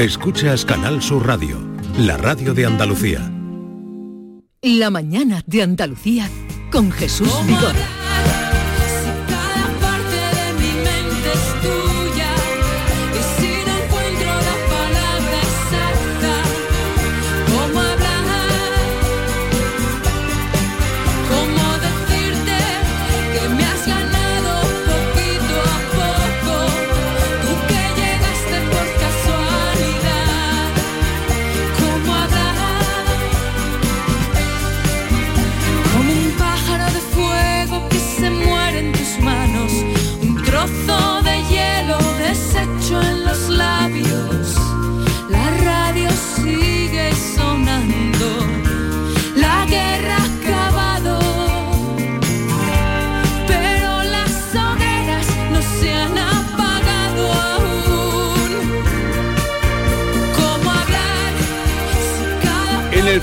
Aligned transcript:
Escuchas 0.00 0.64
Canal 0.64 1.02
Sur 1.02 1.26
Radio, 1.26 1.58
la 1.98 2.16
radio 2.16 2.54
de 2.54 2.64
Andalucía. 2.64 3.30
La 4.62 4.88
mañana 4.88 5.42
de 5.46 5.62
Andalucía 5.62 6.26
con 6.72 6.90
Jesús 6.90 7.30
Vigorra. 7.46 7.99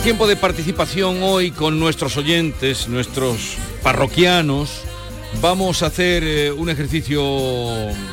Tiempo 0.03 0.28
de 0.28 0.36
participación 0.36 1.22
hoy 1.23 1.52
con 1.52 1.80
nuestros 1.80 2.17
oyentes, 2.17 2.88
nuestros 2.88 3.58
parroquianos, 3.84 4.81
vamos 5.42 5.81
a 5.81 5.88
hacer 5.88 6.23
eh, 6.23 6.52
un 6.52 6.70
ejercicio 6.70 7.22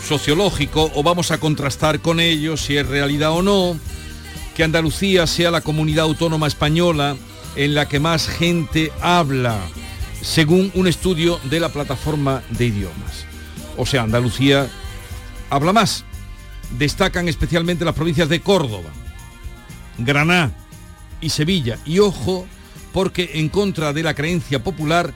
sociológico 0.01 0.91
o 0.95 1.03
vamos 1.03 1.31
a 1.31 1.39
contrastar 1.39 2.01
con 2.01 2.21
ellos 2.21 2.61
si 2.63 2.77
es 2.77 2.87
realidad 2.87 3.33
o 3.33 3.43
no 3.43 3.77
que 4.55 4.65
Andalucía 4.65 5.27
sea 5.27 5.51
la 5.51 5.61
comunidad 5.61 6.05
autónoma 6.05 6.47
española 6.47 7.17
en 7.57 7.75
la 7.75 7.89
que 7.89 8.01
más 8.01 8.29
gente 8.29 8.93
habla, 9.01 9.59
según 10.21 10.71
un 10.75 10.87
estudio 10.87 11.41
de 11.45 11.61
la 11.61 11.71
plataforma 11.71 12.43
de 12.51 12.67
idiomas. 12.67 13.27
O 13.77 13.85
sea, 13.85 14.03
Andalucía 14.03 14.69
habla 15.51 15.73
más. 15.73 16.05
Destacan 16.79 17.29
especialmente 17.29 17.85
las 17.85 17.95
provincias 17.95 18.29
de 18.29 18.41
Córdoba, 18.41 18.91
Granada 19.99 20.53
y 21.25 21.31
Sevilla. 21.31 21.79
Y 21.85 21.99
ojo, 21.99 22.47
porque 22.93 23.31
en 23.35 23.49
contra 23.49 23.93
de 23.93 24.03
la 24.03 24.15
creencia 24.15 24.63
popular, 24.63 25.13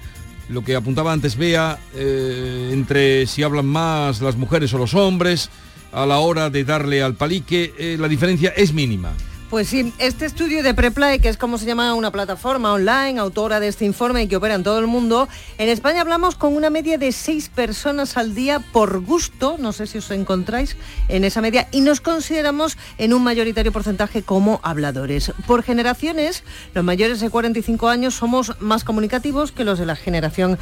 lo 0.48 0.64
que 0.64 0.74
apuntaba 0.74 1.12
antes 1.12 1.36
Bea, 1.36 1.78
eh, 1.94 2.70
entre 2.72 3.26
si 3.26 3.42
hablan 3.42 3.66
más 3.66 4.20
las 4.20 4.36
mujeres 4.36 4.72
o 4.74 4.78
los 4.78 4.94
hombres, 4.94 5.50
a 5.92 6.06
la 6.06 6.18
hora 6.18 6.50
de 6.50 6.64
darle 6.64 7.02
al 7.02 7.14
palique, 7.14 7.74
eh, 7.78 7.96
la 7.98 8.08
diferencia 8.08 8.50
es 8.56 8.72
mínima. 8.72 9.12
Pues 9.50 9.68
sí, 9.68 9.94
este 9.96 10.26
estudio 10.26 10.62
de 10.62 10.74
Preplay, 10.74 11.20
que 11.20 11.30
es 11.30 11.38
como 11.38 11.56
se 11.56 11.64
llama 11.64 11.94
una 11.94 12.10
plataforma 12.10 12.74
online, 12.74 13.18
autora 13.18 13.60
de 13.60 13.68
este 13.68 13.86
informe 13.86 14.22
y 14.22 14.28
que 14.28 14.36
opera 14.36 14.54
en 14.54 14.62
todo 14.62 14.78
el 14.78 14.86
mundo, 14.86 15.26
en 15.56 15.70
España 15.70 16.02
hablamos 16.02 16.34
con 16.34 16.54
una 16.54 16.68
media 16.68 16.98
de 16.98 17.12
seis 17.12 17.48
personas 17.48 18.18
al 18.18 18.34
día 18.34 18.60
por 18.60 19.00
gusto, 19.00 19.56
no 19.58 19.72
sé 19.72 19.86
si 19.86 19.98
os 19.98 20.10
encontráis 20.10 20.76
en 21.08 21.24
esa 21.24 21.40
media, 21.40 21.66
y 21.72 21.80
nos 21.80 22.02
consideramos 22.02 22.76
en 22.98 23.14
un 23.14 23.24
mayoritario 23.24 23.72
porcentaje 23.72 24.22
como 24.22 24.60
habladores. 24.62 25.32
Por 25.46 25.62
generaciones, 25.62 26.44
los 26.74 26.84
mayores 26.84 27.18
de 27.20 27.30
45 27.30 27.88
años 27.88 28.16
somos 28.16 28.54
más 28.60 28.84
comunicativos 28.84 29.50
que 29.50 29.64
los 29.64 29.78
de 29.78 29.86
la 29.86 29.96
generación 29.96 30.58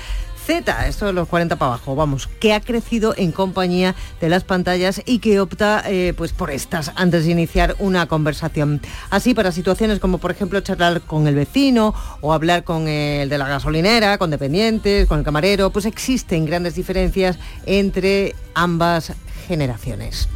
Z, 0.47 0.87
esto 0.87 1.07
de 1.07 1.13
los 1.13 1.27
40 1.27 1.57
para 1.57 1.73
abajo, 1.73 1.97
vamos, 1.97 2.29
que 2.39 2.53
ha 2.55 2.61
crecido 2.61 3.15
en 3.17 3.33
compañía 3.33 3.97
de 4.21 4.29
las 4.29 4.45
pantallas 4.45 5.03
y 5.05 5.19
que 5.19 5.41
opta 5.41 5.83
eh, 5.87 6.15
pues 6.17 6.33
por 6.33 6.53
estas 6.53 6.93
antes 6.95 7.25
de 7.25 7.33
iniciar 7.33 7.75
una 7.81 8.07
conversación. 8.07 8.81
Así 9.11 9.35
para 9.35 9.51
situaciones 9.51 9.99
como 9.99 10.19
por 10.19 10.31
ejemplo 10.31 10.61
charlar 10.61 11.01
con 11.01 11.27
el 11.27 11.35
vecino 11.35 11.95
o 12.21 12.33
hablar 12.33 12.63
con 12.63 12.87
el 12.87 13.29
de 13.29 13.39
la 13.39 13.49
gasolinera, 13.49 14.19
con 14.19 14.31
dependientes, 14.31 15.09
con 15.09 15.19
el 15.19 15.25
camarero, 15.25 15.71
pues 15.71 15.85
existen 15.85 16.47
grandes 16.47 16.77
diferencias 16.77 17.41
entre 17.65 18.37
ambas 18.55 19.15
generaciones. 19.49 20.29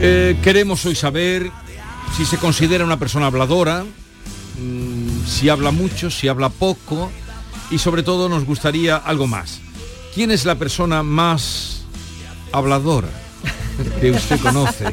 Eh, 0.00 0.36
queremos 0.42 0.84
hoy 0.84 0.96
saber 0.96 1.52
si 2.16 2.24
se 2.24 2.38
considera 2.38 2.84
una 2.84 2.98
persona 2.98 3.26
habladora, 3.26 3.84
mm, 3.84 5.26
si 5.26 5.48
habla 5.48 5.70
mucho, 5.70 6.10
si 6.10 6.26
habla 6.26 6.48
poco 6.48 7.12
y 7.70 7.78
sobre 7.78 8.02
todo 8.02 8.28
nos 8.28 8.44
gustaría 8.44 8.96
algo 8.96 9.26
más. 9.26 9.60
¿Quién 10.14 10.30
es 10.30 10.44
la 10.44 10.56
persona 10.56 11.02
más 11.02 11.82
habladora 12.52 13.08
que 14.00 14.10
usted 14.10 14.40
conoce? 14.40 14.86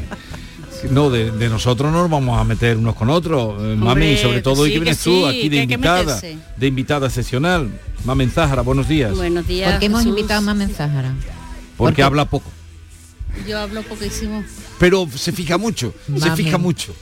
No, 0.90 1.10
de, 1.10 1.30
de 1.30 1.48
nosotros 1.48 1.90
no 1.90 2.02
nos 2.02 2.10
vamos 2.10 2.38
a 2.38 2.44
meter 2.44 2.76
unos 2.76 2.94
con 2.94 3.08
otros. 3.10 3.60
Eh, 3.62 3.76
Mami, 3.76 4.16
sobre 4.18 4.42
todo 4.42 4.62
hoy 4.62 4.68
sí 4.68 4.74
que 4.74 4.78
que 4.78 4.84
vienes 4.84 4.98
sí, 4.98 5.04
tú 5.10 5.26
aquí 5.26 5.48
de 5.48 5.62
invitada, 5.62 6.20
de 6.56 6.66
invitada 6.66 7.06
excepcional. 7.06 7.70
Mamen 8.04 8.30
Zájara, 8.30 8.62
buenos 8.62 8.86
días. 8.86 9.16
Buenos 9.16 9.46
días. 9.46 9.70
¿Por 9.70 9.80
qué 9.80 9.86
hemos 9.86 10.02
Jesús. 10.02 10.16
invitado 10.16 10.38
a 10.38 10.42
Mamen 10.42 10.70
Zájara? 10.70 11.14
Porque 11.76 12.02
habla 12.02 12.26
poco. 12.26 12.50
Yo 13.48 13.58
hablo 13.58 13.82
poquísimo. 13.82 14.44
Pero 14.78 15.08
se 15.14 15.32
fija 15.32 15.58
mucho, 15.58 15.94
se 16.20 16.30
fija 16.36 16.58
mucho. 16.58 16.94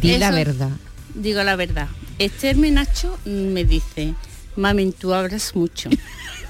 Di 0.00 0.18
la 0.18 0.30
verdad. 0.30 0.70
Digo 1.14 1.42
la 1.42 1.56
verdad. 1.56 1.88
Esther 2.18 2.56
Menacho 2.56 3.18
me 3.24 3.64
dice, 3.64 4.14
Mami, 4.56 4.92
tú 4.92 5.14
hablas 5.14 5.54
mucho. 5.54 5.90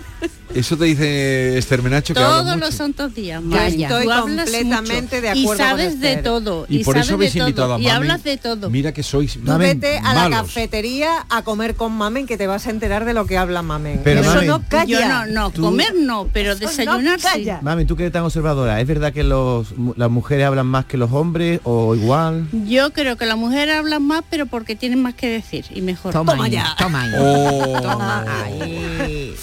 Eso 0.55 0.77
te 0.77 0.84
dice 0.84 1.56
Esther 1.56 1.83
Menacho 1.83 2.12
que 2.12 2.21
Todos 2.21 2.44
mucho. 2.44 2.56
los 2.59 2.75
santos 2.75 3.15
días. 3.15 3.41
Yo 3.43 3.49
Mami, 3.49 3.83
estoy 3.84 4.05
completamente 4.06 5.16
mucho. 5.16 5.21
de 5.22 5.28
acuerdo 5.31 5.41
Y 5.41 5.47
con 5.47 5.56
sabes 5.56 6.00
de 6.00 6.16
todo. 6.19 6.66
Y, 6.69 6.84
por 6.84 6.94
sabes 6.94 7.06
eso 7.06 7.15
habéis 7.15 7.33
de 7.33 7.38
todo, 7.41 7.49
invitado 7.49 7.75
a 7.75 7.78
Y 7.78 7.83
Mamen. 7.84 7.97
hablas 7.97 8.22
de 8.25 8.37
todo. 8.37 8.69
Mira 8.71 8.93
que 8.93 9.03
sois 9.03 9.33
Tú 9.33 9.41
Mamen, 9.44 9.81
vete 9.81 9.99
a 9.99 10.12
la 10.15 10.28
cafetería 10.28 11.25
a 11.31 11.43
comer 11.43 11.75
con 11.75 11.93
Mamen 11.93 12.27
que 12.27 12.37
te 12.37 12.47
vas 12.47 12.66
a 12.66 12.71
enterar 12.71 13.06
de 13.06 13.15
lo 13.15 13.25
que 13.25 13.38
habla 13.38 13.62
Mamen. 13.62 14.03
Pero, 14.05 14.21
Eso 14.21 14.31
Mamen, 14.34 14.47
no 14.47 14.62
calla. 14.69 15.00
Yo 15.00 15.09
no, 15.09 15.27
no, 15.27 15.50
Tú- 15.53 15.62
comer 15.62 15.94
no, 15.99 16.28
pero 16.33 16.53
Eso 16.53 16.60
no 16.65 16.69
desayunar 16.69 17.19
sí. 17.21 17.47
Mami, 17.62 17.87
tú 17.87 17.97
que 17.97 18.03
eres 18.03 18.12
tan 18.12 18.25
observadora, 18.25 18.78
¿es 18.78 18.87
verdad 18.87 19.10
que 19.12 19.22
los, 19.25 19.69
las 19.97 20.10
mujeres 20.10 20.44
hablan 20.47 20.66
más 20.66 20.84
que 20.84 20.99
los 20.99 21.10
hombres 21.12 21.60
o 21.65 21.94
igual? 21.94 22.47
Yo 22.66 22.93
creo 22.93 23.16
que 23.16 23.25
las 23.25 23.39
mujeres 23.39 23.75
hablan 23.77 24.03
más, 24.06 24.22
pero 24.28 24.44
porque 24.44 24.77
tienen 24.77 25.00
más 25.00 25.15
que 25.15 25.28
decir 25.31 25.65
y 25.71 25.81
mejor. 25.81 26.12
Toma, 26.12 26.33
Toma 26.33 26.44
ahí, 26.44 26.50
ya. 26.53 26.75
Toma 26.78 27.03
ahí. 27.04 27.10
Oh. 27.19 27.81
Toma 27.81 28.25
ahí. 28.44 29.34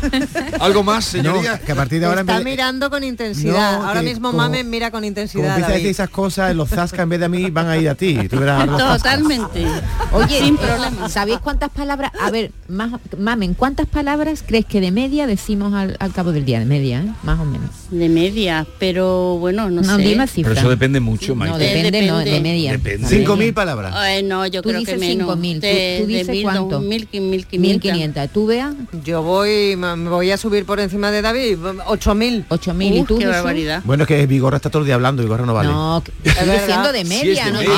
¿Algo 0.60 0.82
más, 0.82 1.04
señoría? 1.04 1.52
No, 1.58 1.64
que 1.64 1.72
a 1.72 1.74
partir 1.74 2.00
de 2.00 2.06
ahora... 2.06 2.20
en 2.20 2.28
Está 2.28 2.36
vez 2.38 2.44
mirando 2.44 2.90
con 2.90 3.04
intensidad. 3.04 3.78
No, 3.78 3.86
Ahora 3.88 4.02
mismo 4.02 4.30
como- 4.30 4.42
Mamen 4.42 4.68
mira 4.70 4.90
con 4.90 4.98
Como 5.00 5.06
intensidad. 5.08 5.46
empieza 5.48 5.66
a 5.66 5.72
decir 5.72 5.82
David. 5.84 5.90
esas 5.90 6.10
cosas, 6.10 6.54
los 6.56 6.68
zasca 6.68 7.02
en 7.02 7.08
vez 7.08 7.18
de 7.20 7.26
a 7.26 7.28
mí 7.28 7.50
van 7.50 7.68
a 7.68 7.76
ir 7.76 7.88
a 7.88 7.94
ti. 7.94 8.16
Tú 8.28 8.38
verás. 8.38 8.66
Totalmente. 8.66 9.64
Oye, 10.12 10.38
sin 10.38 10.54
eh, 10.54 10.58
problema. 10.58 11.08
¿sabéis 11.08 11.38
cuántas 11.40 11.70
palabras? 11.70 12.12
A 12.20 12.30
ver, 12.30 12.52
más, 12.68 12.92
Mamen, 13.18 13.54
¿cuántas 13.54 13.86
palabras 13.86 14.42
crees 14.46 14.64
que 14.64 14.80
de 14.80 14.90
media 14.90 15.26
decimos 15.26 15.74
al, 15.74 15.96
al 15.98 16.12
cabo 16.12 16.32
del 16.32 16.44
día? 16.44 16.58
De 16.58 16.64
media, 16.64 17.00
¿eh? 17.00 17.12
Más 17.22 17.38
o 17.40 17.44
menos. 17.44 17.70
De 17.90 18.08
media, 18.08 18.66
pero 18.78 19.36
bueno, 19.38 19.70
no, 19.70 19.82
No, 19.82 19.96
sé. 19.96 20.04
cifra. 20.28 20.50
Pero 20.50 20.60
eso 20.60 20.70
depende 20.70 21.00
mucho, 21.00 21.34
Maite. 21.34 21.52
No, 21.52 21.58
depende, 21.58 22.02
no, 22.06 22.18
de 22.18 22.40
media. 22.40 22.72
Depende. 22.72 23.06
De 23.08 23.16
Cinco 23.16 23.32
media. 23.36 23.46
mil 23.46 23.54
palabras. 23.54 23.92
Ay, 23.96 24.22
no, 24.22 24.46
yo 24.46 24.62
Tú 24.62 24.68
creo 24.70 24.80
dices 24.80 24.94
que 24.94 25.00
menos. 25.00 25.28
5.000, 25.36 25.54
tú- 25.54 25.60
De- 25.60 25.98
tú 26.00 26.06
de 26.06 26.12
dices 26.12 26.28
mil, 26.28 26.42
cuánto? 26.42 26.64
dos 26.68 26.82
mil, 26.82 27.08
qui- 27.10 27.20
mil 27.20 27.46
1500. 27.50 28.28
¿Tú, 28.30 28.46
Bea? 28.46 28.74
Yo 29.04 29.22
voy, 29.22 29.76
me 29.96 30.10
voy 30.10 30.30
a 30.30 30.36
subir 30.36 30.64
por 30.64 30.80
encima 30.80 31.10
de 31.10 31.22
David, 31.22 31.58
8000. 31.86 32.46
8.000. 32.48 32.96
¿Y 33.00 33.02
tú, 33.04 33.18
qué 33.18 33.26
barbaridad. 33.26 33.82
Bueno, 33.84 34.04
es 34.04 34.08
que 34.08 34.26
Vigorra 34.26 34.56
está 34.56 34.70
todo 34.70 34.80
el 34.82 34.86
día 34.86 34.94
hablando, 34.94 35.22
Vigorra 35.22 35.44
no 35.46 35.54
vale. 35.54 35.68
No, 35.68 36.02
estoy 36.24 36.48
diciendo 36.50 36.92
de 36.92 37.04
Sí, 37.04 37.08
media, 37.08 37.40
es 37.40 37.46
de 37.46 37.52
no 37.52 37.58
media. 37.58 37.74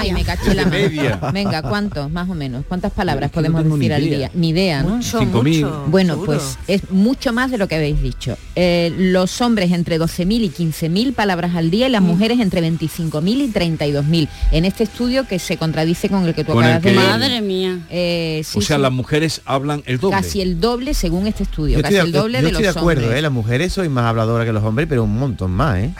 Ah, 0.00 0.02
de 0.04 0.12
me 0.12 0.24
caché 0.24 0.54
la 0.54 0.64
De 0.64 0.90
mano. 0.90 1.32
Venga, 1.32 1.62
¿cuántos, 1.62 2.10
más 2.10 2.28
o 2.30 2.34
menos? 2.34 2.64
¿Cuántas 2.68 2.92
palabras 2.92 3.28
Es 3.30 3.32
que 3.34 3.48
no 3.48 3.52
podemos 3.52 3.78
decir 3.78 3.92
al 3.92 4.02
día? 4.04 4.30
Ni 4.34 4.48
idea, 4.50 4.82
¿no? 4.82 4.96
Mucho, 4.96 5.18
Cinco 5.18 5.42
mil. 5.42 5.64
mucho, 5.64 5.84
Bueno, 5.88 6.14
seguro. 6.14 6.32
pues 6.32 6.58
es 6.68 6.90
mucho 6.90 7.32
más 7.32 7.50
de 7.50 7.58
lo 7.58 7.68
que 7.68 7.74
habéis 7.76 8.00
dicho. 8.02 8.36
Eh, 8.56 8.92
los 8.96 9.40
hombres 9.40 9.72
entre 9.72 9.98
12.000 9.98 10.44
y 10.44 10.50
15.000 10.50 11.12
palabras 11.14 11.54
al 11.56 11.70
día 11.70 11.88
y 11.88 11.90
las 11.90 12.02
Mm. 12.02 12.06
mujeres 12.06 12.40
entre 12.40 12.60
25.000 12.60 13.40
y 13.42 13.48
32.000. 13.48 14.28
En 14.52 14.64
este 14.64 14.84
estudio 14.84 15.26
que 15.26 15.38
se 15.38 15.56
contradice 15.56 16.08
con 16.08 16.24
el 16.26 16.34
que 16.34 16.44
tú 16.44 16.52
acabas 16.58 16.82
de 16.82 16.90
que- 16.90 16.94
leer. 16.96 17.08
Madre 17.10 17.40
mía. 17.40 17.78
Eh, 17.90 18.42
sí, 18.44 18.58
o 18.58 18.62
sea, 18.62 18.76
sí, 18.76 18.82
las 18.82 18.92
mujeres 18.92 19.40
hablan 19.44 19.82
el 19.86 19.98
doble. 19.98 20.16
casi 20.16 20.40
el 20.40 20.60
doble 20.60 20.94
según 20.94 21.23
este 21.26 21.42
estudio, 21.44 21.76
Yo 21.78 21.82
casi 21.82 21.94
estoy, 21.94 22.06
el 22.08 22.12
de, 22.12 22.18
doble 22.18 22.38
yo 22.38 22.42
de 22.42 22.48
estoy 22.50 22.64
los 22.64 22.74
de 22.74 22.80
acuerdo, 22.80 23.02
hombres. 23.02 23.18
¿eh? 23.18 23.22
Las 23.22 23.32
mujeres 23.32 23.72
soy 23.72 23.88
más 23.88 24.04
habladoras 24.04 24.46
que 24.46 24.52
los 24.52 24.62
hombres, 24.64 24.86
pero 24.88 25.04
un 25.04 25.18
montón 25.18 25.50
más, 25.52 25.78
¿eh? 25.78 25.90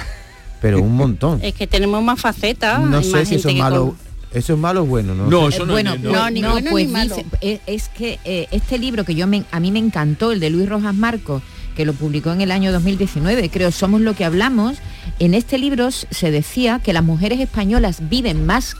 Pero 0.60 0.80
un 0.80 0.96
montón. 0.96 1.40
Es 1.42 1.54
que 1.54 1.66
tenemos 1.66 2.02
más 2.02 2.20
facetas. 2.20 2.80
No 2.82 3.02
sé 3.02 3.10
más 3.10 3.28
si 3.28 3.34
eso 3.36 3.48
es 3.48 3.56
malo. 3.56 3.86
con- 3.88 3.96
Eso 4.38 4.52
es 4.54 4.58
malo 4.58 4.82
o 4.82 4.86
bueno, 4.86 5.14
¿no? 5.14 5.26
No, 5.28 5.48
eso 5.48 5.64
no, 5.66 5.72
bueno, 5.74 5.94
no, 6.00 6.10
no, 6.12 6.30
ni 6.30 6.40
no, 6.40 6.52
bueno 6.52 6.70
pues 6.70 6.86
ni 6.86 6.92
malo. 6.92 7.14
dice- 7.16 7.26
es, 7.40 7.60
es 7.66 7.88
que 7.88 8.18
eh, 8.24 8.48
este 8.50 8.78
libro 8.78 9.04
que 9.04 9.14
yo 9.14 9.26
me, 9.26 9.44
a 9.50 9.60
mí 9.60 9.70
me 9.70 9.78
encantó, 9.78 10.32
el 10.32 10.40
de 10.40 10.50
Luis 10.50 10.68
Rojas 10.68 10.94
Marcos, 10.94 11.42
que 11.76 11.84
lo 11.84 11.92
publicó 11.92 12.32
en 12.32 12.40
el 12.40 12.50
año 12.50 12.70
2019, 12.72 13.48
creo, 13.50 13.70
Somos 13.72 14.00
lo 14.00 14.14
que 14.14 14.24
hablamos. 14.24 14.78
En 15.20 15.34
este 15.34 15.58
libro 15.58 15.90
se 15.90 16.30
decía 16.30 16.80
que 16.82 16.92
las 16.92 17.04
mujeres 17.04 17.38
españolas 17.40 18.08
viven 18.08 18.46
más 18.46 18.76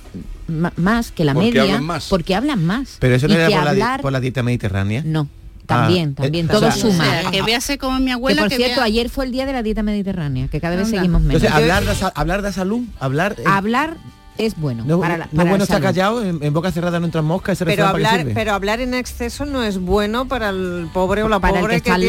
más 0.77 1.11
que 1.11 1.25
la 1.25 1.33
Porque 1.33 1.47
media 1.49 1.63
hablan 1.63 1.85
más. 1.85 2.07
porque 2.11 2.35
hablan 2.35 2.65
más. 2.67 2.97
Pero 2.99 3.15
eso 3.15 3.29
no 3.29 3.35
era 3.35 3.73
la, 3.75 3.99
por 3.99 4.13
la 4.13 4.21
dieta 4.21 4.43
mediterránea. 4.43 5.03
No, 5.05 5.27
también, 5.67 6.15
Ah, 6.19 6.23
también, 6.23 6.47
eh, 6.47 6.49
todo 6.49 6.69
o 6.69 6.71
sea, 6.71 6.81
suma. 6.83 7.05
O 7.05 7.21
sea, 7.23 7.31
que 7.31 7.43
véase 7.43 7.79
como 7.79 7.99
mi 7.99 8.07
Que 8.07 8.13
abuela 8.13 8.43
por 8.43 8.49
que 8.51 8.57
cierto, 8.57 8.77
vea- 8.77 8.85
ayer 8.85 9.09
fue 9.09 9.25
el 9.25 9.33
día 9.33 9.47
de 9.47 9.53
la 9.53 9.63
dieta 9.63 9.83
mediterránea, 9.83 10.49
que 10.49 10.61
cada 10.61 10.77
vez 10.77 10.87
Anda. 10.87 10.99
seguimos 10.99 11.23
menos. 11.23 11.43
Entonces, 11.43 11.57
hablar 11.63 11.85
de, 11.85 12.11
hablar 12.15 12.43
de 12.43 12.53
salud, 12.53 12.83
hablar... 13.01 13.37
eh, 13.39 13.43
hablar 13.47 13.97
es 14.37 14.57
bueno. 14.57 14.85
no, 14.87 15.01
para 15.01 15.17
la- 15.17 15.27
no 15.27 15.31
para 15.33 15.43
es 15.45 15.51
bueno 15.51 15.67
salud. 15.67 15.83
callado, 15.83 16.25
en, 16.25 16.43
en 16.43 16.53
boca 16.53 16.73
cerrada 16.73 16.99
no 17.01 17.07
entran 17.07 17.25
moscas, 17.25 17.53
ese 17.55 17.65
Pero 17.65 17.85
refrán, 17.85 17.93
¿para 17.93 18.03
qué 18.15 18.21
hablar, 18.21 18.35
pero 18.35 18.53
hablar 18.55 18.81
en 18.81 18.95
exceso 18.95 19.45
no 19.45 19.63
es 19.63 19.79
bueno 19.79 20.27
para 20.27 20.49
el 20.51 20.89
pobre 20.93 21.23
o 21.23 21.29
la 21.29 21.39
para 21.41 21.61
pobre 21.61 21.77
está 21.77 21.95
el 21.95 22.01
que 22.03 22.09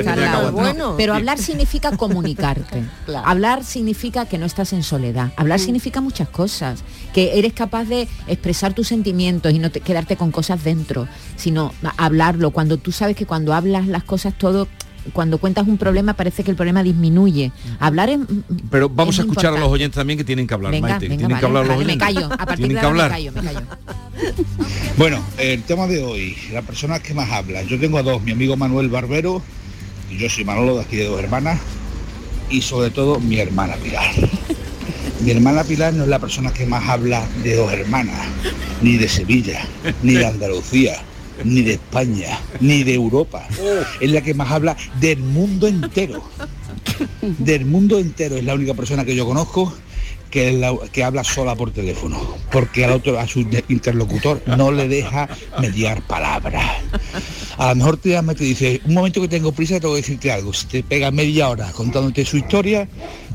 está 0.00 0.12
al 0.12 0.20
lado. 0.20 0.52
Bueno. 0.52 0.94
Pero 0.96 1.14
hablar 1.14 1.38
significa 1.38 1.96
comunicarte. 1.96 2.82
Claro. 3.06 3.28
Hablar 3.28 3.62
significa 3.64 4.26
que 4.26 4.36
no 4.38 4.46
estás 4.46 4.72
en 4.72 4.82
soledad. 4.82 5.30
Hablar 5.36 5.60
significa 5.60 6.00
muchas 6.00 6.28
cosas. 6.28 6.82
Que 7.14 7.38
eres 7.38 7.52
capaz 7.52 7.84
de 7.84 8.08
expresar 8.26 8.72
tus 8.74 8.88
sentimientos 8.88 9.52
y 9.52 9.58
no 9.60 9.70
te- 9.70 9.80
quedarte 9.80 10.16
con 10.16 10.30
cosas 10.32 10.64
dentro, 10.64 11.06
sino 11.36 11.72
hablarlo. 11.96 12.50
Cuando 12.50 12.78
tú 12.78 12.90
sabes 12.92 13.14
que 13.16 13.24
cuando 13.26 13.54
hablas 13.54 13.86
las 13.86 14.02
cosas 14.04 14.34
todo, 14.36 14.66
cuando 15.12 15.38
cuentas 15.38 15.66
un 15.66 15.78
problema 15.78 16.14
parece 16.14 16.42
que 16.44 16.50
el 16.50 16.56
problema 16.56 16.82
disminuye. 16.82 17.52
Hablar 17.78 18.08
es 18.10 18.18
Pero 18.70 18.88
vamos 18.88 19.14
es 19.16 19.20
a 19.20 19.22
escuchar 19.22 19.54
a 19.54 19.58
los 19.58 19.68
oyentes 19.68 19.96
también 19.96 20.18
que 20.18 20.24
tienen 20.24 20.46
que 20.46 20.54
hablar, 20.54 20.72
Venga, 20.72 20.88
Maite. 20.88 21.08
venga, 21.08 21.16
tienen 21.18 21.28
vale, 21.28 21.40
que 21.40 21.46
hablar 21.46 21.66
los 21.66 21.76
vale, 21.76 21.84
me 21.86 21.92
oyentes. 21.92 22.14
callo. 22.22 22.32
A 22.34 22.46
partir 22.46 22.56
Tienen 22.56 22.74
de 22.76 22.80
que 22.80 22.86
ahora 22.86 23.04
hablar. 23.04 23.10
me 23.10 23.30
callo, 23.30 23.42
me 23.42 23.52
callo. 23.52 23.66
Bueno, 24.96 25.22
el 25.38 25.62
tema 25.64 25.86
de 25.86 26.02
hoy, 26.02 26.34
la 26.52 26.62
persona 26.62 27.00
que 27.00 27.12
más 27.12 27.30
habla. 27.30 27.62
Yo 27.64 27.78
tengo 27.78 27.98
a 27.98 28.02
dos, 28.02 28.22
mi 28.22 28.32
amigo 28.32 28.56
Manuel 28.56 28.88
Barbero, 28.88 29.42
y 30.10 30.16
yo 30.16 30.30
soy 30.30 30.44
Manolo 30.44 30.76
de 30.76 30.82
aquí 30.82 30.96
de 30.96 31.04
dos 31.04 31.18
hermanas, 31.22 31.60
y 32.48 32.62
sobre 32.62 32.88
todo 32.90 33.20
mi 33.20 33.38
hermana 33.38 33.74
Pilar. 33.76 34.10
Mi 35.22 35.30
hermana 35.30 35.64
Pilar 35.64 35.94
no 35.94 36.02
es 36.04 36.08
la 36.10 36.18
persona 36.18 36.52
que 36.52 36.66
más 36.66 36.86
habla 36.90 37.26
de 37.42 37.56
dos 37.56 37.72
hermanas, 37.72 38.26
ni 38.82 38.96
de 38.98 39.08
Sevilla, 39.08 39.66
ni 40.02 40.12
de 40.12 40.26
Andalucía, 40.26 40.98
ni 41.44 41.62
de 41.62 41.72
España, 41.74 42.38
ni 42.60 42.82
de 42.84 42.94
Europa. 42.94 43.46
Es 44.00 44.10
la 44.10 44.20
que 44.22 44.34
más 44.34 44.50
habla 44.50 44.76
del 45.00 45.18
mundo 45.18 45.66
entero. 45.66 46.22
Del 47.20 47.64
mundo 47.66 47.98
entero 47.98 48.36
es 48.36 48.44
la 48.44 48.54
única 48.54 48.74
persona 48.74 49.04
que 49.04 49.14
yo 49.14 49.26
conozco 49.26 49.72
que, 50.30 50.52
la- 50.52 50.74
que 50.92 51.04
habla 51.04 51.24
sola 51.24 51.54
por 51.54 51.70
teléfono, 51.70 52.18
porque 52.50 52.84
al 52.84 52.92
otro, 52.92 53.18
a 53.18 53.26
su 53.26 53.40
interlocutor, 53.68 54.42
no 54.46 54.70
le 54.72 54.88
deja 54.88 55.28
mediar 55.60 56.02
palabras. 56.02 56.64
A 57.58 57.70
lo 57.70 57.76
mejor 57.76 57.96
te 57.96 58.10
llama 58.10 58.32
y 58.32 58.36
te 58.36 58.44
dice, 58.44 58.80
un 58.84 58.94
momento 58.94 59.20
que 59.20 59.28
tengo 59.28 59.52
prisa, 59.52 59.80
tengo 59.80 59.94
que 59.94 60.00
decirte 60.02 60.30
algo. 60.32 60.52
Si 60.52 60.66
te 60.66 60.82
pega 60.82 61.10
media 61.10 61.48
hora 61.48 61.70
contándote 61.72 62.24
su 62.24 62.36
historia, 62.36 62.88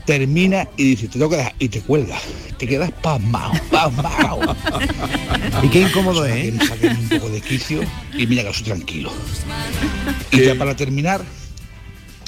termina 0.05 0.67
y 0.77 0.83
dice, 0.83 1.07
te 1.07 1.13
tengo 1.13 1.29
que 1.29 1.37
dejar, 1.37 1.55
y 1.59 1.69
te 1.69 1.81
cuelga. 1.81 2.17
Te 2.57 2.67
quedas 2.67 2.91
pasmado, 3.01 3.53
pasmado. 3.69 4.55
Y 5.63 5.69
qué 5.69 5.81
incómodo 5.81 6.25
es, 6.25 6.33
que 6.33 6.47
¿eh? 6.47 6.51
me 6.53 6.65
saquen 6.65 6.97
un 6.97 7.09
poco 7.09 7.29
de 7.29 7.41
quicio 7.41 7.81
y 8.17 8.25
mira 8.25 8.43
que 8.43 8.53
soy 8.53 8.63
tranquilo. 8.63 9.11
Y 10.31 10.41
ya 10.41 10.55
para 10.55 10.75
terminar, 10.75 11.21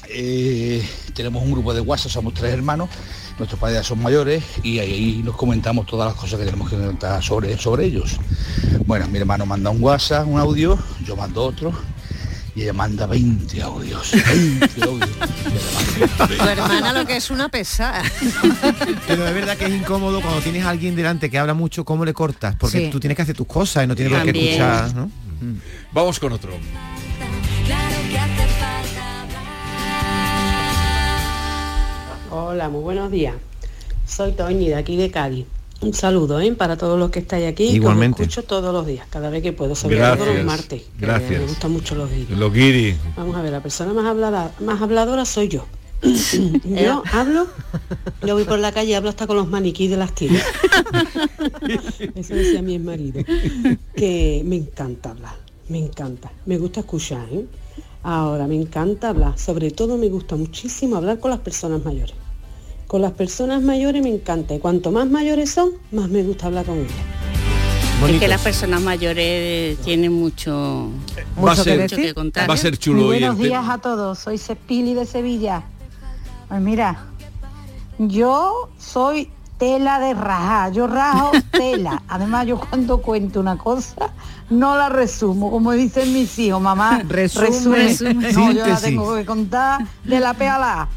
eh, 0.10 0.88
tenemos 1.16 1.42
un 1.42 1.52
grupo 1.52 1.74
de 1.74 1.81
WhatsApp, 1.81 2.12
somos 2.12 2.34
tres 2.36 2.54
hermanos, 2.54 2.90
nuestros 3.40 3.60
padres 3.60 3.80
ya 3.80 3.84
son 3.84 4.04
mayores 4.04 4.44
y 4.62 4.78
ahí 4.80 5.22
nos 5.24 5.36
comentamos 5.36 5.88
todas 5.88 6.10
las 6.10 6.16
cosas 6.20 6.40
que 6.40 6.46
tenemos 6.46 6.70
que 6.70 6.75
comentar 6.75 7.24
sobre, 7.24 7.58
sobre 7.58 7.86
ellos. 7.86 8.20
Bueno, 8.86 9.08
mi 9.08 9.18
hermano 9.18 9.46
manda 9.46 9.72
un 9.72 9.81
WhatsApp, 9.81 10.28
un 10.28 10.40
audio, 10.40 10.78
yo 11.06 11.16
mando 11.16 11.44
otro 11.44 11.74
y 12.55 12.61
ella 12.63 12.73
manda 12.73 13.05
20 13.07 13.61
audios. 13.63 14.11
20 14.27 14.83
audios. 14.83 15.09
Tu 16.17 16.44
hermana 16.47 16.94
lo 16.94 17.05
que 17.05 17.15
es 17.17 17.29
una 17.31 17.50
pesada. 17.50 18.03
Pero 19.07 19.27
es 19.27 19.33
verdad 19.33 19.57
que 19.57 19.65
es 19.65 19.71
incómodo 19.71 20.21
cuando 20.21 20.41
tienes 20.41 20.63
a 20.65 20.69
alguien 20.69 20.95
delante 20.95 21.29
que 21.29 21.38
habla 21.39 21.53
mucho, 21.53 21.83
¿cómo 21.83 22.05
le 22.05 22.13
cortas? 22.13 22.55
Porque 22.55 22.77
Sí. 22.85 22.89
tú 22.91 23.00
tienes 23.00 23.15
que 23.15 23.21
hacer 23.23 23.35
tus 23.35 23.47
cosas 23.47 23.83
y 23.83 23.88
no 23.88 23.95
tienes 23.95 24.13
por 24.13 24.21
qué 24.23 24.31
También. 24.33 24.61
escuchar, 24.61 24.95
¿no? 24.95 25.09
Vamos 25.91 26.19
con 26.19 26.31
otro. 26.33 26.51
Hola, 32.29 32.69
muy 32.69 32.81
buenos 32.81 33.11
días. 33.11 33.35
Soy 34.05 34.31
Toñi 34.33 34.67
de 34.69 34.75
aquí 34.75 34.95
de 34.97 35.11
Cádiz. 35.11 35.45
Un 35.83 35.94
saludo 35.94 36.39
¿eh? 36.39 36.51
para 36.53 36.77
todos 36.77 36.97
los 36.97 37.09
que 37.12 37.19
estáis 37.19 37.45
aquí. 37.45 37.68
que 37.68 37.75
Igualmente. 37.75 38.24
os 38.24 38.30
escucho 38.30 38.47
todos 38.47 38.74
los 38.74 38.85
días, 38.85 39.06
cada 39.09 39.30
vez 39.30 39.44
que 39.44 39.51
puedo, 39.51 39.75
sobre 39.75 39.97
todo 39.97 40.25
los 40.25 40.45
martes. 40.45 40.83
que 40.83 41.06
gracias. 41.06 41.41
Me 41.41 41.47
gustan 41.47 41.71
mucho 41.71 41.95
los 41.95 42.09
vídeos. 42.09 42.39
Los 42.39 42.53
guiri. 42.53 42.95
Vamos 43.18 43.35
a 43.35 43.41
ver, 43.41 43.51
la 43.51 43.62
persona 43.62 43.94
más 43.94 44.06
hablada, 44.06 44.51
más 44.62 44.81
habladora 44.81 45.25
soy 45.25 45.50
yo. 45.50 45.65
yo 46.63 47.03
hablo, 47.13 47.47
yo 48.25 48.33
voy 48.35 48.44
por 48.44 48.59
la 48.59 48.71
calle 48.71 48.91
y 48.91 48.94
hablo 48.94 49.09
hasta 49.09 49.25
con 49.27 49.38
los 49.38 49.47
maniquíes 49.47 49.91
de 49.91 49.97
las 49.97 50.13
tiendas. 50.13 50.44
Eso 52.15 52.36
decía 52.36 52.62
mi 52.62 52.79
marido. 52.79 53.24
Que 53.95 54.41
me 54.45 54.57
encanta 54.57 55.12
hablar, 55.12 55.36
me 55.69 55.79
encanta. 55.79 56.31
Me 56.45 56.57
gusta 56.57 56.81
escuchar, 56.81 57.27
¿eh? 57.31 57.45
Ahora, 58.03 58.47
me 58.47 58.56
encanta 58.56 59.09
hablar. 59.09 59.39
Sobre 59.39 59.71
todo 59.71 59.97
me 59.97 60.09
gusta 60.09 60.36
muchísimo 60.36 60.97
hablar 60.97 61.19
con 61.19 61.31
las 61.31 61.39
personas 61.39 61.83
mayores. 61.86 62.15
Con 62.94 63.01
las 63.01 63.13
personas 63.13 63.63
mayores 63.63 64.04
me 64.04 64.10
encanta. 64.13 64.54
Y 64.54 64.60
cuanto 64.60 64.92
más 64.92 65.10
mayores 65.10 65.50
son, 65.50 65.72
más 65.92 66.10
me 66.10 66.22
gusta 66.22 66.45
hablar 66.45 66.63
con 66.63 66.78
ellas. 66.78 66.92
Es 68.07 68.19
que 68.19 68.28
las 68.28 68.40
personas 68.40 68.81
mayores 68.84 69.80
tienen 69.80 70.13
mucho, 70.13 70.92
Va 71.44 71.54
a 71.54 71.56
Mucho 71.56 71.63
que 71.63 71.69
ser, 71.72 71.81
mucho 71.81 71.95
decir. 71.95 72.06
que 72.10 72.13
contar. 72.13 72.48
va 72.48 72.54
a 72.54 72.57
ser 72.57 72.78
chulo 72.78 73.06
buenos 73.06 73.40
días 73.40 73.68
a 73.68 73.80
todos, 73.80 74.19
soy 74.19 74.38
Cepili 74.38 74.94
de 74.94 75.07
Sevilla. 75.07 75.63
Pues 76.48 76.62
mira, 76.62 77.06
yo 77.98 78.69
soy 78.78 79.31
tela 79.57 80.00
de 80.00 80.13
rajar, 80.13 80.72
yo 80.74 80.86
rajo 80.86 81.31
tela. 81.51 82.04
Además 82.07 82.46
yo 82.46 82.60
cuando 82.60 83.00
cuento 83.01 83.39
una 83.39 83.57
cosa 83.57 84.13
no 84.51 84.78
la 84.78 84.89
resumo, 84.89 85.50
como 85.50 85.72
dicen 85.72 86.13
mis 86.13 86.38
hijos, 86.38 86.62
mamá, 86.62 87.01
Resume. 87.07 87.75
resume. 87.88 88.34
No, 88.34 88.51
yo 88.51 88.68
la 88.68 88.80
tengo 88.80 89.16
que 89.16 89.25
contar 89.25 89.81
de 90.04 90.19
la 90.19 90.36
P 90.36 90.48
a 90.48 90.60
la 90.60 90.81
A, 90.84 90.89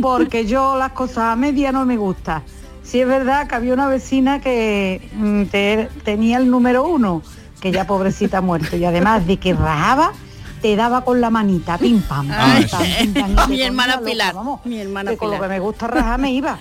porque 0.00 0.46
yo 0.46 0.76
las 0.76 0.92
cosas 0.92 1.24
a 1.32 1.36
media 1.36 1.72
no 1.72 1.84
me 1.86 1.96
gustan. 1.96 2.42
Sí 2.82 3.00
es 3.00 3.06
verdad 3.06 3.46
que 3.46 3.54
había 3.54 3.72
una 3.74 3.86
vecina 3.86 4.40
que 4.40 5.08
mm, 5.14 5.44
te- 5.44 5.88
tenía 6.04 6.38
el 6.38 6.50
número 6.50 6.86
uno, 6.88 7.22
que 7.60 7.70
ya 7.72 7.86
pobrecita 7.86 8.38
ha 8.38 8.40
muerto, 8.40 8.76
y 8.76 8.84
además 8.84 9.26
de 9.26 9.36
que 9.36 9.54
rajaba, 9.54 10.12
te 10.60 10.76
daba 10.76 11.04
con 11.04 11.20
la 11.20 11.30
manita, 11.30 11.78
pim 11.78 12.00
pam. 12.02 12.28
Ay, 12.30 12.66
pam, 12.70 12.82
pim, 13.14 13.34
pam, 13.34 13.48
mi 13.50 13.62
hermana 13.62 13.94
loca, 13.96 14.06
Pilar, 14.06 14.34
vamos, 14.34 14.60
mi 14.64 14.78
hermana 14.80 15.10
que 15.12 15.16
con 15.16 15.28
lo 15.30 15.36
Pilar. 15.36 15.48
que 15.48 15.54
me 15.54 15.60
gusta 15.60 15.86
rajar 15.86 16.20
me 16.20 16.32
iba. 16.32 16.58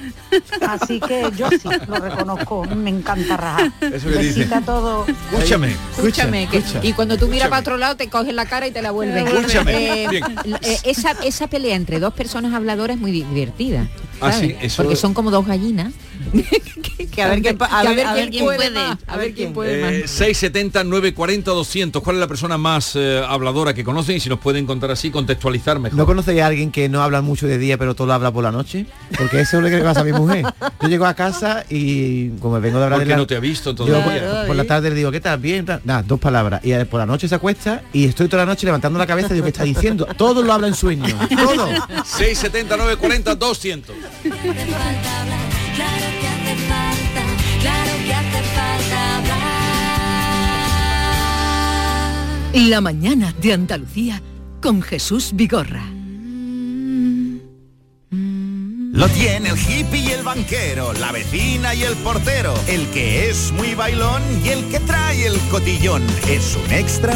Así 0.68 1.00
que 1.00 1.30
yo 1.36 1.50
sí, 1.50 1.60
lo 1.88 1.96
reconozco, 1.96 2.64
me 2.66 2.90
encanta 2.90 3.38
rajar. 3.38 3.72
Eso 3.82 4.10
que 4.10 4.18
dice. 4.20 4.48
A 4.54 4.62
todos. 4.62 5.08
Escúchame. 5.10 5.76
Escúchame, 5.96 6.48
que- 6.48 6.58
escucha. 6.58 6.80
y 6.84 6.94
cuando 6.94 7.18
tú 7.18 7.28
miras 7.28 7.50
para 7.50 7.62
otro 7.62 7.78
lado 7.78 7.96
te 7.96 8.10
coges 8.10 8.34
la 8.34 8.46
cara 8.46 8.68
y 8.68 8.72
te 8.72 8.82
la 8.82 8.92
vuelven. 8.92 9.28
Escúchame, 9.28 10.08
la- 10.46 10.58
eh, 10.62 10.78
esa, 10.84 11.12
esa 11.24 11.48
pelea 11.48 11.76
entre 11.76 12.00
dos 12.00 12.14
personas 12.14 12.54
habladoras 12.54 12.96
es 12.96 13.02
muy 13.02 13.12
di- 13.12 13.24
divertida. 13.24 13.88
Ah, 14.22 14.32
sí, 14.32 14.56
eso- 14.62 14.84
Porque 14.84 14.96
son 14.96 15.14
como 15.14 15.32
dos 15.32 15.46
gallinas. 15.46 15.94
Que 17.12 17.24
a 17.24 17.30
ver 17.30 17.42
quién, 17.42 17.58
pa- 17.58 17.70
a 17.72 17.82
Que 17.82 17.96
ver, 17.96 18.06
a 18.08 18.14
ver 18.14 18.30
quién 18.30 18.32
quién 18.32 18.46
puede. 18.46 18.70
más, 18.72 18.98
A 19.08 19.18
ver 19.18 19.34
quién 19.34 19.54
puede 19.54 19.80
Eh, 19.98 20.02
más. 20.02 20.12
670 20.12 20.84
940 20.84 21.52
200 21.52 22.04
¿Cuál 22.04 22.18
es 22.18 22.20
la 22.20 22.28
persona 22.28 22.58
más 22.58 22.92
eh, 22.96 23.24
habladora 23.28 23.74
que 23.74 23.84
conocen? 23.86 24.18
Y 24.18 24.20
si 24.20 24.28
nos 24.30 24.40
pueden 24.40 24.66
contar 24.66 24.92
así, 24.92 25.10
contextualizar 25.10 25.80
mejor. 25.80 25.98
¿No 25.98 26.06
conocéis 26.06 26.42
a 26.42 26.48
alguien 26.48 26.72
que 26.72 26.88
no 26.90 27.02
habla 27.02 27.22
mucho 27.22 27.48
de 27.48 27.58
día 27.58 27.78
pero 27.78 27.96
todo 27.96 28.08
lo 28.08 28.14
habla 28.14 28.32
por 28.32 28.44
la 28.44 28.52
noche? 28.52 28.86
Porque 29.18 29.40
eso 29.42 29.58
es 29.58 29.64
lo 29.64 29.70
que 29.70 29.78
le 29.78 29.82
pasa 29.84 30.02
a 30.02 30.04
mi 30.04 30.12
mujer. 30.12 30.46
Yo 30.82 30.88
llego 30.90 31.06
a 31.06 31.14
casa 31.14 31.66
y 31.70 32.30
como 32.40 32.60
vengo 32.62 32.78
de 32.80 32.84
hablar 32.86 33.00
de 33.00 33.06
la... 33.06 33.18
no 33.18 33.26
te 33.28 33.36
ha 33.38 33.40
visto 33.40 33.72
Yo 33.72 33.86
todavía. 33.86 34.30
por, 34.40 34.48
por 34.48 34.56
la 34.58 34.66
tarde 34.66 34.90
le 34.90 34.96
digo, 34.96 35.12
¿qué 35.12 35.22
tal? 35.22 35.40
Bien, 35.40 35.66
tal. 35.66 35.82
nada, 35.86 36.04
dos 36.04 36.20
palabras. 36.20 36.62
Y 36.64 36.74
por 36.86 37.00
la 37.00 37.06
noche 37.06 37.28
se 37.28 37.36
acuesta 37.36 37.82
y 37.94 38.06
estoy 38.06 38.28
toda 38.28 38.44
la 38.46 38.52
noche 38.52 38.66
levantando 38.68 39.00
la 39.00 39.08
cabeza 39.08 39.30
y 39.32 39.36
digo, 39.36 39.46
¿qué 39.46 39.52
está 39.52 39.64
diciendo? 39.64 40.06
Todo 40.18 40.44
lo 40.44 40.52
habla 40.54 40.68
en 40.68 40.76
sueño. 40.76 41.16
Todo. 41.30 41.68
670 42.04 42.76
940 42.78 43.36
200 43.36 43.96
Claro 44.22 46.08
que 46.20 46.28
hace 46.28 46.56
falta, 46.68 47.22
claro 47.62 47.94
que 48.06 48.14
hace 48.14 48.42
falta 48.56 49.18
hablar. 49.18 49.50
La 52.54 52.82
mañana 52.82 53.34
de 53.42 53.54
Andalucía 53.54 54.22
con 54.62 54.82
Jesús 54.82 55.32
Vigorra. 55.34 55.86
Lo 58.12 59.08
tiene 59.10 59.50
el 59.50 59.58
hippie 59.58 60.02
y 60.02 60.08
el 60.12 60.24
banquero, 60.24 60.92
la 60.94 61.12
vecina 61.14 61.74
y 61.74 61.84
el 61.84 61.96
portero, 61.98 62.54
el 62.68 62.88
que 62.88 63.30
es 63.30 63.54
muy 63.54 63.74
bailón 63.76 64.22
y 64.44 64.50
el 64.50 64.66
que 64.70 64.80
trae 64.82 65.26
el 65.26 65.40
cotillón. 65.50 66.04
Es 66.28 66.58
un 66.58 66.70
extra 66.74 67.16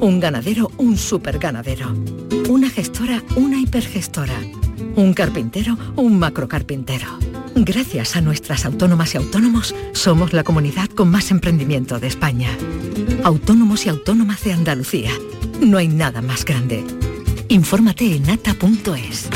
Un 0.00 0.20
ganadero, 0.20 0.70
un 0.76 0.96
superganadero. 0.96 1.94
Una 2.48 2.68
gestora, 2.68 3.22
una 3.36 3.58
hipergestora. 3.58 4.34
Un 4.96 5.14
carpintero, 5.14 5.76
un 5.96 6.18
macrocarpintero. 6.18 7.06
Gracias 7.54 8.16
a 8.16 8.20
nuestras 8.20 8.64
autónomas 8.64 9.14
y 9.14 9.18
autónomos, 9.18 9.74
somos 9.92 10.32
la 10.32 10.44
comunidad 10.44 10.88
con 10.88 11.10
más 11.10 11.30
emprendimiento 11.30 11.98
de 12.00 12.08
España. 12.08 12.50
Autónomos 13.22 13.86
y 13.86 13.88
autónomas 13.88 14.44
de 14.44 14.52
Andalucía. 14.52 15.10
No 15.60 15.78
hay 15.78 15.88
nada 15.88 16.20
más 16.20 16.44
grande. 16.44 16.84
Infórmate 17.48 18.16
en 18.16 18.28
ata.es. 18.30 19.30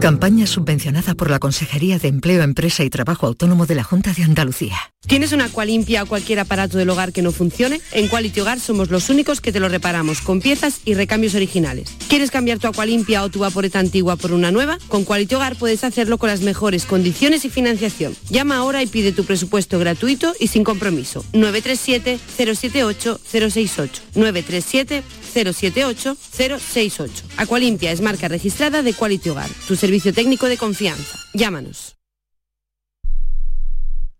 Campaña 0.00 0.46
subvencionada 0.46 1.14
por 1.14 1.30
la 1.30 1.38
Consejería 1.38 1.98
de 1.98 2.08
Empleo, 2.08 2.42
Empresa 2.42 2.84
y 2.84 2.90
Trabajo 2.90 3.26
Autónomo 3.26 3.64
de 3.64 3.74
la 3.74 3.82
Junta 3.82 4.12
de 4.12 4.24
Andalucía. 4.24 4.76
¿Tienes 5.06 5.32
una 5.32 5.44
Aqualimpia 5.44 6.02
o 6.02 6.06
cualquier 6.06 6.40
aparato 6.40 6.78
del 6.78 6.90
hogar 6.90 7.12
que 7.12 7.22
no 7.22 7.30
funcione? 7.30 7.80
En 7.92 8.08
Quality 8.08 8.40
Hogar 8.40 8.58
somos 8.58 8.90
los 8.90 9.08
únicos 9.08 9.40
que 9.40 9.52
te 9.52 9.60
lo 9.60 9.68
reparamos 9.68 10.20
con 10.20 10.40
piezas 10.40 10.80
y 10.84 10.94
recambios 10.94 11.34
originales. 11.36 11.90
¿Quieres 12.08 12.32
cambiar 12.32 12.58
tu 12.58 12.66
Aqualimpia 12.66 13.22
o 13.22 13.28
tu 13.28 13.38
vaporeta 13.38 13.78
antigua 13.78 14.16
por 14.16 14.32
una 14.32 14.50
nueva? 14.50 14.78
Con 14.88 15.04
Quality 15.04 15.36
Hogar 15.36 15.56
puedes 15.56 15.84
hacerlo 15.84 16.18
con 16.18 16.28
las 16.28 16.40
mejores 16.40 16.84
condiciones 16.86 17.44
y 17.44 17.50
financiación. 17.50 18.16
Llama 18.30 18.56
ahora 18.56 18.82
y 18.82 18.86
pide 18.86 19.12
tu 19.12 19.24
presupuesto 19.24 19.78
gratuito 19.78 20.34
y 20.40 20.48
sin 20.48 20.64
compromiso. 20.64 21.24
937 21.32 22.18
078 22.36 23.20
068 23.24 24.02
937 24.16 25.02
078 25.32 26.16
068. 26.32 27.24
Aqualimpia 27.36 27.92
es 27.92 28.00
marca 28.00 28.26
registrada 28.26 28.82
de 28.82 28.92
Quality 28.92 29.30
Hogar, 29.30 29.50
servicio 29.86 30.12
técnico 30.12 30.48
de 30.48 30.56
confianza. 30.56 31.16
Llámanos. 31.32 31.94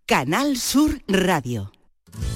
Canal 0.07 0.57
Sur 0.57 1.03
Radio. 1.09 1.76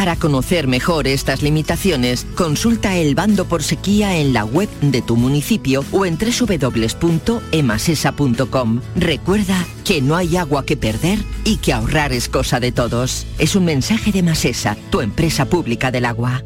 Para 0.00 0.16
conocer 0.16 0.66
mejor 0.66 1.06
estas 1.06 1.42
limitaciones, 1.42 2.26
consulta 2.34 2.96
el 2.96 3.14
bando 3.14 3.44
por 3.44 3.62
sequía 3.62 4.16
en 4.16 4.32
la 4.32 4.46
web 4.46 4.70
de 4.80 5.02
tu 5.02 5.14
municipio 5.14 5.84
o 5.92 6.06
en 6.06 6.16
www.emasesa.com. 6.16 8.80
Recuerda 8.96 9.66
que 9.84 10.00
no 10.00 10.16
hay 10.16 10.38
agua 10.38 10.64
que 10.64 10.78
perder 10.78 11.18
y 11.44 11.58
que 11.58 11.74
ahorrar 11.74 12.14
es 12.14 12.30
cosa 12.30 12.60
de 12.60 12.72
todos. 12.72 13.26
Es 13.38 13.54
un 13.54 13.66
mensaje 13.66 14.10
de 14.10 14.22
Masesa, 14.22 14.74
tu 14.88 15.02
empresa 15.02 15.44
pública 15.44 15.90
del 15.90 16.06
agua. 16.06 16.44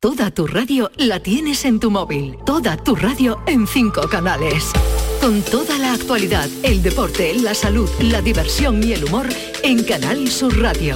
Toda 0.00 0.30
tu 0.30 0.46
radio 0.46 0.90
la 0.96 1.20
tienes 1.20 1.66
en 1.66 1.80
tu 1.80 1.90
móvil. 1.90 2.38
Toda 2.46 2.78
tu 2.78 2.96
radio 2.96 3.42
en 3.46 3.66
cinco 3.66 4.08
canales. 4.08 4.72
Con 5.20 5.42
toda 5.42 5.76
la 5.76 5.92
actualidad, 5.92 6.48
el 6.62 6.82
deporte, 6.82 7.34
la 7.34 7.52
salud, 7.52 7.90
la 8.00 8.22
diversión 8.22 8.82
y 8.82 8.94
el 8.94 9.04
humor 9.04 9.26
en 9.62 9.84
Canal 9.84 10.30
Sur 10.30 10.58
Radio. 10.58 10.94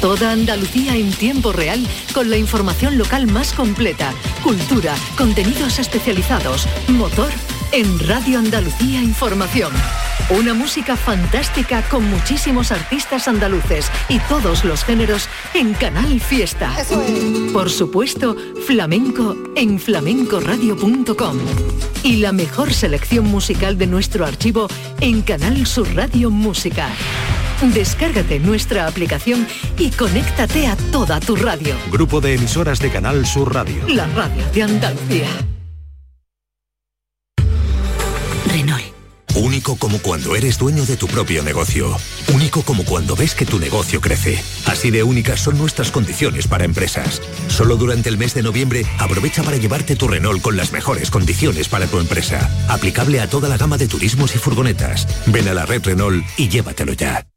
Toda 0.00 0.32
Andalucía 0.32 0.96
en 0.96 1.10
tiempo 1.12 1.52
real 1.52 1.86
con 2.12 2.30
la 2.30 2.36
información 2.36 2.98
local 2.98 3.26
más 3.26 3.52
completa, 3.52 4.12
cultura, 4.42 4.94
contenidos 5.16 5.78
especializados, 5.78 6.68
motor 6.88 7.30
en 7.72 7.98
Radio 8.00 8.38
Andalucía 8.38 9.02
Información. 9.02 9.72
Una 10.30 10.54
música 10.54 10.96
fantástica 10.96 11.82
con 11.88 12.08
muchísimos 12.08 12.70
artistas 12.70 13.28
andaluces 13.28 13.90
y 14.08 14.18
todos 14.20 14.64
los 14.64 14.84
géneros 14.84 15.28
en 15.54 15.74
Canal 15.74 16.20
Fiesta. 16.20 16.72
Por 17.52 17.70
supuesto, 17.70 18.36
flamenco 18.66 19.36
en 19.56 19.78
flamencoradio.com. 19.78 21.38
Y 22.02 22.16
la 22.16 22.32
mejor 22.32 22.72
selección 22.72 23.26
musical 23.26 23.76
de 23.76 23.86
nuestro 23.86 24.24
archivo 24.24 24.68
en 25.00 25.22
Canal 25.22 25.66
Sur 25.66 25.94
Radio 25.94 26.30
Música. 26.30 26.88
Descárgate 27.72 28.38
nuestra 28.40 28.86
aplicación 28.86 29.46
y 29.78 29.90
conéctate 29.90 30.66
a 30.66 30.76
toda 30.76 31.20
tu 31.20 31.36
radio. 31.36 31.74
Grupo 31.90 32.20
de 32.20 32.34
emisoras 32.34 32.78
de 32.78 32.90
Canal 32.90 33.24
Sur 33.26 33.54
Radio. 33.54 33.86
La 33.88 34.06
radio 34.08 34.44
de 34.52 34.62
Andalucía. 34.62 35.28
Renault. 38.46 38.84
Único 39.36 39.76
como 39.76 39.98
cuando 39.98 40.36
eres 40.36 40.58
dueño 40.58 40.84
de 40.86 40.96
tu 40.96 41.08
propio 41.08 41.42
negocio. 41.42 41.96
Único 42.32 42.62
como 42.62 42.84
cuando 42.84 43.16
ves 43.16 43.34
que 43.34 43.44
tu 43.44 43.58
negocio 43.58 44.00
crece. 44.00 44.40
Así 44.66 44.92
de 44.92 45.02
únicas 45.02 45.40
son 45.40 45.58
nuestras 45.58 45.90
condiciones 45.90 46.46
para 46.46 46.64
empresas. 46.64 47.20
Solo 47.48 47.76
durante 47.76 48.08
el 48.08 48.18
mes 48.18 48.34
de 48.34 48.42
noviembre 48.42 48.86
aprovecha 48.98 49.42
para 49.42 49.56
llevarte 49.56 49.96
tu 49.96 50.06
Renault 50.06 50.40
con 50.40 50.56
las 50.56 50.70
mejores 50.70 51.10
condiciones 51.10 51.68
para 51.68 51.86
tu 51.86 51.98
empresa. 51.98 52.48
Aplicable 52.68 53.20
a 53.20 53.28
toda 53.28 53.48
la 53.48 53.56
gama 53.56 53.76
de 53.76 53.88
turismos 53.88 54.34
y 54.36 54.38
furgonetas. 54.38 55.08
Ven 55.26 55.48
a 55.48 55.54
la 55.54 55.66
red 55.66 55.82
Renault 55.84 56.24
y 56.36 56.48
llévatelo 56.48 56.92
ya. 56.92 57.26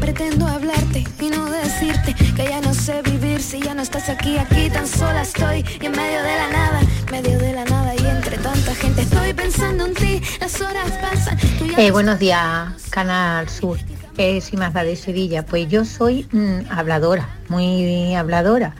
Pretendo 0.00 0.46
hablarte 0.46 1.04
y 1.20 1.30
no 1.30 1.50
decirte 1.50 2.14
que 2.14 2.44
ya 2.44 2.60
no 2.60 2.74
sé 2.74 3.02
vivir 3.02 3.42
si 3.42 3.60
ya 3.60 3.74
no 3.74 3.82
estás 3.82 4.08
aquí, 4.08 4.38
aquí 4.38 4.70
tan 4.70 4.86
sola 4.86 5.22
estoy 5.22 5.64
y 5.80 5.86
en 5.86 5.92
medio 5.92 6.22
de 6.22 6.36
la 6.36 6.48
nada, 6.50 6.80
medio 7.10 7.38
de 7.38 7.52
la 7.52 7.64
nada 7.64 7.94
y 7.94 8.06
entre 8.06 8.38
tanta 8.38 8.74
gente 8.74 9.02
estoy 9.02 9.32
pensando 9.32 9.86
en 9.86 9.94
ti, 9.94 10.20
las 10.40 10.60
horas 10.60 10.90
pasan. 11.00 11.38
Eh, 11.76 11.88
no 11.88 11.92
buenos 11.92 12.18
días, 12.18 12.70
Canal 12.90 13.48
Sur. 13.48 13.78
Soy 14.16 14.58
Mazda 14.58 14.82
de 14.82 14.96
Sevilla. 14.96 15.44
Pues 15.44 15.68
yo 15.68 15.84
soy 15.84 16.26
mm, 16.32 16.70
habladora, 16.70 17.28
muy 17.48 18.14
habladora. 18.14 18.74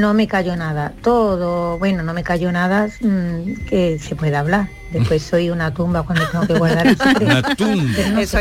No 0.00 0.14
me 0.14 0.26
cayó 0.26 0.56
nada. 0.56 0.94
Todo, 1.02 1.78
bueno, 1.78 2.02
no 2.02 2.14
me 2.14 2.22
cayó 2.22 2.50
nada 2.50 2.88
mm, 3.00 3.66
que 3.68 3.98
se 3.98 4.16
pueda 4.16 4.40
hablar. 4.40 4.70
Después 4.92 5.22
soy 5.22 5.50
una 5.50 5.74
tumba 5.74 6.04
cuando 6.04 6.26
tengo 6.28 6.46
que 6.46 6.54
guardar 6.54 6.86
el 6.86 6.96
secreto. 6.96 7.24
Una 7.26 7.54
tumba. 7.54 8.08
No 8.10 8.20
Eso 8.20 8.38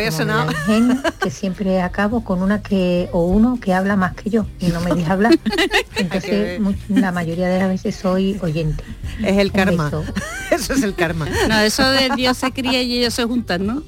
genio, 0.66 1.02
que 1.22 1.30
siempre 1.30 1.82
acabo 1.82 2.24
con 2.24 2.42
una 2.42 2.62
que 2.62 3.10
o 3.12 3.26
uno 3.26 3.60
que 3.62 3.74
habla 3.74 3.98
más 3.98 4.16
que 4.16 4.30
yo 4.30 4.46
y 4.62 4.68
no 4.68 4.80
me 4.80 4.96
deja 4.96 5.14
hablar. 5.14 5.38
Entonces, 5.98 6.62
la 6.88 7.12
mayoría 7.12 7.50
de 7.50 7.60
las 7.60 7.68
veces 7.68 7.96
soy 7.98 8.40
oyente. 8.42 8.84
Es 9.22 9.38
el 9.38 9.52
karma. 9.52 9.92
Eso 10.52 10.74
es 10.74 10.82
el 10.82 10.96
karma. 10.96 11.28
No, 11.50 11.60
eso 11.60 11.88
de 11.90 12.10
Dios 12.16 12.38
se 12.38 12.52
cría 12.52 12.82
y 12.82 13.00
ellos 13.00 13.14
se 13.14 13.26
juntan, 13.26 13.68
¿no? 13.68 13.84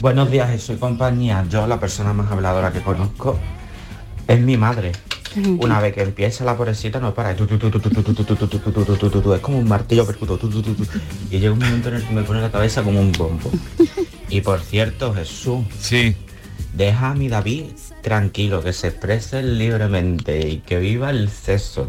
Buenos 0.00 0.30
días, 0.32 0.50
Jesús 0.50 0.76
y 0.76 0.78
compañía. 0.78 1.46
Yo 1.48 1.66
la 1.68 1.78
persona 1.78 2.12
más 2.12 2.30
habladora 2.30 2.72
que 2.72 2.82
conozco 2.82 3.38
es 4.26 4.40
mi 4.40 4.56
madre. 4.56 4.92
Una 5.58 5.80
vez 5.80 5.94
que 5.94 6.02
empieza 6.02 6.44
la 6.44 6.56
pobrecita 6.56 7.00
no 7.00 7.14
para. 7.14 7.32
Es 7.32 7.40
como 9.40 9.58
un 9.58 9.68
martillo 9.68 10.06
percuto. 10.06 10.38
Y 11.30 11.38
llega 11.38 11.52
un 11.52 11.58
momento 11.58 11.88
en 11.88 11.96
el 11.96 12.06
que 12.06 12.14
me 12.14 12.22
pone 12.22 12.40
la 12.40 12.50
cabeza 12.50 12.82
como 12.82 13.00
un 13.00 13.12
bombo. 13.12 13.50
Y 14.28 14.40
por 14.40 14.60
cierto, 14.60 15.14
Jesús. 15.14 15.64
Sí. 15.78 16.16
Deja 16.72 17.10
a 17.10 17.14
mi 17.14 17.28
David 17.28 17.64
tranquilo, 18.02 18.62
que 18.62 18.72
se 18.72 18.88
exprese 18.88 19.42
libremente 19.42 20.48
y 20.48 20.58
que 20.58 20.78
viva 20.78 21.10
el 21.10 21.28
sexo. 21.30 21.88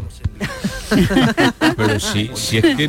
Pero 1.76 2.00
sí, 2.00 2.30
si 2.34 2.58
es 2.58 2.76
que 2.76 2.88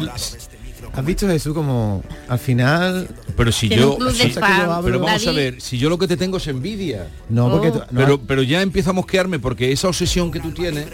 ¿Has 0.93 1.05
visto 1.05 1.27
Jesús 1.27 1.53
como 1.53 2.03
al 2.27 2.39
final... 2.39 3.07
Pero 3.37 3.51
si 3.51 3.69
yo... 3.69 3.97
si- 4.11 4.29
fan. 4.31 4.81
pero 4.83 4.99
vamos 4.99 5.25
a 5.27 5.31
ver, 5.31 5.61
si 5.61 5.77
yo 5.77 5.89
lo 5.89 5.97
que 5.97 6.07
te 6.07 6.17
tengo 6.17 6.37
es 6.37 6.47
envidia. 6.47 7.07
No, 7.29 7.49
porque 7.49 7.71
tú- 7.71 7.79
no. 7.79 7.85
pero, 8.01 8.19
pero 8.21 8.43
ya 8.43 8.61
empiezo 8.61 8.89
a 8.89 8.93
mosquearme 8.93 9.39
porque 9.39 9.71
esa 9.71 9.87
obsesión 9.87 10.29
que 10.31 10.39
tú 10.39 10.51
tienes 10.51 10.87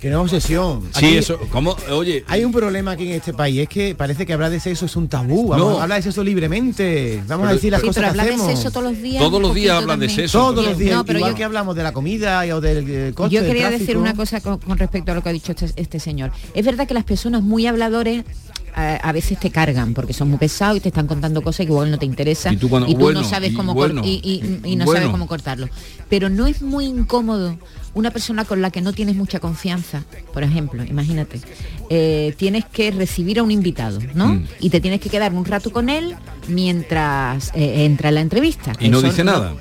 Que 0.00 0.10
no 0.10 0.18
es 0.24 0.32
obsesión. 0.32 0.82
Sí, 0.94 1.06
Aquí 1.06 1.16
eso, 1.16 1.38
¿cómo? 1.50 1.76
Oye, 1.90 2.24
Hay 2.28 2.44
un 2.44 2.52
problema 2.52 2.92
aquí 2.92 3.08
en 3.08 3.14
este 3.14 3.32
país, 3.32 3.60
es 3.60 3.68
que 3.68 3.94
parece 3.94 4.24
que 4.26 4.32
hablar 4.32 4.50
de 4.50 4.60
sexo 4.60 4.86
es 4.86 4.96
un 4.96 5.08
tabú. 5.08 5.48
Vamos 5.48 5.72
No. 5.72 5.78
a 5.78 5.82
hablar 5.84 5.98
de 5.98 6.02
sexo 6.04 6.22
libremente. 6.24 7.22
Vamos 7.28 7.48
a 7.48 7.52
decir 7.52 7.70
las 7.72 7.80
Sí, 7.80 7.86
cosas 7.88 8.02
pero 8.02 8.06
que 8.06 8.10
hablar 8.20 8.26
de 8.26 8.32
hacemos. 8.42 8.52
sexo 8.60 8.70
todos 8.70 8.92
los 8.92 9.02
días. 9.02 9.22
Todos 9.22 9.42
los 9.42 9.54
días 9.54 9.76
hablan 9.76 10.00
de 10.00 10.08
sexo. 10.08 10.38
Todos 10.38 10.64
los 10.64 10.78
días, 10.78 10.96
No, 10.96 11.04
pero 11.04 11.18
igual 11.18 11.32
yo- 11.32 11.36
que 11.36 11.44
hablamos 11.44 11.76
de 11.76 11.82
la 11.82 11.92
comida 11.92 12.46
y- 12.46 12.52
o 12.52 12.60
del 12.60 12.84
eh, 12.88 13.12
coste 13.14 13.34
Yo 13.34 13.42
del 13.42 13.50
quería 13.52 13.70
decir 13.70 13.96
una 13.96 14.14
cosa 14.14 14.40
con, 14.40 14.58
con 14.58 14.78
respecto 14.78 15.12
a 15.12 15.14
lo 15.14 15.22
que 15.22 15.28
ha 15.28 15.32
dicho 15.32 15.52
este, 15.52 15.70
este 15.76 16.00
señor. 16.00 16.30
Es 16.54 16.64
verdad 16.64 16.86
que 16.88 16.94
las 16.94 17.04
personas 17.04 17.42
muy 17.42 17.66
habladores 17.66 18.24
a, 18.78 18.96
a 18.96 19.12
veces 19.12 19.38
te 19.40 19.50
cargan 19.50 19.92
porque 19.94 20.12
son 20.12 20.28
muy 20.28 20.38
pesados 20.38 20.76
y 20.76 20.80
te 20.80 20.88
están 20.88 21.06
contando 21.06 21.42
cosas 21.42 21.66
que 21.66 21.72
igual 21.72 21.90
no 21.90 21.98
te 21.98 22.06
interesan 22.06 22.54
Y 22.54 22.56
tú 22.56 22.68
cuando- 22.68 22.88
no 22.88 22.94
bueno, 22.96 23.24
sabes 23.24 23.52
cómo 23.54 23.74
bueno, 23.74 24.02
y, 24.04 24.40
no 24.76 24.84
bueno. 24.84 24.92
sabes 24.92 25.08
cómo 25.10 25.26
cortarlo. 25.26 25.68
Pero 26.08 26.28
no 26.28 26.46
es 26.46 26.62
muy 26.62 26.86
incómodo 26.86 27.56
una 27.94 28.10
persona 28.10 28.44
con 28.44 28.62
la 28.62 28.70
que 28.70 28.80
no 28.80 28.92
tienes 28.92 29.16
mucha 29.16 29.40
confianza, 29.40 30.04
por 30.32 30.42
ejemplo, 30.44 30.84
imagínate, 30.84 31.40
eh, 31.90 32.34
tienes 32.36 32.64
que 32.66 32.90
recibir 32.92 33.40
a 33.40 33.42
un 33.42 33.50
invitado, 33.50 33.98
¿no? 34.14 34.28
Mm. 34.34 34.46
Y 34.60 34.70
te 34.70 34.80
tienes 34.80 35.00
que 35.00 35.08
quedar 35.10 35.32
un 35.34 35.44
rato 35.44 35.72
con 35.72 35.88
él 35.88 36.14
mientras 36.48 37.50
eh, 37.54 37.84
entra 37.84 38.10
la 38.10 38.20
entrevista. 38.20 38.72
y 38.78 38.88
no 38.88 38.98
Eso 38.98 39.08
dice 39.08 39.24
nada. 39.24 39.54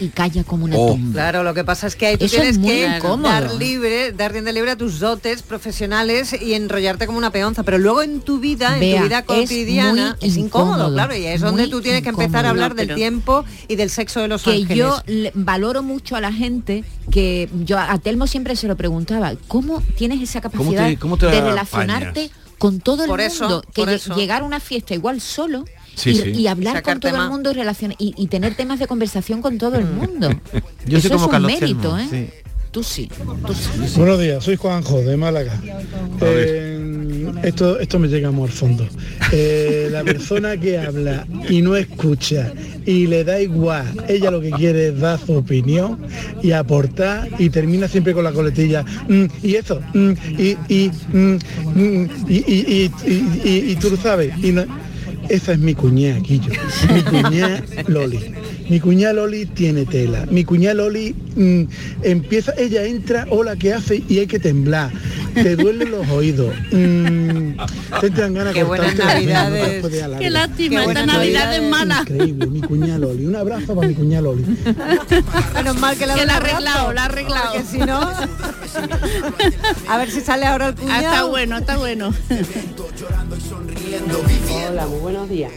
Y 0.00 0.08
calla 0.08 0.44
como 0.44 0.64
una 0.66 0.76
Oh. 0.76 0.88
tumba. 0.92 1.12
Claro, 1.12 1.42
lo 1.42 1.54
que 1.54 1.64
pasa 1.64 1.86
es 1.86 1.96
que 1.96 2.06
ahí 2.06 2.16
tú 2.16 2.26
Eso 2.26 2.36
tienes 2.36 2.58
que 2.58 2.96
incómodo. 2.96 3.28
dar 3.32 3.54
libre, 3.54 4.12
dar 4.12 4.32
rienda 4.32 4.52
libre 4.52 4.72
a 4.72 4.76
tus 4.76 4.98
dotes 5.00 5.42
profesionales 5.42 6.34
y 6.40 6.54
enrollarte 6.54 7.06
como 7.06 7.18
una 7.18 7.30
peonza. 7.30 7.62
Pero 7.62 7.78
luego 7.78 8.02
en 8.02 8.20
tu 8.20 8.38
vida, 8.38 8.76
en 8.78 8.96
tu 8.98 9.04
vida 9.04 9.18
es 9.20 9.24
cotidiana, 9.24 10.16
muy 10.20 10.28
es, 10.28 10.36
incómodo, 10.36 10.72
incómodo, 10.74 10.92
claro. 10.94 11.16
Y 11.16 11.26
es 11.26 11.40
donde 11.40 11.68
tú 11.68 11.80
tienes 11.80 12.02
que 12.02 12.10
empezar 12.10 12.46
a 12.46 12.50
hablar 12.50 12.74
del 12.74 12.94
tiempo 12.94 13.44
y 13.68 13.76
del 13.76 13.90
sexo 13.90 14.20
de 14.20 14.28
los 14.28 14.42
que 14.42 14.50
ángeles. 14.52 14.76
yo 14.76 15.02
valoro 15.34 15.82
mucho 15.82 16.16
a 16.16 16.20
la 16.20 16.32
gente 16.32 16.84
que 17.10 17.48
yo 17.64 17.78
a 17.78 17.96
Telmo 17.98 18.26
siempre 18.26 18.56
se 18.56 18.68
lo 18.68 18.76
preguntaba 18.76 19.32
cómo 19.48 19.82
tienes 19.96 20.20
esa 20.20 20.40
capacidad 20.40 20.86
te- 20.88 20.96
cómo 20.98 21.16
te 21.16 21.26
de 21.26 21.32
apañas? 21.32 21.48
relacionarte 21.50 22.30
con 22.58 22.80
todo 22.80 23.02
el 23.04 23.08
Por 23.08 23.20
mundo 23.20 23.34
eso, 23.34 23.62
que 23.74 23.94
eso. 23.94 24.14
llegar 24.16 24.42
a 24.42 24.44
una 24.44 24.60
fiesta 24.60 24.94
igual 24.94 25.20
solo 25.20 25.64
Sí, 25.96 26.10
y, 26.10 26.14
sí. 26.16 26.30
y 26.30 26.46
hablar 26.46 26.74
Sacar 26.74 26.94
con 26.94 27.00
todo 27.00 27.12
tema. 27.12 27.24
el 27.24 27.30
mundo 27.30 27.52
y, 27.98 28.04
y, 28.04 28.14
y 28.16 28.26
tener 28.28 28.54
temas 28.54 28.78
de 28.78 28.86
conversación 28.86 29.40
con 29.42 29.56
todo 29.58 29.76
el 29.76 29.86
mundo 29.86 30.28
Yo 30.86 30.98
Eso 30.98 31.08
soy 31.08 31.16
como 31.18 31.30
es 31.32 31.40
un 31.40 31.46
mérito 31.46 31.98
¿eh? 31.98 32.06
sí. 32.10 32.26
tú 32.70 32.82
sí 32.82 33.08
tú 33.46 33.54
sí. 33.54 33.94
Buenos 33.96 34.20
días, 34.20 34.44
soy 34.44 34.56
Juanjo 34.56 35.00
de 35.00 35.16
Málaga. 35.16 35.58
Eh, 36.20 37.32
esto, 37.42 37.78
esto 37.78 37.98
me 37.98 38.08
llega 38.08 38.30
muy 38.30 38.44
al 38.46 38.52
fondo. 38.52 38.86
Eh, 39.32 39.88
la 39.90 40.04
persona 40.04 40.56
que 40.58 40.78
habla 40.78 41.26
y 41.48 41.62
no 41.62 41.74
escucha 41.76 42.52
y 42.84 43.06
le 43.06 43.24
da 43.24 43.40
igual, 43.40 43.86
ella 44.08 44.30
lo 44.30 44.40
que 44.40 44.50
quiere 44.50 44.88
es 44.88 44.98
dar 45.00 45.18
su 45.18 45.32
opinión 45.34 45.98
y 46.42 46.52
aportar 46.52 47.28
y 47.38 47.50
termina 47.50 47.88
siempre 47.88 48.12
con 48.14 48.24
la 48.24 48.32
coletilla. 48.32 48.84
"Mm, 49.08 49.24
y 49.42 49.54
eso, 49.54 49.80
mm, 49.94 50.10
y, 50.38 50.56
y, 50.68 50.90
mm, 51.12 51.38
mm, 51.74 52.08
y, 52.28 52.34
y- 52.36 52.90
y- 53.06 53.10
y- 53.10 53.40
y- 53.48 53.70
y 53.72 53.76
tú 53.76 53.90
lo 53.90 53.96
sabes. 53.96 54.32
Y 54.42 54.52
no- 54.52 54.66
esa 55.28 55.52
es 55.52 55.58
mi 55.58 55.74
cuñada, 55.74 56.20
Quillo. 56.20 56.52
Mi 56.92 57.02
cuñada 57.02 57.62
Loli. 57.86 58.34
Mi 58.68 58.80
cuñada 58.80 59.12
Loli 59.14 59.46
tiene 59.46 59.84
tela. 59.86 60.26
Mi 60.30 60.44
cuñada 60.44 60.74
Loli 60.74 61.14
mm, 61.36 61.62
empieza, 62.02 62.52
ella 62.58 62.84
entra, 62.84 63.26
hola, 63.30 63.54
¿qué 63.56 63.72
hace? 63.74 64.02
Y 64.08 64.18
hay 64.18 64.26
que 64.26 64.38
temblar. 64.40 64.90
Te 65.34 65.54
duelen 65.54 65.90
los 65.90 66.08
oídos. 66.08 66.52
Mm, 66.72 67.52
te 68.00 68.06
entran 68.06 68.34
ganas 68.34 68.54
de 68.54 68.60
Qué 68.60 68.64
buenas 68.64 68.94
no 68.96 69.04
navidades. 69.04 69.84
Qué 70.18 70.30
lástima, 70.30 70.82
Qué 70.82 70.88
esta 70.88 71.06
Navidad 71.06 71.44
Navidad 71.50 71.56
es 71.56 71.70
mala. 71.70 71.98
Increíble, 72.00 72.46
mi 72.46 72.60
cuñada 72.60 72.98
Loli. 72.98 73.26
Un 73.26 73.36
abrazo 73.36 73.74
para 73.74 73.86
mi 73.88 73.94
cuñada 73.94 74.22
Loli. 74.22 74.44
Menos 75.54 75.78
mal 75.78 75.96
que 75.96 76.06
la 76.06 76.14
ha 76.14 76.36
arreglado, 76.36 76.92
la 76.92 77.02
ha 77.02 77.04
arreglado. 77.06 77.52
Porque 77.52 77.66
si 77.70 77.78
no... 77.78 78.00
a 79.88 79.98
ver 79.98 80.10
si 80.10 80.20
sale 80.20 80.46
ahora 80.46 80.68
el 80.68 80.72
Ah, 80.74 80.76
cuñado. 80.80 81.04
está 81.04 81.24
bueno, 81.24 81.58
está 81.58 81.76
bueno. 81.76 82.14
Hola, 84.70 84.86
muy 84.86 85.00
buenos 85.16 85.30
días. 85.30 85.52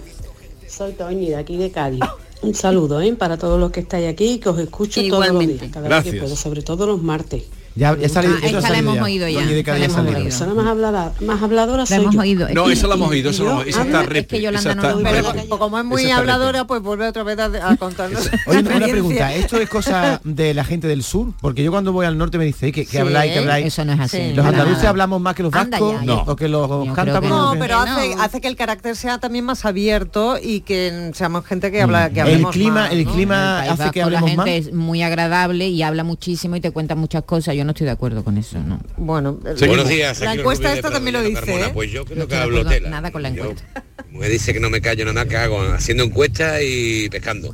Soy 0.68 0.94
Toñi 0.94 1.30
de 1.30 1.36
aquí 1.36 1.58
de 1.58 1.70
Cádiz. 1.70 2.00
Un 2.42 2.54
saludo 2.56 3.02
¿eh? 3.02 3.14
para 3.16 3.38
todos 3.38 3.60
los 3.60 3.72
que 3.72 3.82
estáis 3.82 4.08
aquí, 4.08 4.40
que 4.40 4.48
os 4.48 4.58
escucho 4.58 5.02
todos 5.02 5.20
los 5.20 5.28
Igualmente. 5.28 5.54
días, 5.56 5.72
cada 5.74 5.82
vez 5.82 5.90
Gracias. 5.90 6.14
que 6.14 6.22
puedo, 6.22 6.36
sobre 6.38 6.62
todo 6.62 6.88
los 6.88 7.04
martes. 7.04 7.44
Ya, 7.76 7.92
Ah, 7.92 7.98
esta 8.02 8.22
la 8.22 8.78
hemos 8.78 9.00
oído 9.00 9.28
ya, 9.28 9.42
la. 9.42 9.48
La 9.80 10.54
más 10.54 10.68
hablada, 10.68 11.14
más 11.22 11.42
habladora 11.42 11.80
la 11.84 11.86
soy 11.86 11.98
hemos 11.98 12.14
yo. 12.16 12.22
oído 12.22 12.48
No, 12.54 12.70
esa 12.70 12.88
la 12.88 12.96
hemos 12.96 13.10
oído, 13.10 13.30
esa, 13.32 13.44
la 13.44 13.52
hemos- 13.52 13.68
esa 13.68 13.82
está 13.84 14.02
Es 14.04 14.28
que 14.28 14.42
Yolanda 14.42 14.72
esa 14.72 14.76
no 14.76 15.00
Pero 15.04 15.58
como 15.60 15.80
es 15.80 15.86
muy 15.86 16.04
esa 16.04 16.18
habladora, 16.18 16.66
pues 16.66 16.82
vuelve 16.82 17.08
otra 17.08 17.24
vez 17.24 17.40
a, 17.40 17.70
a 17.70 17.76
contarnos. 17.78 18.30
Oye, 18.48 18.60
una 18.60 18.88
pregunta, 18.88 19.34
¿esto 19.34 19.58
es 19.58 19.70
cosa 19.70 20.20
de 20.24 20.54
la 20.54 20.64
gente 20.66 20.88
del 20.88 21.04
sur? 21.04 21.34
Porque 21.42 21.64
yo 21.64 21.72
cuando 21.72 21.92
voy 21.94 22.06
al 22.06 22.18
norte 22.18 22.38
me 22.38 22.46
dice 22.46 22.72
que, 22.72 22.86
que 22.86 22.92
Sí, 22.92 22.98
habláis, 22.98 23.34
que 23.34 23.40
habláis. 23.40 23.66
eso 23.68 23.86
no 23.86 23.94
es 23.94 24.00
así 24.00 24.18
Sí. 24.18 24.34
Los 24.34 24.46
andaluces 24.46 24.78
nada. 24.80 24.90
hablamos 24.90 25.22
más 25.22 25.36
que 25.36 25.44
los 25.44 25.52
vascos 25.52 26.04
No. 26.04 26.24
o 26.28 26.36
que 26.36 26.50
los 26.50 26.68
cántabros. 26.94 27.30
No, 27.30 27.56
pero 27.60 27.80
hace, 27.80 28.42
que 28.42 28.48
el 28.48 28.56
carácter 28.56 28.96
sea 28.96 29.18
también 29.20 29.46
más 29.46 29.66
abierto 29.66 30.38
y 30.42 30.62
que 30.62 31.12
seamos 31.14 31.46
gente 31.46 31.72
que 31.72 31.82
habla, 31.82 32.10
que 32.10 32.16
Mm. 32.24 32.28
el 32.28 32.34
hablemos 32.34 32.52
clima, 32.52 33.60
hace 33.62 33.92
que 33.92 34.06
la 34.06 34.22
gente 34.22 34.58
es 34.58 34.74
muy 34.74 35.02
agradable 35.02 35.68
y 35.68 35.82
habla 35.84 36.04
muchísimo 36.04 36.56
y 36.56 36.62
te 36.62 36.72
cuenta 36.72 36.96
muchas 36.96 37.24
cosas 37.24 37.56
yo 37.56 37.64
no 37.70 37.72
estoy 37.72 37.86
de 37.86 37.92
acuerdo 37.92 38.24
con 38.24 38.36
eso 38.40 38.58
no 38.64 38.80
Bueno, 38.98 39.34
Buenos 39.60 39.88
días, 39.88 40.20
La 40.22 40.34
encuesta 40.34 40.74
esta 40.74 40.90
también 40.90 41.14
lo 41.14 41.22
dice, 41.22 41.40
Carmona. 41.40 41.68
¿eh? 41.68 41.72
Pues 41.72 41.92
yo 41.92 42.04
creo 42.04 42.18
No 42.18 42.28
que 42.28 42.34
estoy 42.34 42.38
de 42.38 42.44
hablo 42.44 42.58
acuerdo 42.62 42.78
tela. 42.80 42.90
nada 42.90 43.12
con 43.12 43.22
la 43.22 43.30
Yo- 43.30 43.44
encuesta. 43.52 43.84
Me 44.12 44.28
dice 44.28 44.54
que 44.54 44.60
no 44.60 44.72
me 44.72 44.82
callo 44.82 45.06
nada 45.06 45.14
más 45.14 45.28
que 45.28 45.38
hago 45.38 45.62
haciendo 45.62 46.04
encuestas 46.04 46.62
y 46.64 47.10
pescando. 47.10 47.54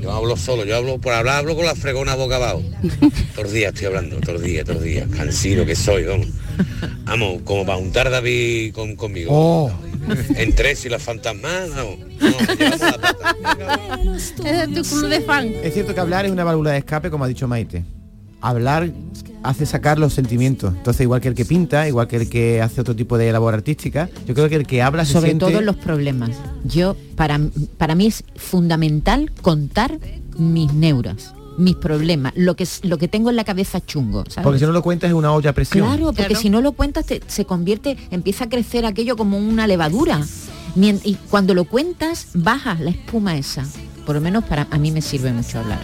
Yo 0.00 0.12
hablo 0.12 0.36
solo, 0.36 0.64
yo 0.64 0.76
hablo 0.76 0.98
por 0.98 1.12
hablar, 1.12 1.38
hablo 1.38 1.56
con 1.56 1.66
la 1.66 1.74
fregona 1.74 2.14
boca 2.14 2.36
abajo. 2.36 2.62
Todos 3.34 3.42
los 3.44 3.52
días 3.52 3.72
estoy 3.74 3.88
hablando, 3.88 4.16
todos 4.20 4.34
los 4.34 4.42
días, 4.42 4.64
todos 4.64 4.76
los 4.76 4.84
días. 4.84 5.08
Cansino 5.16 5.66
que 5.66 5.74
soy, 5.74 6.04
vamos. 6.04 6.28
Vamos, 7.04 7.42
como 7.42 7.66
para 7.66 7.78
juntar 7.78 8.08
David 8.08 8.72
con, 8.72 8.94
conmigo. 8.94 9.30
Oh, 9.32 9.72
En 10.36 10.54
tres 10.54 10.84
y 10.84 10.88
las 10.90 11.02
fantasmas, 11.02 11.70
vamos. 11.74 11.98
No, 14.04 14.14
es 14.14 14.34
tu 14.36 14.82
club 14.82 15.08
de 15.08 15.20
fan. 15.22 15.48
es 15.62 15.74
cierto 15.74 15.92
que 15.94 16.00
hablar 16.00 16.24
es 16.24 16.30
una 16.32 16.44
válvula 16.44 16.70
de 16.70 16.78
escape, 16.78 17.10
como 17.10 17.24
ha 17.24 17.28
dicho 17.28 17.48
Maite. 17.48 17.84
Hablar 18.40 18.90
hace 19.42 19.66
sacar 19.66 19.98
los 19.98 20.12
sentimientos. 20.14 20.74
Entonces, 20.76 21.02
igual 21.02 21.20
que 21.20 21.28
el 21.28 21.34
que 21.34 21.44
pinta, 21.44 21.88
igual 21.88 22.06
que 22.08 22.16
el 22.16 22.28
que 22.28 22.60
hace 22.62 22.80
otro 22.80 22.94
tipo 22.96 23.16
de 23.18 23.32
labor 23.32 23.54
artística, 23.54 24.08
yo 24.26 24.34
creo 24.34 24.48
que 24.48 24.56
el 24.56 24.66
que 24.66 24.82
habla 24.82 25.04
se 25.04 25.12
sobre 25.14 25.26
siente... 25.30 25.46
todo 25.46 25.60
los 25.60 25.76
problemas 25.76 26.30
yo 26.64 26.96
para 27.16 27.40
para 27.78 27.94
mí 27.94 28.06
es 28.06 28.24
fundamental 28.36 29.30
contar 29.42 29.98
mis 30.38 30.72
neuras 30.74 31.34
mis 31.58 31.74
problemas 31.76 32.32
lo 32.36 32.54
que 32.56 32.62
es- 32.64 32.80
lo 32.84 32.96
que 32.98 33.08
tengo 33.08 33.28
en 33.30 33.36
la 33.36 33.44
cabeza 33.44 33.80
chungo 33.84 34.24
¿sabes? 34.28 34.44
Porque 34.44 34.58
si 34.60 34.64
no 34.66 34.72
lo 34.72 34.82
cuentas 34.82 35.08
es 35.10 35.14
una 35.14 35.32
olla 35.32 35.50
a 35.50 35.52
presión. 35.52 35.86
Claro, 35.86 36.06
porque 36.06 36.24
Claro. 36.26 36.40
si 36.40 36.48
no 36.50 36.60
lo 36.60 36.72
cuentas 36.72 37.06
te- 37.06 37.20
se 37.26 37.44
convierte, 37.44 37.96
empieza 38.10 38.44
a 38.44 38.48
crecer 38.48 38.86
aquello 38.86 39.16
como 39.16 39.36
una 39.38 39.66
levadura. 39.66 40.20
Y 40.76 41.14
cuando 41.28 41.52
lo 41.54 41.64
cuentas, 41.64 42.28
baja 42.34 42.76
la 42.80 42.90
espuma 42.90 43.36
esa. 43.36 43.66
Por 44.06 44.14
lo 44.14 44.20
menos 44.20 44.44
para 44.44 44.68
a 44.70 44.78
mí 44.78 44.90
me 44.92 45.02
sirve 45.02 45.32
mucho 45.32 45.58
hablar. 45.58 45.80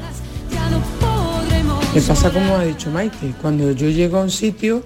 Me 1.96 2.02
pasa 2.02 2.30
como 2.30 2.56
ha 2.56 2.62
dicho 2.62 2.90
Maite, 2.90 3.32
cuando 3.40 3.72
yo 3.72 3.88
llego 3.88 4.18
a 4.18 4.22
un 4.24 4.30
sitio, 4.30 4.82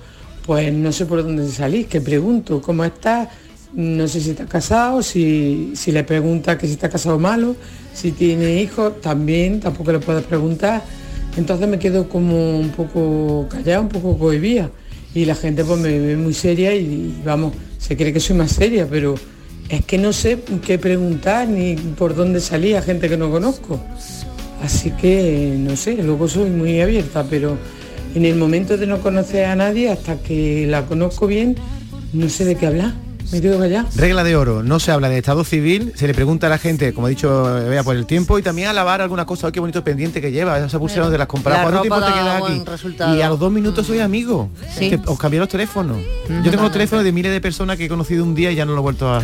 pues 0.46 0.73
no 0.73 0.92
sé 0.92 1.07
por 1.07 1.25
dónde 1.25 1.49
salir, 1.49 1.88
que 1.88 2.01
pregunto, 2.01 2.62
¿cómo 2.62 2.85
estás? 2.85 3.29
No 3.75 4.07
sé 4.07 4.20
si 4.20 4.31
está 4.31 4.46
casado, 4.46 5.03
si, 5.03 5.73
si 5.75 5.90
le 5.90 6.05
pregunta 6.05 6.57
que 6.57 6.68
si 6.68 6.75
está 6.75 6.88
casado 6.88 7.18
malo, 7.18 7.57
si 7.92 8.12
tiene 8.12 8.62
hijos, 8.62 9.01
también 9.01 9.59
tampoco 9.59 9.90
le 9.90 9.99
puedes 9.99 10.25
preguntar. 10.25 10.85
Entonces 11.37 11.66
me 11.66 11.81
quedo 11.81 12.09
como 12.09 12.61
un 12.61 12.68
poco 12.68 13.49
callada, 13.51 13.81
un 13.81 13.88
poco 13.88 14.16
cohibida. 14.16 14.70
Y 15.12 15.25
la 15.25 15.35
gente 15.35 15.64
pues 15.64 15.81
me 15.81 15.99
ve 15.99 16.16
muy 16.16 16.33
seria 16.33 16.77
y, 16.77 16.85
y, 16.85 17.23
vamos, 17.25 17.55
se 17.77 17.96
cree 17.96 18.12
que 18.12 18.20
soy 18.20 18.37
más 18.37 18.53
seria, 18.53 18.87
pero 18.88 19.16
es 19.68 19.85
que 19.85 19.99
no 19.99 20.12
sé 20.12 20.38
qué 20.64 20.79
preguntar 20.79 21.49
ni 21.49 21.75
por 21.75 22.14
dónde 22.14 22.40
salir 22.40 22.77
a 22.77 22.83
gente 22.83 23.09
que 23.09 23.16
no 23.16 23.33
conozco. 23.33 23.81
Así 24.62 24.90
que, 24.90 25.55
no 25.59 25.75
sé, 25.77 25.94
luego 26.03 26.29
soy 26.29 26.51
muy 26.51 26.81
abierta, 26.81 27.25
pero 27.29 27.57
en 28.14 28.25
el 28.25 28.37
momento 28.37 28.77
de 28.77 28.87
no 28.87 28.99
conocer 29.01 29.46
a 29.46 29.57
nadie, 29.57 29.90
hasta 29.90 30.16
que 30.18 30.66
la 30.68 30.85
conozco 30.87 31.27
bien, 31.27 31.57
no 32.12 32.29
sé 32.29 32.44
de 32.44 32.57
qué 32.57 32.66
hablar. 32.66 32.92
Me 33.33 33.40
quedo 33.40 33.61
callada. 33.61 33.87
Regla 33.94 34.25
de 34.25 34.35
oro, 34.35 34.64
no 34.64 34.81
se 34.81 34.90
habla 34.90 35.09
de 35.09 35.16
estado 35.18 35.44
civil, 35.44 35.92
se 35.94 36.09
le 36.09 36.14
pregunta 36.14 36.49
a 36.49 36.51
la 36.51 36.59
gente, 36.59 36.92
como 36.92 37.07
ha 37.07 37.11
dicho 37.11 37.44
Bea, 37.68 37.85
por 37.85 37.94
el 37.94 38.05
tiempo 38.05 38.37
y 38.40 38.42
también 38.42 38.66
a 38.66 38.73
lavar 38.73 39.01
alguna 39.03 39.25
cosa, 39.25 39.46
"Ay, 39.46 39.53
qué 39.53 39.61
bonito 39.61 39.85
pendiente 39.85 40.20
que 40.20 40.33
lleva, 40.33 40.59
esa 40.59 40.81
pulsera 40.81 41.09
de 41.09 41.16
las 41.16 41.29
compras, 41.29 41.59
La 41.59 41.62
¿cuánto 41.62 41.81
tiempo 41.83 41.96
te 42.01 42.11
da 42.11 42.12
queda 42.12 42.38
buen 42.40 42.53
aquí? 42.55 42.62
resultado. 42.66 43.16
Y 43.16 43.23
a 43.23 43.29
los 43.29 43.38
dos 43.38 43.53
minutos 43.53 43.87
soy 43.87 44.01
amigo, 44.01 44.49
Sí. 44.77 44.90
Que 44.90 44.99
os 45.07 45.16
cambié 45.16 45.38
los 45.38 45.49
teléfonos. 45.49 45.99
Yo 46.42 46.51
tengo 46.51 46.64
los 46.64 46.73
teléfonos 46.73 47.05
de 47.05 47.12
miles 47.12 47.31
de 47.31 47.40
personas 47.40 47.77
que 47.77 47.85
he 47.85 47.88
conocido 47.88 48.25
un 48.25 48.35
día 48.35 48.51
y 48.51 48.57
ya 48.57 48.64
no 48.64 48.73
lo 48.73 48.79
he 48.79 48.83
vuelto 48.83 49.09
a, 49.09 49.23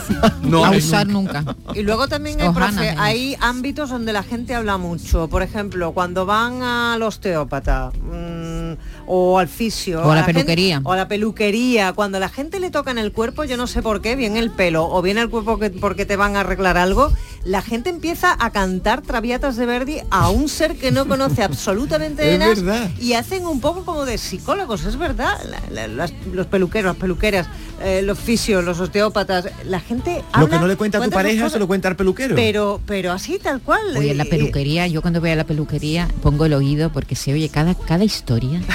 No, 0.42 0.64
a 0.64 0.74
eh, 0.74 0.78
usar 0.78 1.06
nunca. 1.08 1.44
Y 1.74 1.82
luego 1.82 2.06
también 2.08 2.40
hay, 2.40 2.50
profe, 2.50 2.72
menos. 2.80 2.96
hay 3.04 3.36
ámbitos 3.40 3.90
donde 3.90 4.12
la 4.12 4.22
gente 4.22 4.54
habla 4.54 4.76
mucho. 4.76 5.28
Por 5.28 5.42
ejemplo, 5.42 5.92
cuando 5.92 6.24
van 6.26 6.62
al 6.62 7.02
osteópata 7.02 7.90
mm, 7.90 8.74
o 9.08 9.38
al 9.38 9.48
fisio. 9.48 10.02
O 10.02 10.10
a 10.12 10.16
la 10.16 10.26
peluquería. 10.26 10.80
o 10.84 10.92
a 10.92 10.96
la 10.96 11.08
peluquería. 11.08 11.92
Cuando 11.92 12.20
la 12.20 12.28
gente 12.28 12.60
le 12.60 12.70
toca 12.70 12.90
en 12.92 12.98
el 12.98 13.12
cuerpo, 13.12 13.44
yo 13.44 13.56
no 13.56 13.66
sé 13.66 13.82
por 13.82 14.00
qué, 14.00 14.14
bien 14.16 14.36
el 14.36 14.50
pelo 14.50 14.88
o 14.88 15.02
bien 15.02 15.18
el 15.18 15.28
cuerpo 15.28 15.58
que- 15.58 15.70
porque 15.70 16.06
te 16.06 16.16
van 16.16 16.36
a 16.36 16.40
arreglar 16.40 16.76
algo, 16.78 17.12
la 17.44 17.62
gente 17.62 17.90
empieza 17.90 18.36
a 18.38 18.50
cantar 18.50 19.02
traviatas 19.02 19.56
de 19.56 19.66
Verdi 19.66 19.98
a 20.10 20.30
un 20.30 20.48
ser 20.48 20.76
que 20.76 20.90
no 20.92 21.06
conoce 21.06 21.42
absolutamente 21.42 22.22
de 22.24 22.34
Es 22.34 22.38
nada 22.38 22.54
verdad. 22.54 22.90
y 23.00 23.14
hacen 23.14 23.46
un 23.46 23.60
poco 23.60 23.84
como 23.84 24.04
de 24.04 24.18
psicólogos, 24.18 24.84
es 24.84 24.96
verdad. 24.96 25.36
La- 25.48 25.62
la- 25.70 25.88
las- 25.88 26.12
los 26.32 26.46
peluqueros, 26.46 26.92
las 26.94 27.00
peluqueras, 27.00 27.48
eh, 27.82 28.02
los 28.02 28.18
fisios, 28.18 28.64
los 28.64 28.80
osteópatas, 28.80 29.48
la 29.64 29.80
gente 29.80 30.22
Lo 30.38 30.48
que 30.48 30.56
no 30.58 30.66
le 30.66 30.76
cuenta 30.76 30.98
a 30.98 31.02
tu 31.04 31.10
pareja 31.10 31.42
cosas, 31.42 31.52
se 31.52 31.58
lo 31.58 31.66
cuenta 31.66 31.88
al 31.88 31.96
peluquero. 31.96 32.34
Pero, 32.34 32.80
pero 32.86 33.12
así 33.12 33.38
tal 33.38 33.60
cual. 33.60 33.80
Oye, 33.96 34.12
en 34.12 34.16
la 34.18 34.24
eh, 34.24 34.28
peluquería, 34.30 34.86
yo 34.86 35.02
cuando 35.02 35.20
voy 35.20 35.30
a 35.30 35.36
la 35.36 35.44
peluquería 35.44 36.08
pongo 36.22 36.46
el 36.46 36.54
oído 36.54 36.90
porque 36.90 37.14
se 37.16 37.32
oye 37.32 37.48
cada, 37.48 37.74
cada 37.74 38.04
historia. 38.04 38.60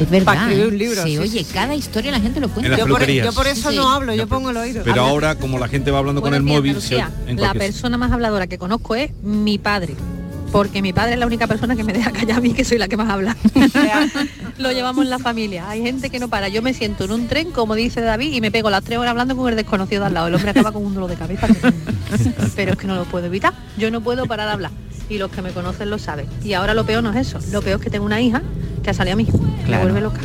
Es 0.00 0.08
verdad. 0.10 0.34
escribir 0.34 0.66
un 0.66 0.78
libro, 0.78 1.02
Se 1.02 1.08
sí, 1.08 1.18
oye 1.18 1.28
sí, 1.40 1.44
sí. 1.44 1.52
cada 1.52 1.74
historia 1.74 2.10
la 2.10 2.18
gente 2.18 2.40
lo 2.40 2.48
cuenta. 2.48 2.66
En 2.66 2.70
las 2.72 2.80
yo, 2.80 2.86
por, 2.86 2.94
peluquerías. 2.96 3.26
yo 3.26 3.32
por 3.34 3.46
eso 3.46 3.70
Sí. 3.70 3.76
no 3.76 3.90
hablo, 3.90 4.14
yo 4.14 4.26
pongo 4.26 4.50
el 4.50 4.56
oído. 4.56 4.82
Pero 4.84 5.02
ahora, 5.02 5.36
como 5.36 5.58
la 5.58 5.68
gente 5.68 5.90
va 5.90 5.98
hablando 5.98 6.22
con 6.22 6.34
el 6.34 6.42
días, 6.44 6.56
móvil, 6.56 6.80
se- 6.80 7.00
Andalucía. 7.00 7.30
en 7.30 7.40
La 7.40 7.52
persona 7.52 7.98
más 7.98 8.10
habladora 8.10 8.46
que 8.46 8.58
conozco 8.58 8.96
es 8.96 9.12
mi 9.22 9.58
padre. 9.58 9.94
Porque 10.52 10.82
mi 10.82 10.92
padre 10.92 11.14
es 11.14 11.18
la 11.18 11.26
única 11.26 11.46
persona 11.46 11.74
que 11.74 11.82
me 11.82 11.92
deja 11.94 12.10
callar 12.12 12.36
a 12.38 12.40
mí, 12.42 12.52
que 12.52 12.62
soy 12.64 12.76
la 12.78 12.86
que 12.86 12.96
más 12.98 13.08
habla. 13.08 13.36
Lo 14.58 14.70
llevamos 14.70 15.04
en 15.04 15.10
la 15.10 15.18
familia. 15.18 15.68
Hay 15.68 15.82
gente 15.82 16.10
que 16.10 16.18
no 16.18 16.28
para. 16.28 16.48
Yo 16.48 16.60
me 16.62 16.74
siento 16.74 17.04
en 17.04 17.12
un 17.12 17.26
tren, 17.26 17.50
como 17.52 17.74
dice 17.74 18.00
David, 18.02 18.32
y 18.32 18.40
me 18.40 18.50
pego 18.50 18.68
las 18.70 18.84
tres 18.84 18.98
horas 18.98 19.10
hablando 19.12 19.34
con 19.36 19.48
el 19.48 19.56
desconocido 19.56 20.02
de 20.02 20.06
al 20.08 20.14
lado. 20.14 20.26
El 20.28 20.34
hombre 20.34 20.50
acaba 20.50 20.70
con 20.72 20.84
un 20.84 20.94
dolor 20.94 21.08
de 21.10 21.16
cabeza. 21.16 21.48
Pero 22.56 22.72
es 22.72 22.78
que 22.78 22.86
no 22.86 22.94
lo 22.96 23.04
puedo 23.04 23.26
evitar. 23.26 23.54
Yo 23.78 23.90
no 23.90 24.02
puedo 24.02 24.26
parar 24.26 24.46
de 24.48 24.52
hablar. 24.52 24.70
Y 25.08 25.18
los 25.18 25.30
que 25.30 25.42
me 25.42 25.50
conocen 25.50 25.90
lo 25.90 25.98
saben. 25.98 26.26
Y 26.44 26.52
ahora 26.52 26.74
lo 26.74 26.84
peor 26.86 27.02
no 27.02 27.12
es 27.12 27.28
eso. 27.28 27.38
Lo 27.50 27.60
peor 27.62 27.78
es 27.80 27.84
que 27.84 27.90
tengo 27.90 28.04
una 28.04 28.20
hija 28.20 28.42
que 28.82 28.90
ha 28.90 28.94
salido 28.94 29.14
a 29.14 29.16
mí. 29.16 29.24
Me 29.32 29.62
Claro. 29.64 29.82
vuelve 29.84 30.00
loca. 30.00 30.20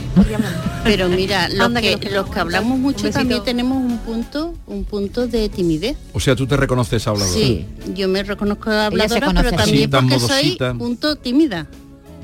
Pero 0.84 1.10
mira, 1.10 1.48
los 1.50 1.60
Anda, 1.60 1.82
que 1.82 1.98
que, 2.00 2.10
lo- 2.10 2.24
los 2.24 2.30
que 2.32 2.40
hablamos 2.40 2.80
mucho 2.80 3.10
también 3.12 3.44
tenemos 3.44 3.78
un 3.78 3.98
punto, 4.00 4.56
un 4.66 4.84
punto 4.84 5.28
de 5.28 5.48
timidez. 5.50 5.96
O 6.14 6.20
sea, 6.20 6.36
tú 6.36 6.48
te 6.48 6.58
reconoces 6.58 7.06
hablador. 7.08 7.34
Sí, 7.34 7.66
yo 7.96 8.08
me 8.08 8.24
reconozco 8.24 8.72
habladora, 8.72 9.32
pero 9.34 9.50
sí. 9.50 9.56
también 9.56 9.90
porque 9.92 10.17
modosita. 10.20 10.70
soy 10.72 10.80
punto 10.80 11.16
tímida. 11.16 11.68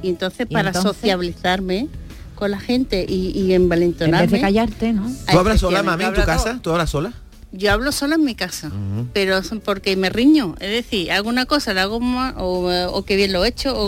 Y 0.01 0.09
entonces 0.09 0.47
¿Y 0.49 0.53
para 0.53 0.69
entonces? 0.69 0.91
sociabilizarme 0.91 1.87
con 2.35 2.51
la 2.51 2.59
gente 2.59 3.05
y, 3.07 3.29
y 3.29 3.41
En 3.41 3.47
vez 3.47 3.55
envalentonarme. 3.55 4.27
de 4.27 4.41
callarte, 4.41 4.93
¿no? 4.93 5.09
¿Tú 5.31 5.39
hablas 5.39 5.59
sola, 5.59 5.81
mami, 5.83 6.03
en 6.03 6.13
tu 6.13 6.23
casa? 6.23 6.59
¿Tú 6.61 6.71
hablas 6.71 6.89
sola? 6.89 7.13
Yo 7.55 7.71
hablo 7.71 7.91
sola 7.91 8.15
en 8.15 8.23
mi 8.23 8.33
casa, 8.33 8.71
pero 9.13 9.37
es 9.37 9.51
porque 9.63 9.95
me 9.95 10.09
riño. 10.09 10.55
Es 10.59 10.71
decir, 10.71 11.11
hago 11.11 11.29
una 11.29 11.45
cosa, 11.45 11.73
la 11.75 11.83
hago 11.83 11.99
mal, 11.99 12.33
o, 12.39 12.67
o 12.91 13.05
que 13.05 13.15
bien 13.15 13.31
lo 13.31 13.45
he 13.45 13.49
hecho, 13.49 13.77
o, 13.77 13.85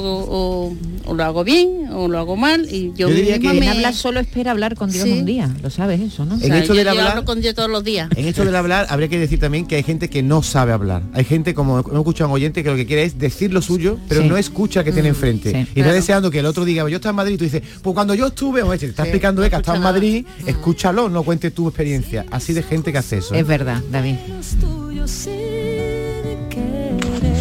o- 0.70 0.76
o 1.08 1.14
lo 1.16 1.24
hago 1.24 1.44
bien, 1.44 1.90
o 1.92 2.08
lo 2.08 2.20
hago 2.20 2.36
mal, 2.36 2.68
y 2.72 2.90
yo, 2.96 3.10
Yo 3.10 3.16
diría 3.16 3.38
misma 3.38 3.52
que 3.54 3.60
me... 3.60 3.66
quien 3.66 3.72
habla 3.78 3.94
solo 3.94 4.20
espera 4.20 4.52
hablar 4.52 4.76
con 4.76 4.92
Dios 4.92 5.04
Sí. 5.06 5.12
un 5.14 5.26
día. 5.26 5.50
Lo 5.64 5.70
sabes 5.72 6.00
eso, 6.00 6.26
¿no? 6.26 6.36
O 6.36 6.38
sea, 6.38 6.48
En 6.48 6.54
esto 6.54 6.74
yo- 6.74 6.78
del 6.78 6.86
yo 6.86 6.92
hablar- 6.92 7.08
hablo 7.12 7.26
con 7.26 7.42
Dios 7.42 7.56
todos 7.56 7.70
los 7.70 7.84
días. 7.84 8.10
En 8.16 8.26
esto 8.28 8.46
del 8.46 8.56
hablar 8.56 8.86
habría 8.90 9.08
que 9.08 9.18
decir 9.18 9.40
también 9.40 9.66
que 9.66 9.76
hay 9.78 9.84
gente 9.84 10.10
que 10.12 10.22
no 10.22 10.44
sabe 10.44 10.72
hablar. 10.72 11.02
Hay 11.14 11.24
gente, 11.26 11.54
como 11.56 11.80
hemos 11.80 11.92
escuchado 11.92 12.26
a 12.26 12.28
un 12.30 12.36
oyente, 12.36 12.64
que 12.64 12.70
lo 12.70 12.76
que 12.76 12.86
quiere 12.86 13.04
es 13.04 13.18
decir 13.18 13.52
lo 13.52 13.62
suyo, 13.64 13.98
pero 14.08 14.22
Sí. 14.22 14.28
no 14.28 14.38
escucha 14.38 14.84
que 14.84 14.92
tiene 14.92 15.10
enfrente. 15.10 15.50
sí. 15.52 15.58
y 15.58 15.60
está 15.62 15.74
Claro. 15.74 15.94
deseando 15.94 16.32
que 16.32 16.40
el 16.40 16.46
otro 16.46 16.66
diga, 16.66 16.88
yo 16.88 16.98
estoy 16.98 17.10
en 17.10 17.16
Madrid, 17.16 17.34
y 17.34 17.38
tú 17.38 17.44
dices, 17.46 17.64
pues 17.82 17.94
cuando 17.96 18.14
yo 18.14 18.28
estuve, 18.28 18.62
o 18.62 18.72
este, 18.74 18.86
te 18.88 18.92
está 18.92 19.04
explicando 19.04 19.44
él 19.44 19.50
que 19.50 19.56
está 19.56 19.76
en 19.76 19.82
Madrid, 19.82 20.26
escúchalo, 20.46 21.10
no 21.10 21.24
cuentes 21.24 21.54
tu 21.54 21.68
experiencia. 21.68 22.26
Así 22.32 22.54
de 22.54 22.62
gente 22.64 22.92
que 22.92 22.98
hace 23.00 23.18
eso. 23.18 23.34
¿eh? 23.34 23.40
Es 23.40 23.48
verdad, 23.58 23.82
David. 23.90 24.18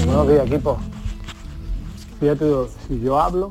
Buenos 0.07 0.29
días, 0.29 0.47
equipo. 0.47 0.79
Fíjate, 2.21 2.45
si 2.87 3.01
yo 3.01 3.21
hablo, 3.21 3.51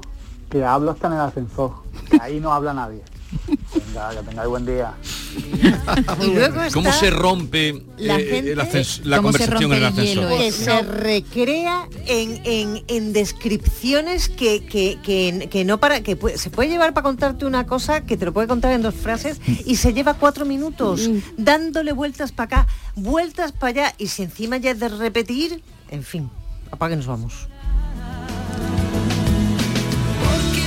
que 0.49 0.63
hablo 0.63 0.91
hasta 0.91 1.08
en 1.08 1.13
el 1.13 1.19
ascensor, 1.19 1.71
que 2.10 2.17
ahí 2.21 2.39
no 2.39 2.54
habla 2.54 2.73
nadie. 2.73 3.04
Venga, 3.93 4.10
que 4.10 4.27
tengáis 4.27 4.49
buen 4.49 4.65
día. 4.65 4.93
¿Cómo 6.73 6.91
se 6.93 7.10
rompe 7.10 7.84
la 7.97 8.19
eh, 8.19 8.25
gente- 8.25 8.56
la 9.03 9.17
¿Cómo 9.17 9.32
se 9.34 9.47
conversación 9.47 9.71
en 9.73 9.77
el 9.77 9.84
rompe 9.88 10.01
el 10.01 10.08
hielo 10.08 10.27
ascensor? 10.27 10.39
que 10.39 10.51
se 10.51 10.82
recrea 10.82 11.88
en, 12.08 12.41
en- 12.43 12.84
en 12.88 13.13
descripciones 13.13 14.29
que, 14.29 14.65
que- 14.65 14.99
que- 15.03 15.47
que 15.51 15.65
no 15.65 15.79
para 15.79 16.01
que 16.01 16.15
puede- 16.15 16.38
se 16.38 16.49
puede 16.49 16.69
llevar 16.69 16.93
para 16.93 17.03
contarte 17.03 17.45
una 17.45 17.65
cosa 17.65 18.01
que 18.01 18.17
te 18.17 18.25
lo 18.25 18.34
puede 18.34 18.47
contar 18.47 18.73
en 18.73 18.82
dos 18.82 18.95
frases 18.95 19.39
y 19.65 19.75
se 19.75 19.93
lleva 19.93 20.13
cuatro 20.15 20.45
minutos 20.45 21.10
dándole 21.38 21.91
vueltas 21.93 22.32
para 22.32 22.62
acá 22.62 22.67
vueltas 22.95 23.51
para 23.51 23.69
allá 23.69 23.95
y 23.97 24.08
si 24.08 24.23
encima 24.23 24.58
ya 24.58 24.71
es 24.71 24.79
de 24.79 24.89
repetir 24.89 25.62
en 25.89 26.03
fin 26.03 26.29
apaga 26.71 26.91
que 26.91 26.97
nos 26.97 27.08
vamos 27.08 27.47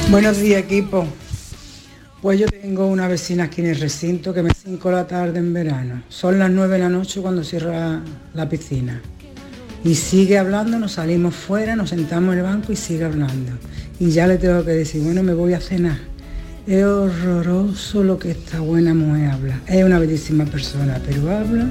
Buenos 0.08 0.36
días, 0.38 0.60
equipo. 0.62 1.04
Pues 2.26 2.40
yo 2.40 2.48
tengo 2.48 2.88
una 2.88 3.06
vecina 3.06 3.44
aquí 3.44 3.60
en 3.60 3.68
el 3.68 3.78
recinto 3.78 4.34
que 4.34 4.42
me 4.42 4.50
5 4.52 4.88
de 4.88 4.94
la 4.96 5.06
tarde 5.06 5.38
en 5.38 5.52
verano. 5.52 6.02
Son 6.08 6.40
las 6.40 6.50
9 6.50 6.72
de 6.72 6.80
la 6.80 6.88
noche 6.88 7.20
cuando 7.20 7.44
cierra 7.44 8.02
la 8.34 8.48
piscina. 8.48 9.00
Y 9.84 9.94
sigue 9.94 10.36
hablando, 10.36 10.76
nos 10.80 10.94
salimos 10.94 11.36
fuera, 11.36 11.76
nos 11.76 11.90
sentamos 11.90 12.32
en 12.32 12.40
el 12.40 12.44
banco 12.44 12.72
y 12.72 12.74
sigue 12.74 13.04
hablando. 13.04 13.52
Y 14.00 14.10
ya 14.10 14.26
le 14.26 14.38
tengo 14.38 14.64
que 14.64 14.72
decir, 14.72 15.02
bueno, 15.02 15.22
me 15.22 15.34
voy 15.34 15.54
a 15.54 15.60
cenar. 15.60 15.98
Es 16.66 16.82
horroroso 16.82 18.02
lo 18.02 18.18
que 18.18 18.32
esta 18.32 18.58
buena 18.58 18.92
mujer 18.92 19.30
habla. 19.30 19.60
Es 19.68 19.84
una 19.84 20.00
bellísima 20.00 20.46
persona, 20.46 21.00
pero 21.06 21.30
habla 21.30 21.70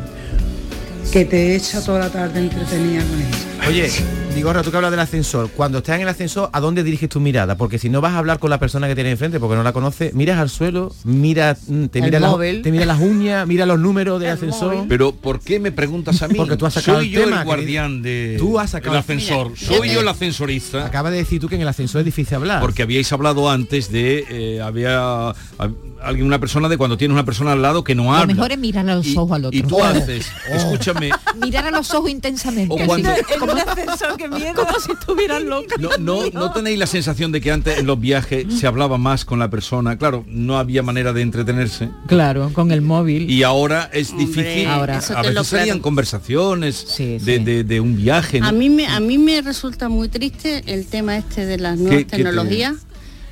que 1.12 1.26
te 1.26 1.54
echa 1.54 1.82
toda 1.82 2.00
la 2.00 2.10
tarde 2.10 2.39
entretenida 2.39 3.04
con 3.04 3.20
ella. 3.20 3.68
Oye, 3.68 3.89
Vigorra, 4.36 4.62
tú 4.63 4.69
que 4.69 4.76
hablas 4.76 4.91
del 4.91 5.00
ascensor, 5.00 5.50
cuando 5.52 5.78
estás 5.78 5.95
en 5.95 6.02
el 6.02 6.10
ascensor, 6.10 6.50
¿a 6.52 6.60
dónde 6.60 6.84
diriges 6.84 7.08
tu 7.08 7.21
mirada? 7.21 7.56
Porque 7.56 7.80
si 7.80 7.88
no 7.89 8.02
vas 8.02 8.13
a 8.13 8.17
hablar 8.17 8.38
con 8.38 8.50
la 8.50 8.60
persona 8.60 8.86
que 8.88 8.93
tienes 8.93 9.12
enfrente 9.13 9.39
porque 9.39 9.56
no 9.56 9.63
la 9.63 9.71
conoces, 9.71 10.13
miras 10.13 10.38
al 10.39 10.50
suelo, 10.50 10.93
mira, 11.06 11.56
mm, 11.67 11.86
te 11.86 12.02
mira, 12.02 12.19
las, 12.19 12.32
móvil. 12.32 12.62
te 12.62 12.69
mira 12.69 12.86
las 12.86 13.00
uñas, 13.00 13.48
mira 13.48 13.65
los 13.65 13.80
números 13.80 14.19
del 14.19 14.32
ascensor. 14.32 14.86
Pero 14.89 15.13
¿por 15.13 15.39
qué 15.39 15.60
me 15.62 15.71
preguntas 15.71 16.21
a 16.21 16.28
mí? 16.28 16.36
Porque 16.36 16.58
tú 16.58 16.65
has 16.65 16.74
sacado 16.74 16.98
Soy 16.98 17.08
el 17.08 17.12
yo 17.13 17.24
tema, 17.24 17.39
el 17.39 17.45
guardián 17.45 18.02
de 18.02 18.36
Tú 18.38 18.60
has 18.60 18.71
sacado 18.71 18.95
el 18.95 19.00
ascensor. 19.00 19.52
Mira, 19.52 19.78
Soy 19.78 19.89
yo 19.89 20.02
el 20.02 20.08
ascensorista. 20.10 20.86
Acaba 20.86 21.12
de 21.12 21.17
decir 21.17 21.39
tú 21.39 21.48
que 21.48 21.56
en 21.56 21.62
el 21.62 21.67
ascensor 21.69 22.00
es 22.00 22.06
difícil 22.06 22.36
hablar. 22.36 22.60
Porque 22.62 22.84
habíais 22.84 23.12
hablado 23.13 23.50
antes 23.50 23.89
de 23.89 24.26
eh, 24.30 24.62
había 24.62 25.30
hab- 25.58 25.76
alguien 26.06 26.26
una 26.28 26.39
persona 26.39 26.70
de 26.70 26.78
cuando 26.78 26.98
tienes 26.98 27.13
una 27.13 27.26
persona 27.26 27.52
al 27.54 27.62
lado 27.62 27.84
que 27.84 27.96
no 27.96 28.04
Lo 28.06 28.13
habla. 28.13 28.34
mejor 28.34 28.52
es 28.52 28.58
mirar 28.60 28.89
a 28.89 28.96
los 28.96 29.06
Y- 29.08 29.18
ojos 29.18 29.32
al 29.36 29.46
otro. 29.46 29.58
Y 29.60 29.63
tú 29.63 29.84
haces, 29.84 30.28
escúchame, 30.52 31.10
Mirar 31.41 31.65
a 31.68 31.72
los 31.72 31.94
ojos 31.94 32.10
intensamente. 32.10 32.74
O 32.74 32.78
cuando- 32.86 33.10
así, 33.10 33.22
en 33.36 33.41
un 33.44 33.50
ascensor 33.60 34.18
que 34.18 34.28
miedo 34.30 34.54
como 34.65 34.80
si 34.80 34.91
estuvieran 34.91 35.50
locos. 35.50 35.78
no, 35.80 35.89
no, 36.00 36.30
no 36.32 36.52
tenéis 36.52 36.80
la 36.80 36.88
sensación 36.88 37.32
de 37.32 37.41
que 37.41 37.52
antes 37.52 37.78
en 37.80 37.86
los 37.86 38.00
viajes 38.00 38.46
se 38.58 38.68
hablaba 38.68 38.98
más 38.98 39.26
con 39.26 39.39
la 39.39 39.50
persona. 39.50 39.98
Claro, 39.98 40.24
no 40.28 40.58
había 40.58 40.82
manera 40.84 41.12
de 41.13 41.22
entretenerse. 41.22 41.89
Claro, 42.08 42.52
con 42.54 42.72
el 42.72 42.82
móvil. 42.82 43.30
Y 43.30 43.44
ahora 43.44 43.89
es 43.94 44.15
difícil. 44.18 44.68
Ahora- 44.68 45.00
a 45.00 45.24
lo 45.24 45.30
veces 45.30 45.48
salían 45.48 45.68
claro. 45.78 45.82
conversaciones 45.82 46.96
de, 46.98 47.39
de- 47.39 47.63
de 47.63 47.80
un 47.80 47.96
viaje. 47.98 48.39
¿no? 48.39 48.48
A 48.48 48.52
mí 48.52 48.70
me 48.70 48.88
a 48.88 49.00
mí 49.00 49.18
me 49.18 49.41
resulta 49.41 49.89
muy 49.89 50.08
triste 50.10 50.63
el 50.68 50.86
tema 50.86 51.18
este 51.18 51.46
de 51.46 51.58
las 51.58 51.78
nuevas 51.78 51.98
¿Qué- 51.98 52.06
qué 52.06 52.12
te- 52.12 52.24
tecnologías 52.24 52.76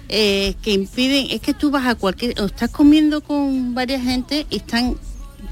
eh, 0.09 0.55
que 0.61 0.71
impiden, 0.73 1.27
es 1.31 1.41
que 1.41 1.53
tú 1.53 1.71
vas 1.71 1.85
a 1.87 1.95
cualquier, 1.95 2.39
o 2.41 2.45
estás 2.45 2.69
comiendo 2.69 3.21
con 3.21 3.73
varias 3.73 4.01
gente 4.03 4.45
y 4.49 4.57
están 4.57 4.95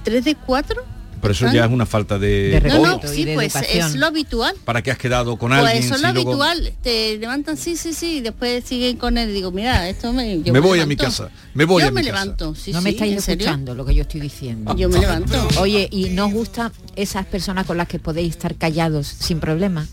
tres 0.04 0.26
de 0.26 0.36
cuatro. 0.36 0.84
Por 1.22 1.30
eso 1.30 1.46
están- 1.46 1.56
ya 1.56 1.66
es 1.66 1.72
una 1.72 1.86
falta 1.86 2.18
de... 2.18 2.60
no, 2.68 2.80
no, 2.84 2.96
oye, 2.96 3.08
sí, 3.14 3.28
pues 3.36 3.54
es 3.56 3.94
lo 3.94 4.08
habitual. 4.08 4.56
¿Para 4.66 4.82
qué 4.82 4.90
has 4.90 4.98
quedado 4.98 5.38
con 5.38 5.52
Pues 5.52 5.62
alguien? 5.62 5.84
eso 5.84 5.94
es 5.94 6.00
si 6.02 6.08
lo 6.08 6.14
luego- 6.14 6.42
habitual. 6.44 6.74
Te 6.82 7.18
levantan, 7.20 7.58
sí, 7.58 7.78
sí, 7.78 7.94
sí, 7.94 8.18
y 8.18 8.22
después 8.22 8.64
siguen 8.64 8.98
con 8.98 9.20
él. 9.20 9.32
Digo, 9.32 9.52
mira, 9.52 9.88
esto 9.88 10.12
me. 10.14 10.42
yo 10.42 10.52
Me 10.52 10.60
voy 10.60 10.80
a 10.80 10.88
mi 10.88 10.96
casa, 10.96 11.30
me 11.54 11.66
voy 11.66 11.84
yo 11.84 11.90
a 11.90 11.92
mi 11.92 11.96
me 11.98 12.02
casa. 12.10 12.24
levanto. 12.24 12.56
Sí, 12.56 12.72
no 12.72 12.82
me 12.82 12.90
estáis 12.90 13.18
escuchando 13.28 13.76
lo 13.76 13.86
que 13.86 13.94
yo 13.94 14.02
estoy 14.02 14.20
diciendo. 14.20 14.76
Yo 14.76 14.90
me 14.90 14.98
levanto. 14.98 15.48
Oye, 15.60 15.88
¿y 15.92 16.06
no 16.10 16.26
os 16.26 16.34
gusta 16.34 16.72
esas 16.96 17.28
personas 17.28 17.68
con 17.68 17.78
las 17.78 17.88
que 17.88 18.00
podéis 18.00 18.32
estar 18.32 18.56
callados 18.56 19.06
sin 19.06 19.40
problema? 19.40 19.88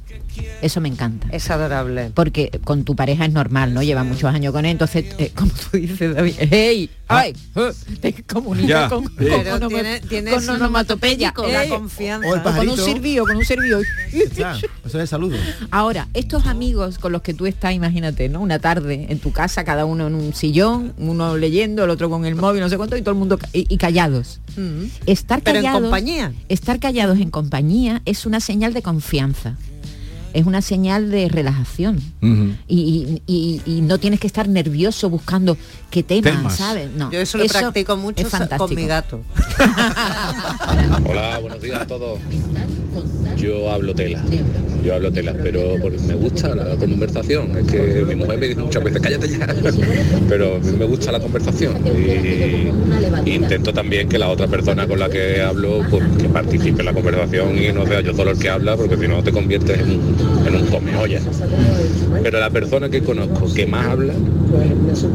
Eso 0.62 0.80
me 0.80 0.88
encanta. 0.88 1.28
Es 1.30 1.50
adorable. 1.50 2.10
Porque 2.14 2.50
con 2.64 2.84
tu 2.84 2.96
pareja 2.96 3.24
es 3.24 3.32
normal, 3.32 3.74
¿no? 3.74 3.82
Lleva 3.82 4.04
muchos 4.04 4.32
años 4.34 4.52
con 4.52 4.64
él, 4.64 4.72
entonces, 4.72 5.04
eh, 5.18 5.30
como 5.34 5.50
tú 5.52 5.76
dices, 5.78 6.14
David, 6.14 6.34
¡hey! 6.38 6.90
¡Ay! 7.10 7.34
eh, 7.54 7.72
Te 8.00 8.12
comunica 8.24 8.68
Ya, 8.68 8.88
con, 8.88 9.04
con, 9.04 9.14
Pero 9.16 9.54
onoma- 9.56 9.68
tiene- 9.68 10.00
tienes 10.00 10.34
con 10.34 10.48
onomatopeya. 10.56 11.32
la 11.50 11.68
confianza 11.68 12.28
O 12.28 12.34
el 12.34 12.40
O 12.40 12.44
con 12.44 12.68
un 12.68 12.76
sirvío, 12.76 13.24
con 13.24 13.36
un 13.36 13.44
sirvío. 13.44 13.78
Eso 14.84 15.00
es 15.00 15.08
saludo. 15.10 15.36
Ahora, 15.70 16.08
estos 16.14 16.46
amigos 16.46 16.98
con 16.98 17.12
los 17.12 17.22
que 17.22 17.34
tú 17.34 17.46
estás, 17.46 17.72
imagínate, 17.72 18.28
¿no? 18.28 18.40
Una 18.40 18.58
tarde 18.58 19.06
en 19.08 19.18
tu 19.20 19.32
casa, 19.32 19.64
cada 19.64 19.84
uno 19.84 20.06
en 20.08 20.14
un 20.14 20.34
sillón, 20.34 20.92
uno 20.98 21.36
leyendo, 21.36 21.84
el 21.84 21.90
otro 21.90 22.10
con 22.10 22.24
el 22.26 22.34
móvil, 22.34 22.60
no 22.60 22.68
sé 22.68 22.76
cuánto, 22.76 22.96
y 22.96 23.00
todo 23.02 23.12
el 23.12 23.18
mundo 23.18 23.38
ca- 23.38 23.48
y, 23.52 23.66
y 23.72 23.76
callados. 23.78 24.40
Mm. 24.56 24.84
Estar 25.06 25.40
Pero 25.42 25.58
en 25.58 25.64
callados, 25.64 25.82
compañía. 25.82 26.32
Estar 26.48 26.78
callados 26.80 27.18
en 27.20 27.30
compañía 27.30 28.02
es 28.04 28.26
una 28.26 28.40
señal 28.40 28.74
de 28.74 28.82
confianza. 28.82 29.56
Es 30.34 30.46
una 30.46 30.60
señal 30.62 31.10
de 31.10 31.28
relajación. 31.28 32.00
Y, 32.20 32.40
y- 32.68 33.22
y- 33.26 33.62
y 33.64 33.80
no 33.82 33.98
tienes 33.98 34.20
que 34.20 34.26
estar 34.26 34.48
nervioso 34.48 35.08
buscando 35.10 35.56
qué 35.90 36.02
tema, 36.02 36.30
Temas. 36.30 36.56
¿sabes? 36.56 36.90
No. 36.92 37.10
yo 37.10 37.20
eso 37.20 37.38
lo 37.38 37.46
practico 37.46 37.96
mucho 37.96 38.22
es 38.22 38.28
fantástico. 38.28 38.66
con 38.66 38.74
mi 38.76 38.86
gato 38.86 39.22
Hola, 41.08 41.38
buenos 41.40 41.60
días 41.60 41.80
a 41.80 41.86
todos. 41.86 42.18
Yo 43.38 43.70
hablo 43.70 43.94
tela. 43.94 44.22
Yo 44.84 44.94
hablo 44.94 45.10
tela, 45.10 45.34
pero 45.42 45.74
me 46.06 46.14
gusta 46.14 46.54
la 46.54 46.76
conversación. 46.76 47.56
Es 47.58 47.66
que 47.66 48.04
mi 48.06 48.14
mujer 48.14 48.38
me 48.38 48.48
dice 48.48 48.60
muchas 48.60 48.84
veces, 48.84 49.00
cállate 49.02 49.28
ya. 49.28 49.46
Pero 50.28 50.56
a 50.56 50.58
mí 50.60 50.72
me 50.78 50.84
gusta 50.84 51.10
la 51.12 51.18
conversación. 51.20 51.74
Y 53.24 53.30
intento 53.30 53.72
también 53.72 54.08
que 54.08 54.18
la 54.18 54.28
otra 54.28 54.46
persona 54.46 54.86
con 54.86 54.98
la 55.00 55.08
que 55.08 55.40
hablo 55.42 55.80
pues, 55.90 56.04
que 56.20 56.28
participe 56.28 56.80
en 56.80 56.86
la 56.86 56.92
conversación 56.92 57.58
y 57.58 57.72
no 57.72 57.86
sea 57.86 58.00
yo 58.02 58.14
solo 58.14 58.30
el 58.30 58.38
que 58.38 58.48
habla, 58.50 58.76
porque 58.76 58.96
si 58.96 59.08
no 59.08 59.22
te 59.22 59.32
conviertes 59.32 59.78
en 59.80 59.90
un, 59.90 60.46
en 60.46 60.54
un 60.54 60.66
come 60.66 60.96
olla. 60.96 61.20
Pero 62.22 62.38
la 62.40 62.50
persona 62.50 62.88
que 62.88 63.02
conozco 63.02 63.52
que 63.52 63.66
más 63.66 63.86
habla, 63.86 64.12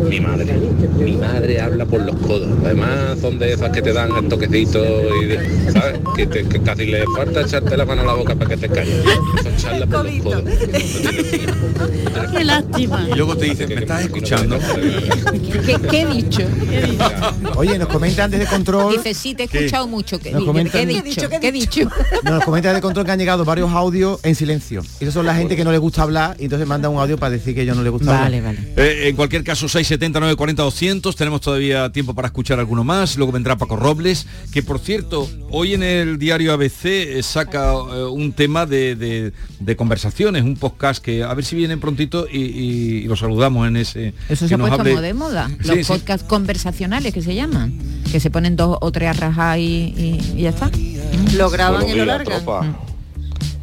mi 0.10 0.20
madre. 0.20 0.54
Mi 1.00 1.14
madre 1.14 1.62
habla 1.62 1.86
por 1.86 2.02
los 2.02 2.16
codos. 2.18 2.50
Además 2.66 3.18
son 3.22 3.40
de 3.40 3.54
esas 3.54 3.70
que 3.72 3.82
te 3.82 3.94
dan 3.94 4.10
el 4.18 4.28
toquecito 4.28 4.80
y 5.24 5.72
¿sabes? 5.72 6.00
Que, 6.16 6.28
te- 6.28 6.44
que 6.46 6.60
casi 6.62 6.86
le 6.86 7.04
falta 7.16 7.42
echarte 7.42 7.78
la 7.78 7.86
mano 7.86 8.02
a 8.02 8.06
la 8.06 8.13
boca 8.14 8.36
para 8.36 8.50
que 8.50 8.58
te 8.58 8.70
calles. 8.70 9.04
Son 9.44 9.56
charlas 9.58 9.90
por 9.90 10.06
los 10.06 10.24
codos. 10.24 10.44
Qué 12.32 12.44
lástima. 12.44 13.08
Y 13.12 13.16
luego 13.16 13.38
te 13.38 13.46
dicen, 13.46 13.70
¿me 13.70 13.76
estás 13.76 14.04
escuchando? 14.04 14.58
¿Qué, 15.66 15.78
qué 15.90 16.02
he 16.02 16.06
dicho? 16.08 16.42
Oye, 17.56 17.78
nos 17.78 17.88
comentan 17.88 18.32
desde 18.32 18.46
control. 18.48 18.96
Dice, 18.98 19.14
sí, 19.14 19.36
te 19.36 19.44
he 19.44 19.48
¿Qué? 19.48 19.60
escuchado 19.60 19.88
mucho. 19.88 20.20
¿Qué, 20.20 20.32
Nos 20.32 20.44
comentan- 20.44 20.72
¿qué 20.88 20.98
he 20.98 21.02
dicho? 21.02 21.30
¿Qué 21.30 21.48
he 21.48 21.52
dicho? 21.52 21.90
Nos 22.24 22.44
comentan 22.44 22.72
desde 22.74 22.82
control 22.82 23.06
que 23.06 23.12
han 23.12 23.20
llegado 23.20 23.46
varios 23.46 23.72
audios 23.72 24.20
en 24.24 24.36
silencio. 24.36 24.82
Y 25.00 25.04
esos 25.04 25.14
son 25.14 25.26
la 25.26 25.36
gente 25.36 25.56
que 25.56 25.64
no 25.64 25.72
le 25.72 25.78
gusta 25.78 26.02
hablar 26.04 26.36
y 26.40 26.46
entonces 26.46 26.68
manda 26.68 26.90
un 26.90 27.00
audio 27.00 27.18
para 27.18 27.32
decir 27.32 27.54
que 27.56 27.62
ellos 27.62 27.76
no 27.78 27.84
le 27.84 27.90
gusta 27.90 28.26
hablar. 28.26 28.56
Eh, 28.78 29.08
en 29.10 29.16
cualquier 29.16 29.44
caso, 29.44 29.68
670, 29.68 30.20
940, 30.20 30.64
200. 30.64 31.16
Tenemos 31.16 31.42
todavía 31.42 31.92
tiempo 31.92 32.14
para 32.14 32.28
escuchar 32.28 32.60
alguno 32.60 32.84
más. 32.84 33.18
Luego 33.18 33.32
vendrá 33.32 33.58
Paco 33.58 33.76
Robles, 33.76 34.26
que 34.52 34.64
por 34.64 34.80
cierto, 34.80 35.30
hoy 35.52 35.74
en 35.74 35.84
el 35.84 36.18
diario 36.18 36.54
ABC 36.54 36.86
eh, 36.86 37.24
saca 37.24 37.74
eh, 37.74 38.03
un 38.12 38.34
tema 38.34 38.66
de, 38.66 38.96
de- 38.96 39.34
de 39.60 39.76
conversaciones, 39.76 40.44
un 40.44 40.56
podcast 40.58 41.04
que 41.04 41.24
a 41.24 41.34
ver 41.34 41.46
si 41.46 41.56
viene 41.56 41.78
prontito 41.78 42.28
y, 42.32 42.38
y- 42.40 42.98
y 43.00 43.08
lo 43.08 43.16
saludamos 43.16 43.68
en 43.68 43.78
ese. 43.78 44.14
Eso 44.30 44.48
se 44.48 44.56
ha 44.56 44.58
puesto 44.58 44.78
hable- 44.82 44.92
como 44.92 45.02
de 45.02 45.14
moda. 45.14 45.48
Sí, 45.62 45.68
Los 45.68 45.78
sí. 45.78 45.84
podcasts 45.86 46.28
conversacionales 46.28 47.14
que 47.14 47.22
se 47.22 47.36
llaman. 47.36 47.78
Que 48.12 48.20
se 48.20 48.30
ponen 48.30 48.56
dos 48.56 48.78
o 48.82 48.92
tres 48.92 49.10
a 49.10 49.14
rajar 49.14 49.60
y, 49.60 49.64
y- 49.64 50.34
y 50.38 50.42
ya 50.44 50.50
está. 50.50 50.70
Lo 51.36 51.50
graban 51.50 51.88
y 51.90 51.94
lo 51.94 52.06
largan. 52.06 52.44
tropa. 52.44 52.78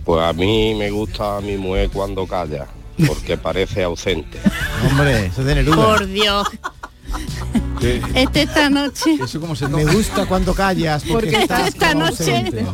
Pues 0.04 0.22
a 0.22 0.32
mí 0.32 0.74
me 0.76 0.90
gusta 0.90 1.40
mi 1.40 1.56
mujer 1.56 1.90
cuando 1.92 2.26
calla, 2.26 2.66
porque 3.06 3.36
parece 3.42 3.82
ausente. 3.84 4.38
Hombre, 4.90 5.26
eso. 5.26 5.42
Por 5.74 6.06
Dios. 6.06 6.46
Este 8.14 8.42
esta 8.42 8.68
noche. 8.70 9.18
Eso 9.22 9.40
como 9.40 9.56
se 9.56 9.66
Me 9.68 9.84
gusta 9.86 10.26
cuando 10.26 10.54
callas 10.54 11.02
porque, 11.02 11.30
Porque 11.30 11.42
estás 11.42 11.68
esta 11.68 11.94
noche- 11.94 12.36
ausente. 12.36 12.64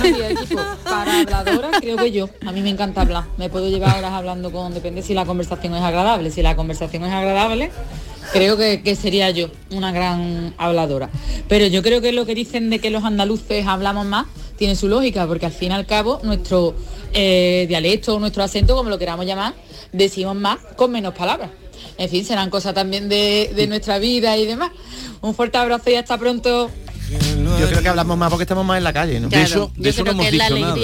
Buenos 0.00 0.18
días, 0.18 0.30
equipo. 0.42 0.60
Para 0.84 1.20
habladora, 1.20 1.70
creo 1.80 1.96
que 1.96 2.12
yo. 2.12 2.28
A 2.46 2.52
mí 2.52 2.62
me 2.62 2.70
encanta 2.70 3.02
hablar. 3.02 3.24
Me 3.36 3.48
puedo 3.48 3.68
llevar 3.68 3.98
horas 3.98 4.12
hablando 4.12 4.50
con... 4.50 4.74
Depende 4.74 5.02
si 5.02 5.14
la 5.14 5.24
conversación 5.24 5.74
es 5.74 5.82
agradable. 5.82 6.30
Si 6.30 6.42
la 6.42 6.56
conversación 6.56 7.04
es 7.04 7.12
agradable, 7.12 7.70
creo 8.32 8.56
que, 8.56 8.82
que 8.82 8.96
sería 8.96 9.30
yo 9.30 9.48
una 9.70 9.92
gran 9.92 10.54
habladora. 10.58 11.10
Pero 11.48 11.66
yo 11.66 11.82
creo 11.82 12.00
que 12.00 12.12
lo 12.12 12.26
que 12.26 12.34
dicen 12.34 12.70
de 12.70 12.78
que 12.78 12.90
los 12.90 13.04
andaluces 13.04 13.66
hablamos 13.66 14.06
más 14.06 14.26
tiene 14.56 14.74
su 14.74 14.88
lógica, 14.88 15.26
porque 15.26 15.46
al 15.46 15.52
fin 15.52 15.70
y 15.72 15.74
al 15.74 15.86
cabo 15.86 16.20
nuestro 16.22 16.74
eh, 17.12 17.66
dialecto 17.68 18.16
o 18.16 18.18
nuestro 18.18 18.42
acento, 18.42 18.74
como 18.74 18.90
lo 18.90 18.98
queramos 18.98 19.26
llamar, 19.26 19.54
decimos 19.92 20.34
más 20.34 20.58
con 20.76 20.90
menos 20.90 21.14
palabras. 21.14 21.50
En 21.98 22.08
fin, 22.08 22.24
serán 22.24 22.50
cosas 22.50 22.74
también 22.74 23.08
de, 23.08 23.52
de 23.54 23.66
nuestra 23.66 23.98
vida 23.98 24.36
y 24.36 24.46
demás. 24.46 24.70
Un 25.20 25.34
fuerte 25.34 25.58
abrazo 25.58 25.90
y 25.90 25.94
hasta 25.94 26.18
pronto. 26.18 26.70
Yo 27.60 27.68
creo 27.68 27.82
que 27.82 27.88
hablamos 27.88 28.16
más 28.18 28.30
porque 28.30 28.42
estamos 28.44 28.64
más 28.64 28.78
en 28.78 28.84
la 28.84 28.92
calle, 28.92 29.20
¿no? 29.20 29.28
De 29.28 29.42
eso, 29.42 29.70
de 29.76 29.88
eso 29.90 30.04
no 30.04 30.10
hemos 30.12 30.30
dicho 30.30 30.58
nada. 30.58 30.74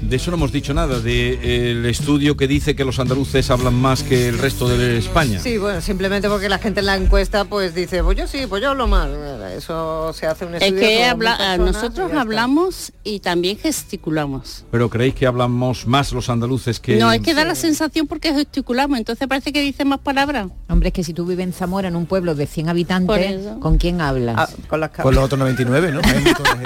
De 0.00 0.16
eso 0.16 0.30
no 0.30 0.36
hemos 0.36 0.52
dicho 0.52 0.74
nada, 0.74 1.00
del 1.00 1.86
estudio 1.86 2.36
que 2.36 2.46
dice 2.48 2.74
que 2.76 2.84
los 2.84 2.98
andaluces 2.98 3.50
hablan 3.50 3.74
más 3.74 4.02
que 4.02 4.28
el 4.28 4.38
resto 4.38 4.68
de 4.68 4.98
España. 4.98 5.38
Sí, 5.40 5.58
bueno, 5.58 5.80
simplemente 5.80 6.28
porque 6.28 6.48
la 6.48 6.58
gente 6.58 6.80
en 6.80 6.86
la 6.86 6.96
encuesta 6.96 7.44
pues 7.44 7.74
dice, 7.74 8.02
pues 8.02 8.16
yo 8.18 8.26
sí, 8.26 8.46
pues 8.48 8.62
yo 8.62 8.70
hablo 8.70 8.86
más. 8.86 9.08
Eso 9.56 10.12
se 10.12 10.26
hace 10.26 10.44
un 10.46 10.54
Es 10.54 10.62
estudio. 10.62 10.80
que 10.80 10.96
con 11.00 11.10
habla- 11.10 11.36
personas 11.36 11.58
nosotros 11.74 12.12
hablamos 12.12 12.92
y 13.04 13.20
también 13.20 13.58
gesticulamos. 13.58 14.64
Pero 14.70 14.88
creéis 14.88 15.14
que 15.14 15.26
hablamos 15.26 15.86
más 15.86 16.12
los 16.12 16.28
andaluces 16.28 16.80
que... 16.80 16.96
No, 16.96 17.12
es 17.12 17.20
que 17.20 17.34
da 17.34 17.44
la 17.44 17.54
sensación 17.54 18.06
porque 18.06 18.32
gesticulamos, 18.34 18.98
entonces 18.98 19.26
parece 19.28 19.52
que 19.52 19.60
dicen 19.60 19.88
más 19.88 19.98
palabras. 20.00 20.48
Hombre, 20.68 20.88
es 20.88 20.94
que 20.94 21.04
si 21.04 21.12
tú 21.12 21.26
vives 21.26 21.44
en 21.46 21.52
Zamora, 21.52 21.88
en 21.88 21.96
un 21.96 22.06
pueblo 22.06 22.34
de 22.34 22.46
100 22.46 22.66
Por 22.66 22.70
habitantes. 22.70 23.46
¿con 23.60 23.78
quién 23.78 24.00
hablas? 24.00 24.34
Ah, 24.38 24.48
con 24.68 24.80
las 24.80 24.90
Con 24.90 25.14
los 25.14 25.24
otros 25.24 25.38
99, 25.38 25.71
¿no? 25.80 26.00
Hay 26.04 26.16
un 26.18 26.24
montón 26.24 26.58
de 26.58 26.64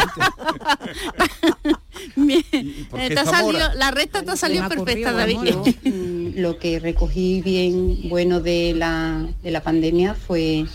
gente. 2.42 3.08
Te 3.14 3.18
ha 3.18 3.24
salido- 3.24 3.74
la 3.74 3.90
recta 3.90 4.22
te 4.22 4.30
ha 4.30 4.36
salido 4.36 4.68
perfecta, 4.68 5.12
David. 5.12 5.38
Mm, 5.84 6.38
Lo 6.40 6.58
que 6.58 6.78
recogí 6.80 7.40
bien 7.42 8.08
bueno 8.08 8.40
de 8.40 8.74
la, 8.76 9.26
de 9.42 9.50
la 9.50 9.62
pandemia 9.62 10.14
fue 10.14 10.66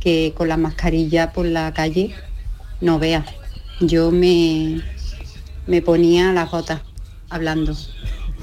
que 0.00 0.32
con 0.36 0.48
la 0.48 0.56
mascarilla 0.56 1.32
por 1.32 1.46
la 1.46 1.72
calle 1.72 2.14
no 2.80 2.98
veas. 2.98 3.24
Yo 3.80 4.10
me, 4.10 4.82
me 5.66 5.82
ponía 5.82 6.32
las 6.32 6.50
botas 6.50 6.82
hablando. 7.30 7.76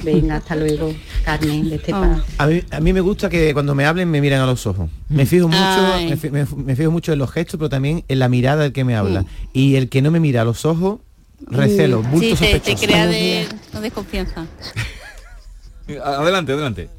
Venga, 0.04 0.38
hasta 0.38 0.56
luego, 0.56 0.94
Carmen, 1.26 1.70
de 1.70 1.76
este 1.76 1.92
pa- 1.92 2.24
A 2.38 2.48
mí, 2.48 2.64
a 2.72 2.80
mí 2.80 2.94
me 2.94 3.02
gusta 3.02 3.30
que 3.30 3.54
cuando 3.54 3.76
me 3.76 3.86
hablen 3.86 4.10
me 4.10 4.22
miren 4.22 4.40
a 4.40 4.46
los 4.46 4.66
ojos. 4.66 4.90
Me 5.10 5.26
fijo 5.26 5.48
mucho, 5.48 5.60
me, 5.62 6.32
me- 6.32 6.64
me 6.64 6.76
fijo 6.76 6.90
mucho 6.92 7.12
en 7.14 7.20
los 7.20 7.30
gestos, 7.32 7.58
pero 7.58 7.70
también 7.70 8.04
en 8.08 8.20
la 8.20 8.30
mirada 8.30 8.64
del 8.64 8.72
que 8.74 8.84
me 8.86 8.96
habla. 8.96 9.26
Y 9.52 9.76
el 9.76 9.90
que 9.90 10.02
no 10.02 10.10
me 10.12 10.20
mira 10.20 10.42
a 10.42 10.46
los 10.46 10.66
ojos, 10.66 11.00
recelo, 11.48 12.02
Mm, 12.02 12.12
bulto 12.12 12.36
sí, 12.36 12.36
te, 12.36 12.46
te 12.46 12.52
sospechoso. 12.72 12.86
crea 12.86 13.08
de, 13.08 13.48
no 13.74 13.82
desconfianza. 13.82 14.46
Adelante, 16.06 16.54
adelante. 16.54 16.90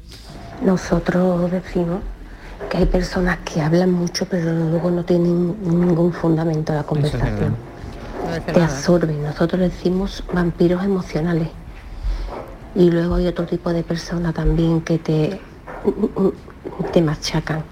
Nosotros 0.63 1.49
decimos 1.49 2.01
que 2.69 2.77
hay 2.77 2.85
personas 2.85 3.39
que 3.39 3.61
hablan 3.61 3.91
mucho 3.91 4.25
pero 4.25 4.51
luego 4.51 4.91
no 4.91 5.03
tienen 5.03 5.55
ningún 5.63 6.13
fundamento 6.13 6.73
la 6.73 6.83
conversación. 6.83 7.55
Te 8.53 8.61
absorben. 8.61 9.23
Nosotros 9.23 9.59
decimos 9.61 10.23
vampiros 10.33 10.83
emocionales. 10.83 11.47
Y 12.75 12.89
luego 12.89 13.15
hay 13.15 13.27
otro 13.27 13.45
tipo 13.45 13.73
de 13.73 13.83
personas 13.83 14.33
también 14.33 14.81
que 14.81 14.97
te, 14.97 15.39
te 16.93 17.01
machacan. 17.01 17.63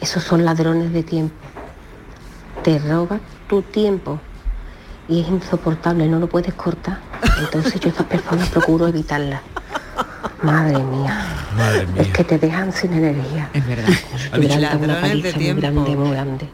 Esos 0.00 0.22
son 0.22 0.44
ladrones 0.44 0.92
de 0.92 1.02
tiempo. 1.02 1.34
Te 2.62 2.78
roban 2.78 3.20
tu 3.48 3.62
tiempo 3.62 4.20
y 5.08 5.20
es 5.22 5.28
insoportable, 5.28 6.06
no 6.06 6.18
lo 6.18 6.28
puedes 6.28 6.52
cortar. 6.54 6.98
Entonces 7.40 7.80
yo 7.80 7.88
a 7.88 7.92
esas 7.92 8.06
personas 8.06 8.48
procuro 8.50 8.86
evitarlas. 8.86 9.40
Madre 10.42 10.78
mía. 10.82 11.26
Madre 11.56 11.86
Es 11.96 12.08
que 12.08 12.24
te 12.24 12.38
dejan 12.38 12.72
sin 12.72 12.92
energía. 12.92 13.48
Es 13.52 13.66
verdad. 13.66 13.88
Ha 14.32 14.38
dicho- 14.38 14.54
una 14.58 14.60
Ladrones 14.70 15.02
de 15.02 15.08
paliza 15.08 15.38
muy 15.38 15.54
grande, 15.54 15.96
muy 15.96 16.10
grande. 16.10 16.48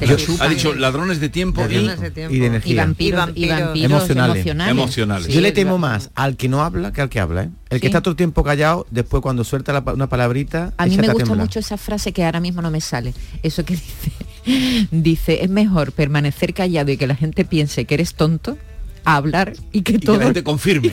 Yo- 0.00 0.16
ha 0.40 0.48
dicho 0.48 0.74
ladrones 0.74 1.20
de 1.20 1.28
tiempo, 1.28 1.60
y, 1.62 1.74
Ladrones 1.74 2.00
de 2.00 2.10
tiempo. 2.10 2.34
Y 2.34 2.38
de 2.38 2.46
energía. 2.46 2.72
Y 2.72 2.76
vampiros, 2.76 3.30
y 3.34 3.48
vampiros 3.48 3.90
emocionales. 3.90 4.36
emocionales. 4.36 4.70
Emocionales. 4.72 5.28
Yo 5.28 5.40
le 5.40 5.52
temo 5.52 5.78
más 5.78 6.10
al 6.14 6.36
que 6.36 6.48
no 6.48 6.62
habla 6.62 6.92
que 6.92 7.00
al 7.00 7.08
que 7.08 7.20
habla. 7.20 7.44
¿eh? 7.44 7.50
El 7.70 7.80
que 7.80 7.86
Sí. 7.86 7.90
está 7.90 8.00
todo 8.00 8.12
el 8.12 8.16
tiempo 8.16 8.42
callado, 8.44 8.86
después 8.90 9.22
cuando 9.22 9.44
suelta 9.44 9.72
la 9.72 9.80
una 9.92 10.08
palabrita, 10.08 10.72
A 10.76 10.86
mí 10.86 10.96
me 10.96 11.08
gusta 11.08 11.24
temblar. 11.24 11.38
mucho 11.46 11.58
esa 11.58 11.76
frase 11.76 12.12
que 12.12 12.24
ahora 12.24 12.40
mismo 12.40 12.62
no 12.62 12.70
me 12.70 12.80
sale. 12.80 13.12
Eso 13.42 13.64
que 13.64 13.74
dice, 14.46 14.86
dice, 14.90 15.42
es 15.44 15.50
mejor 15.50 15.92
permanecer 15.92 16.54
callado 16.54 16.90
y 16.90 16.96
que 16.96 17.06
la 17.06 17.14
gente 17.16 17.44
piense 17.44 17.84
que 17.84 17.94
eres 17.94 18.14
tonto 18.14 18.56
a 19.04 19.16
hablar 19.16 19.54
y 19.72 19.82
que 19.82 19.92
y 19.92 19.98
que 19.98 20.06
todo 20.06 20.18
la 20.18 20.24
gente 20.24 20.42
confirme. 20.42 20.92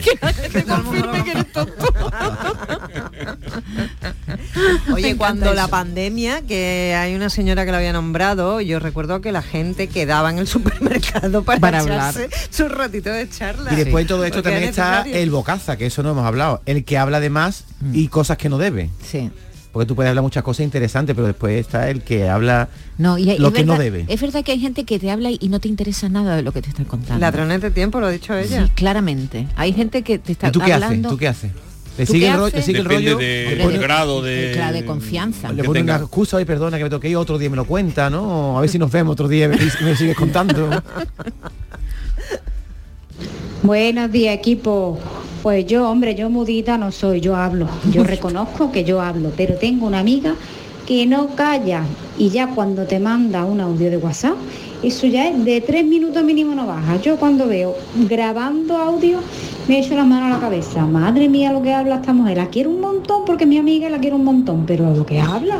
Oye, 4.92 5.16
cuando 5.16 5.54
la 5.54 5.68
pandemia, 5.68 6.42
que 6.42 6.94
hay 6.96 7.14
una 7.14 7.30
señora 7.30 7.64
que 7.64 7.70
lo 7.70 7.76
había 7.78 7.92
nombrado, 7.92 8.60
yo 8.60 8.78
recuerdo 8.78 9.20
que 9.20 9.32
la 9.32 9.42
gente 9.42 9.88
quedaba 9.88 10.30
en 10.30 10.38
el 10.38 10.46
supermercado 10.56 11.42
para, 11.42 11.60
Para 11.60 11.82
echarse 11.82 12.28
su 12.50 12.68
ratito 12.68 13.10
de 13.10 13.28
charla. 13.28 13.72
Y 13.72 13.76
después 13.76 14.04
de 14.04 14.08
todo 14.08 14.24
esto 14.24 14.38
Porque 14.38 14.50
también 14.50 14.64
es 14.64 14.70
está 14.70 15.02
el 15.02 15.30
bocaza, 15.30 15.76
que 15.76 15.86
eso 15.86 16.02
no 16.02 16.10
hemos 16.10 16.24
hablado. 16.24 16.62
El 16.66 16.84
que 16.84 16.98
habla 16.98 17.20
de 17.20 17.30
más 17.30 17.64
y 17.92 18.08
cosas 18.08 18.38
que 18.38 18.48
no 18.48 18.58
debe. 18.58 18.90
Sí. 19.04 19.30
Porque 19.76 19.88
tú 19.88 19.94
puedes 19.94 20.08
hablar 20.08 20.22
muchas 20.22 20.42
cosas 20.42 20.64
interesantes, 20.64 21.14
pero 21.14 21.26
después 21.26 21.60
está 21.60 21.90
el 21.90 22.00
que 22.00 22.30
habla 22.30 22.70
No, 22.96 23.18
y 23.18 23.36
lo 23.36 23.52
que 23.52 23.62
no 23.62 23.76
debe. 23.76 24.06
Es 24.08 24.18
verdad 24.22 24.42
que 24.42 24.52
hay 24.52 24.58
gente 24.58 24.84
que 24.84 24.98
te 24.98 25.10
habla 25.10 25.28
y 25.30 25.50
no 25.50 25.60
te 25.60 25.68
interesa 25.68 26.08
nada 26.08 26.34
de 26.34 26.40
lo 26.40 26.50
que 26.50 26.62
te 26.62 26.70
están 26.70 26.86
contando. 26.86 27.20
Ladrones 27.20 27.60
de 27.60 27.70
tiempo, 27.70 28.00
lo 28.00 28.06
ha 28.06 28.10
dicho 28.10 28.34
ella. 28.34 28.64
Sí, 28.64 28.72
claramente. 28.74 29.46
Hay 29.54 29.74
gente 29.74 30.00
que 30.00 30.18
te 30.18 30.32
está 30.32 30.48
¿Y 30.48 30.52
tú 30.52 30.60
qué 30.60 30.72
haces? 30.72 30.82
hablando. 30.84 31.10
¿Tú 31.10 31.18
qué 31.18 31.28
haces? 31.28 31.50
¿Le 31.98 32.06
¿Tú 32.06 32.12
sigue 32.14 32.24
qué 32.24 32.32
el, 32.32 32.40
le 32.54 32.62
sigue 32.62 32.78
el 32.78 32.84
Depende 32.84 33.10
rollo? 33.10 33.18
de- 33.18 33.78
grado 33.78 34.22
de... 34.22 34.52
Claro, 34.54 34.72
de 34.72 34.86
confianza. 34.86 35.52
Le 35.52 35.62
pone 35.62 35.82
una 35.82 35.96
excusa, 35.96 36.38
ay, 36.38 36.46
perdona, 36.46 36.78
que 36.78 36.84
me 36.84 36.88
toqué 36.90 37.14
otro 37.14 37.36
día 37.36 37.50
me 37.50 37.56
lo 37.56 37.66
cuenta, 37.66 38.08
¿no? 38.08 38.56
A 38.56 38.62
ver 38.62 38.70
si 38.70 38.78
nos 38.78 38.90
vemos 38.90 39.12
otro 39.12 39.28
día 39.28 39.44
y 39.44 39.48
me, 39.48 39.56
y 39.56 39.84
me 39.84 39.94
sigues 39.94 40.16
contando. 40.16 40.70
Buenos 43.66 44.12
días, 44.12 44.32
equipo. 44.32 44.96
Pues 45.42 45.66
yo, 45.66 45.90
hombre, 45.90 46.14
yo 46.14 46.30
mudita 46.30 46.78
no 46.78 46.92
soy, 46.92 47.20
yo 47.20 47.34
hablo. 47.34 47.66
Yo 47.90 48.04
reconozco 48.14 48.70
que 48.70 48.84
yo 48.84 49.00
hablo, 49.00 49.32
pero 49.36 49.56
tengo 49.56 49.88
una 49.88 49.98
amiga 49.98 50.36
que 50.86 51.04
no 51.04 51.34
calla 51.34 51.82
y 52.16 52.28
ya 52.28 52.46
cuando 52.54 52.84
te 52.84 53.00
manda 53.00 53.44
un 53.44 53.60
audio 53.60 53.90
de 53.90 53.96
WhatsApp 53.96 54.36
eso 54.82 55.06
ya 55.06 55.28
es 55.28 55.44
de 55.44 55.60
tres 55.62 55.84
minutos 55.84 56.22
mínimo 56.22 56.54
no 56.54 56.66
baja. 56.66 57.00
Yo 57.00 57.16
cuando 57.16 57.48
veo 57.48 57.74
grabando 58.08 58.76
audio 58.76 59.18
me 59.66 59.80
echo 59.80 59.96
las 59.96 60.06
manos 60.06 60.30
a 60.30 60.34
la 60.34 60.40
cabeza. 60.40 60.86
Madre 60.86 61.28
mía 61.28 61.52
lo 61.52 61.60
que 61.62 61.72
habla 61.72 61.96
esta 61.96 62.12
mujer. 62.12 62.36
La 62.36 62.48
quiero 62.50 62.70
un 62.70 62.80
montón 62.80 63.24
porque 63.24 63.46
mi 63.46 63.58
amiga 63.58 63.90
la 63.90 63.98
quiero 63.98 64.14
un 64.14 64.24
montón, 64.24 64.64
pero 64.64 64.94
lo 64.94 65.04
que 65.04 65.20
habla. 65.20 65.56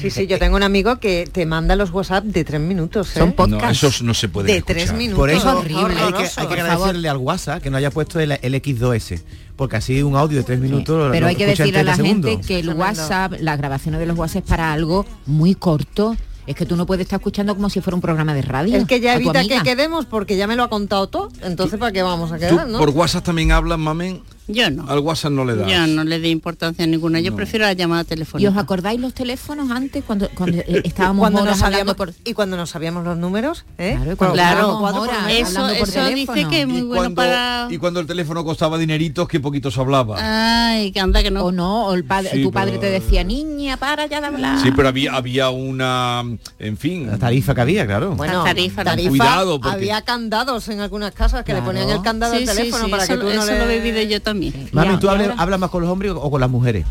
Sí, 0.00 0.10
sí, 0.10 0.26
yo 0.26 0.38
tengo 0.38 0.56
un 0.56 0.62
amigo 0.62 0.98
que 0.98 1.28
te 1.30 1.46
manda 1.46 1.76
los 1.76 1.90
WhatsApp 1.90 2.24
de 2.24 2.44
tres 2.44 2.60
minutos. 2.60 3.16
¿eh? 3.16 3.20
Son 3.20 3.32
podcasts. 3.32 3.82
No, 3.82 3.88
esos 3.88 4.02
no 4.02 4.14
se 4.14 4.28
pueden 4.28 4.54
De 4.54 4.62
tres 4.62 4.84
escuchar. 4.84 4.98
minutos. 4.98 5.18
Por 5.18 5.30
eso 5.30 5.58
Horrible. 5.58 6.00
hay 6.00 6.12
que, 6.12 6.30
hay 6.36 6.46
que 6.46 6.60
agradecerle 6.60 7.08
al 7.08 7.16
WhatsApp 7.18 7.62
que 7.62 7.70
no 7.70 7.76
haya 7.76 7.90
puesto 7.90 8.18
el, 8.20 8.32
el 8.32 8.54
X2S. 8.54 9.22
Porque 9.56 9.76
así 9.76 10.02
un 10.02 10.16
audio 10.16 10.38
de 10.38 10.44
tres 10.44 10.58
minutos 10.58 11.08
Pero 11.12 11.20
lo 11.20 11.26
hay 11.28 11.36
que 11.36 11.46
decirle 11.46 11.80
a 11.80 11.82
la 11.82 11.94
30 11.94 12.28
gente 12.30 12.46
que 12.46 12.60
el 12.60 12.70
WhatsApp, 12.70 13.34
las 13.40 13.58
grabaciones 13.58 14.00
de 14.00 14.06
los 14.06 14.16
WhatsApp 14.16 14.44
es 14.44 14.48
para 14.48 14.72
algo 14.72 15.04
muy 15.26 15.54
corto. 15.54 16.16
Es 16.46 16.56
que 16.56 16.64
tú 16.66 16.74
no 16.74 16.86
puedes 16.86 17.04
estar 17.04 17.18
escuchando 17.20 17.54
como 17.54 17.68
si 17.68 17.80
fuera 17.80 17.94
un 17.94 18.00
programa 18.00 18.32
de 18.34 18.42
radio. 18.42 18.76
Es 18.76 18.86
que 18.86 19.00
ya 19.00 19.14
evita 19.14 19.42
que 19.44 19.60
quedemos 19.62 20.06
porque 20.06 20.36
ya 20.36 20.46
me 20.46 20.56
lo 20.56 20.64
ha 20.64 20.68
contado 20.70 21.08
todo. 21.08 21.28
Entonces, 21.42 21.78
¿para 21.78 21.92
qué 21.92 22.02
vamos 22.02 22.32
a 22.32 22.36
¿Tú 22.36 22.40
quedar, 22.40 22.66
no? 22.66 22.78
por 22.78 22.88
WhatsApp 22.90 23.22
también 23.24 23.52
hablas, 23.52 23.78
mamen? 23.78 24.22
Yo 24.52 24.70
no. 24.70 24.88
Al 24.88 24.98
WhatsApp 25.00 25.32
no 25.32 25.44
le 25.44 25.56
das. 25.56 25.70
Yo 25.70 25.86
no 25.86 26.04
le 26.04 26.18
doy 26.20 26.30
importancia 26.30 26.86
ninguna. 26.86 27.20
Yo 27.20 27.34
prefiero 27.34 27.64
la 27.66 27.72
llamada 27.72 28.02
¿Y 28.02 28.06
telefónica. 28.06 28.50
os 28.50 28.56
acordáis 28.56 29.00
los 29.00 29.14
teléfonos 29.14 29.70
antes 29.70 30.04
cuando, 30.04 30.28
cuando 30.34 30.58
estábamos 30.84 31.20
Cuando 31.22 31.42
horas 31.42 31.56
nos 31.58 31.62
hablando 31.64 31.92
sabíamos, 31.94 32.14
por 32.16 32.28
y 32.28 32.34
cuando 32.34 32.56
nos 32.56 32.70
sabíamos 32.70 33.04
los 33.04 33.16
números, 33.16 33.64
¿eh? 33.78 33.94
Claro, 33.96 34.16
Cuando 34.16 34.34
Claro, 34.34 34.78
horas 34.78 35.16
por 35.22 35.30
eso, 35.30 35.58
hablando 35.60 35.78
por 35.78 35.88
eso 35.88 36.06
dice 36.08 36.46
que 36.48 36.60
es 36.62 36.66
muy 36.68 36.78
y, 36.78 36.82
bueno 36.82 37.00
cuando, 37.02 37.14
para... 37.16 37.66
y 37.70 37.78
cuando 37.78 38.00
el 38.00 38.06
teléfono 38.06 38.44
costaba 38.44 38.78
dineritos, 38.78 39.28
que 39.28 39.40
poquito 39.40 39.70
se 39.70 39.80
hablaba. 39.80 40.16
Ay, 40.18 40.92
que 40.92 41.00
anda 41.00 41.22
que 41.22 41.30
no. 41.30 41.44
o 41.44 41.52
no, 41.52 41.86
o 41.86 41.94
el 41.94 42.04
padre, 42.04 42.30
Sí, 42.32 42.42
tu 42.42 42.50
padre 42.52 42.72
pero- 42.78 42.80
te 42.82 42.90
decía, 42.90 43.24
niña, 43.24 43.76
para 43.76 44.06
ya 44.06 44.20
de 44.20 44.26
hablar. 44.28 44.60
Sí, 44.62 44.70
pero 44.74 44.88
había, 44.88 45.14
había 45.14 45.50
una, 45.50 46.22
en 46.58 46.76
fin, 46.76 47.06
La 47.06 47.18
tarifa 47.18 47.54
que 47.54 47.60
había, 47.60 47.86
claro. 47.86 48.14
Bueno, 48.16 48.44
tarifa, 48.44 48.84
¿no? 48.84 48.90
Cuidado, 49.08 49.60
porque- 49.60 49.74
había 49.76 50.02
candados 50.02 50.68
en 50.68 50.80
algunas 50.80 51.12
casas 51.12 51.44
que 51.44 51.54
le 51.54 51.62
ponían 51.62 51.88
el 51.90 52.02
candado 52.02 52.34
Sí, 52.34 52.40
al 52.48 52.54
teléfono 52.56 52.84
sí, 52.84 52.90
para 52.90 53.04
eso, 53.04 53.12
que 53.14 53.18
tú 53.20 53.24
no 53.26 53.42
eso 53.42 53.52
le... 53.52 53.58
lo 53.58 53.70
he 53.70 53.80
vivido 53.80 54.02
yo 54.08 54.20
también. 54.22 54.39
Mami, 54.72 54.88
Ya, 54.94 54.98
¿tú 54.98 55.08
hablas, 55.10 55.30
hablas 55.38 55.60
más 55.60 55.70
con 55.70 55.82
los 55.82 55.90
hombres 55.90 56.12
o 56.14 56.30
con 56.30 56.40
las 56.40 56.50
mujeres? 56.50 56.86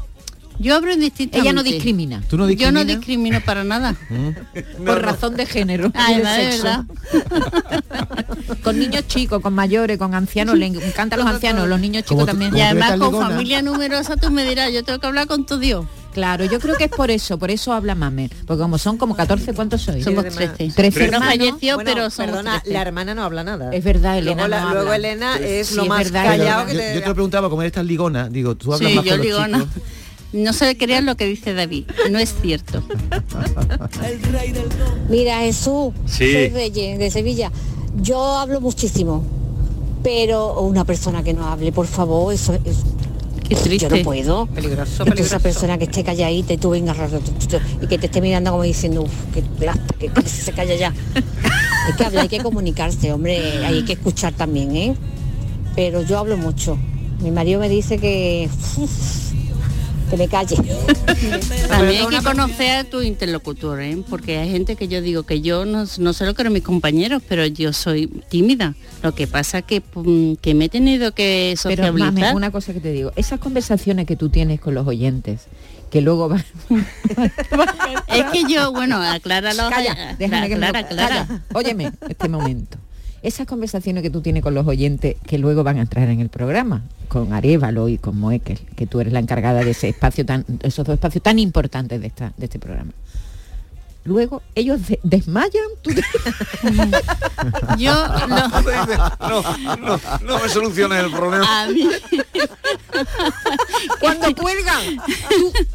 Yo 0.61 0.75
abro 0.75 0.91
indistintamente. 0.91 1.49
Ella 1.49 1.53
no 1.53 1.63
discrimina. 1.63 2.21
¿Tú 2.29 2.37
no 2.37 2.49
Yo 2.49 2.71
no 2.73 2.83
discrimino 2.83 3.39
para 3.39 3.63
nada. 3.63 3.95
por 4.85 5.01
razón 5.01 5.37
de 5.37 5.45
género. 5.45 5.89
y 6.09 6.15
de 6.15 6.21
verdad. 6.21 6.83
Con 8.63 8.77
niños 8.77 9.07
chicos, 9.07 9.41
con 9.41 9.53
mayores, 9.53 9.97
con 9.97 10.13
ancianos, 10.13 10.57
le 10.57 10.65
encantan 10.65 11.19
los 11.19 11.27
ancianos, 11.27 11.67
los 11.67 11.79
niños 11.79 12.03
chicos 12.03 12.21
tú- 12.21 12.25
también. 12.27 12.55
Y 12.57 12.61
además 12.61 12.91
con 12.91 12.99
ligona. 12.99 13.29
familia 13.29 13.61
numerosa 13.61 14.17
tú 14.17 14.29
me 14.31 14.43
dirás, 14.43 14.71
yo 14.73 14.83
tengo 14.83 14.99
que 14.99 15.07
hablar 15.07 15.27
con 15.27 15.45
tu 15.45 15.57
Dios. 15.59 15.85
Claro, 16.19 16.43
yo 16.45 16.59
creo 16.59 16.75
que 16.75 16.83
es 16.85 16.89
por 16.91 17.09
eso, 17.11 17.37
por 17.39 17.49
eso 17.49 17.71
habla 17.71 17.95
Mame, 17.95 18.29
porque 18.45 18.61
como 18.61 18.77
son 18.77 18.97
como 18.97 19.15
14, 19.15 19.53
¿cuántos 19.53 19.81
sois? 19.83 20.03
Somos 20.03 20.23
de 20.25 20.31
más. 20.31 20.55
13. 20.57 20.73
Trece 20.75 20.99
No 20.99 21.05
hermanos. 21.05 21.27
falleció, 21.29 21.75
Bueno, 21.75 21.89
pero 21.93 22.09
somos 22.09 22.31
perdona, 22.31 22.59
13. 22.59 22.73
la 22.73 22.81
hermana 22.81 23.15
no 23.15 23.23
habla 23.23 23.43
nada. 23.45 23.71
Es 23.73 23.83
verdad, 23.85 24.17
Elena 24.17 24.47
Luego, 24.47 24.47
la- 24.49 24.61
no 24.61 24.73
luego 24.73 24.91
habla. 24.91 24.95
Elena 24.97 25.37
es 25.37 25.67
Sí, 25.67 25.75
lo 25.75 25.83
es 25.83 25.87
más 25.89 26.03
verdad, 26.11 26.25
callado 26.25 26.61
yo, 26.63 26.67
que 26.67 26.73
yo 26.73 26.79
te... 26.79 26.99
te 27.01 27.07
lo 27.07 27.13
preguntaba, 27.13 27.49
como 27.49 27.61
eres 27.61 27.71
tan 27.71 27.87
ligona, 27.87 28.27
digo, 28.27 28.55
tú 28.55 28.73
hablas 28.73 28.89
Sí, 28.91 28.95
más 28.97 29.05
yo 29.05 29.11
con 29.11 29.17
los 29.19 29.25
ligona. 29.27 29.57
chicos. 29.59 29.73
No 30.33 30.53
se 30.53 30.77
crean 30.77 31.05
lo 31.05 31.15
que 31.15 31.25
dice 31.25 31.53
David, 31.53 31.85
no 32.11 32.19
es 32.19 32.35
cierto. 32.41 32.83
Mira, 35.09 35.39
Jesús, 35.39 35.93
Sí. 36.05 36.31
soy 36.31 36.49
Reyes 36.49 36.99
de 36.99 37.09
Sevilla. 37.11 37.51
Yo 38.01 38.37
hablo 38.37 38.61
muchísimo, 38.61 39.23
pero 40.03 40.59
una 40.61 40.85
persona 40.85 41.23
que 41.23 41.33
no 41.33 41.47
hable, 41.47 41.71
por 41.71 41.87
favor, 41.87 42.33
eso 42.33 42.53
es... 42.65 42.77
Qué 43.49 43.55
triste. 43.55 43.89
Yo 43.89 43.97
no 43.97 44.03
puedo. 44.03 44.45
Peligroso, 44.45 45.03
peligroso. 45.03 45.23
esa 45.23 45.39
persona 45.39 45.77
que 45.79 45.85
esté 45.85 46.03
calladita 46.03 46.53
y 46.53 46.57
tú 46.57 46.69
vengas 46.69 46.97
y 47.81 47.87
que 47.87 47.97
te 47.97 48.05
esté 48.05 48.21
mirando 48.21 48.51
como 48.51 48.63
diciendo, 48.63 49.01
uff, 49.01 49.11
que, 49.33 49.43
que, 49.97 50.07
que 50.13 50.29
se 50.29 50.51
calla 50.53 50.75
ya. 50.75 50.93
hay 51.87 51.93
que 51.97 52.03
hablar, 52.03 52.23
hay 52.23 52.29
que 52.29 52.39
comunicarse, 52.43 53.11
hombre, 53.11 53.65
hay 53.65 53.83
que 53.85 53.93
escuchar 53.93 54.33
también, 54.33 54.75
¿eh? 54.75 54.95
Pero 55.75 56.03
yo 56.03 56.19
hablo 56.19 56.37
mucho. 56.37 56.77
Mi 57.21 57.31
marido 57.31 57.59
me 57.59 57.69
dice 57.69 57.97
que, 57.97 58.49
que 60.09 60.17
me 60.17 60.27
calle. 60.27 60.55
También 61.69 62.01
hay 62.03 62.07
que 62.17 62.23
conocer 62.23 62.71
a 62.77 62.83
tu 62.83 63.01
interlocutor, 63.01 63.81
¿eh? 63.81 63.97
porque 64.09 64.37
hay 64.37 64.49
gente 64.51 64.75
que 64.75 64.87
yo 64.87 65.01
digo 65.01 65.23
que 65.23 65.41
yo 65.41 65.65
no, 65.65 65.85
no 65.97 66.13
sé 66.13 66.25
lo 66.25 66.33
que 66.33 66.41
eran 66.41 66.53
mis 66.53 66.63
compañeros, 66.63 67.21
pero 67.27 67.45
yo 67.45 67.73
soy 67.73 68.07
tímida. 68.29 68.75
Lo 69.03 69.13
que 69.13 69.27
pasa 69.27 69.61
que, 69.61 69.81
mm, 69.93 70.33
que 70.41 70.53
me 70.53 70.65
he 70.65 70.69
tenido 70.69 71.13
que 71.13 71.55
Pero 71.63 71.83
Mame, 71.83 71.99
sociabilizar. 71.99 72.35
una 72.35 72.51
cosa 72.51 72.73
que 72.73 72.79
te 72.79 72.91
digo, 72.91 73.11
esas 73.15 73.39
conversaciones 73.39 74.05
que 74.07 74.15
tú 74.15 74.29
tienes 74.29 74.59
con 74.59 74.73
los 74.73 74.87
oyentes, 74.87 75.41
que 75.91 76.01
luego 76.01 76.29
van... 76.29 76.43
Es 78.07 78.25
que 78.31 78.43
yo, 78.51 78.71
bueno, 78.71 79.01
acláralo. 79.01 79.69
Calla, 79.69 80.15
déjame 80.17 80.49
que 80.49 80.55
me 80.55 80.61
lo- 80.61 80.67
aclara, 80.67 80.79
aclara. 80.87 81.25
calla. 81.27 81.41
Óyeme, 81.53 81.91
este 82.07 82.27
momento. 82.29 82.77
Esas 83.21 83.47
conversaciones 83.47 84.01
que 84.01 84.09
tú 84.09 84.21
tienes 84.21 84.41
con 84.43 84.53
los 84.53 84.65
oyentes 84.65 85.15
que 85.25 85.37
luego 85.37 85.63
van 85.63 85.77
a 85.77 85.81
entrar 85.81 86.07
en 86.09 86.21
el 86.21 86.29
programa, 86.29 86.83
con 87.09 87.33
Arevalo 87.33 87.89
y 87.89 87.97
con 87.97 88.17
Moekel, 88.17 88.59
que 88.75 88.87
tú 88.87 89.01
eres 89.01 89.11
la 89.11 89.19
encargada 89.19 89.63
de 89.63 89.71
ese 89.71 89.89
espacio 89.89 90.25
tan, 90.25 90.45
esos 90.63 90.85
dos 90.85 90.93
espacios 90.93 91.21
tan 91.23 91.37
importantes 91.37 91.99
de 91.99 92.07
esta, 92.07 92.33
de 92.37 92.45
este 92.45 92.59
programa. 92.59 92.91
Luego 94.05 94.41
ellos 94.55 94.87
de- 94.87 94.99
desmayan, 95.03 95.65
tú 95.81 95.91
te- 95.93 96.01
Yo 97.77 97.93
No, 99.19 99.41
no, 99.77 99.99
no 100.23 100.39
me 100.39 100.49
soluciones 100.49 101.03
el 101.03 101.11
problema. 101.11 101.63
a 101.63 101.67
mí 101.67 101.83
cuando 103.99 104.33
cuelgan, 104.35 104.97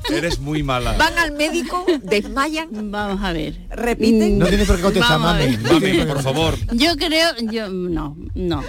tú- 0.06 0.12
Eres 0.14 0.38
muy 0.40 0.62
mala. 0.62 0.92
van 0.94 1.16
al 1.18 1.32
médico, 1.32 1.84
desmayan, 2.02 2.68
vamos 2.90 3.22
a 3.22 3.32
ver. 3.32 3.54
Repiten. 3.70 4.38
No 4.38 4.46
tienes 4.46 4.66
por 4.66 4.76
qué 4.76 4.82
contestar, 4.82 5.18
mami. 5.18 5.56
No 5.58 5.72
Mami, 5.74 6.04
por 6.04 6.22
favor. 6.22 6.54
Yo 6.72 6.96
creo, 6.96 7.30
yo 7.50 7.68
no, 7.68 8.16
no, 8.34 8.62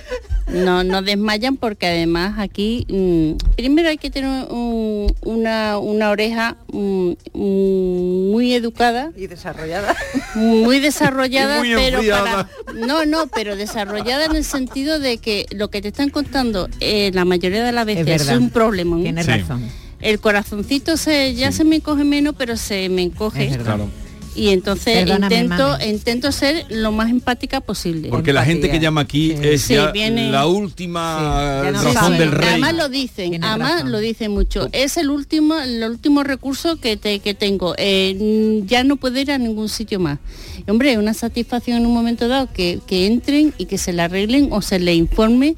no, 0.47 0.83
no 0.83 1.01
desmayan 1.01 1.57
porque 1.57 1.87
además 1.87 2.35
aquí 2.39 2.85
mm, 2.89 3.53
primero 3.55 3.89
hay 3.89 3.97
que 3.97 4.09
tener 4.09 4.47
un- 4.51 5.13
una, 5.23 5.77
una 5.79 6.09
oreja 6.11 6.57
mm, 6.71 7.11
mm, 7.33 8.31
muy 8.31 8.53
educada, 8.53 9.11
Y 9.17 9.27
desarrollada. 9.45 9.95
muy 10.35 10.79
desarrollada, 10.79 11.57
muy 11.59 11.75
pero 11.75 12.01
para 12.09 12.49
no, 12.73 13.05
no, 13.05 13.27
pero 13.27 13.55
desarrollada 13.55 14.25
en 14.25 14.35
el 14.35 14.43
sentido 14.43 14.99
de 14.99 15.17
que 15.17 15.45
lo 15.51 15.69
que 15.69 15.81
te 15.81 15.89
están 15.89 16.09
contando 16.09 16.69
eh, 16.79 17.11
la 17.13 17.25
mayoría 17.25 17.63
de 17.63 17.71
las 17.71 17.85
veces 17.85 18.21
es, 18.29 18.37
un 18.37 18.49
problema. 18.49 18.97
tienes 19.01 19.25
Sí. 19.25 19.31
razón. 19.31 19.69
El 20.01 20.19
corazoncito 20.19 20.97
se 20.97 21.33
ya 21.35 21.51
se 21.51 21.63
me 21.63 21.77
encoge 21.77 22.03
menos, 22.03 22.35
pero 22.37 22.57
se 22.57 22.89
me 22.89 23.01
encoge. 23.01 23.45
Es 23.45 23.51
verdad. 23.51 23.75
Claro. 23.75 23.89
Y 24.35 24.49
entonces 24.49 24.99
Perdóname, 25.05 25.35
intento 25.35 25.67
mami. 25.69 25.85
intento 25.85 26.31
ser 26.31 26.65
lo 26.69 26.91
más 26.91 27.09
empática 27.09 27.61
posible. 27.61 28.09
Porque 28.09 28.33
la 28.33 28.43
gente 28.43 28.69
que 28.69 28.79
llama 28.79 29.01
aquí 29.01 29.31
es 29.41 29.61
Sí, 29.61 29.75
ya 29.75 29.91
viene- 29.91 30.29
la 30.29 30.45
última 30.45 31.17
Sí, 31.17 31.65
ya 31.65 31.71
no 31.71 31.77
razón 31.83 31.93
sabe. 31.93 32.17
del 32.19 32.31
rey. 32.31 32.49
Además 32.49 32.75
lo 32.75 32.89
dicen, 32.89 33.29
Tienes 33.31 33.49
además 33.49 33.71
razón. 33.75 33.91
lo 33.93 33.99
dicen 33.99 34.31
mucho. 34.31 34.67
Es 34.73 34.97
el 34.97 35.09
último, 35.09 35.55
el 35.59 35.83
último 35.89 36.23
recurso 36.23 36.75
que, 36.81 36.97
te, 36.97 37.19
que 37.19 37.33
tengo. 37.33 37.75
Eh, 37.77 38.61
mm, 38.63 38.67
ya 38.67 38.83
no 38.83 38.97
puedo 38.97 39.19
ir 39.19 39.31
a 39.31 39.37
ningún 39.37 39.69
sitio 39.69 39.99
más. 39.99 40.19
Hombre, 40.67 40.91
es 40.91 40.97
una 40.97 41.13
satisfacción 41.13 41.77
en 41.77 41.85
un 41.85 41.93
momento 41.93 42.27
dado 42.27 42.51
que, 42.51 42.79
que 42.87 43.05
entren 43.07 43.53
y 43.57 43.65
que 43.65 43.77
se 43.77 43.93
le 43.93 44.01
arreglen 44.01 44.49
o 44.51 44.61
se 44.61 44.79
le 44.79 44.93
informe 44.95 45.55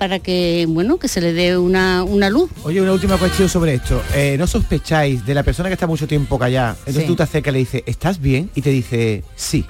para 0.00 0.18
que, 0.18 0.64
bueno, 0.66 0.96
que 0.98 1.08
se 1.08 1.20
le 1.20 1.34
dé 1.34 1.58
una, 1.58 2.04
una 2.04 2.30
luz. 2.30 2.50
Oye, 2.62 2.80
una 2.80 2.94
última 2.94 3.18
cuestión 3.18 3.50
sobre 3.50 3.74
esto. 3.74 4.02
Eh, 4.14 4.36
¿No 4.38 4.46
sospecháis 4.46 5.26
de 5.26 5.34
la 5.34 5.42
persona 5.42 5.68
que 5.68 5.74
está 5.74 5.86
mucho 5.86 6.08
tiempo 6.08 6.38
callada? 6.38 6.70
Entonces 6.78 7.02
Sí. 7.02 7.06
tú 7.06 7.16
te 7.16 7.22
acercas 7.24 7.50
y 7.50 7.52
le 7.52 7.58
dices, 7.58 7.82
¿estás 7.84 8.18
bien? 8.18 8.48
Y 8.54 8.62
te 8.62 8.70
dice, 8.70 9.22
sí. 9.36 9.66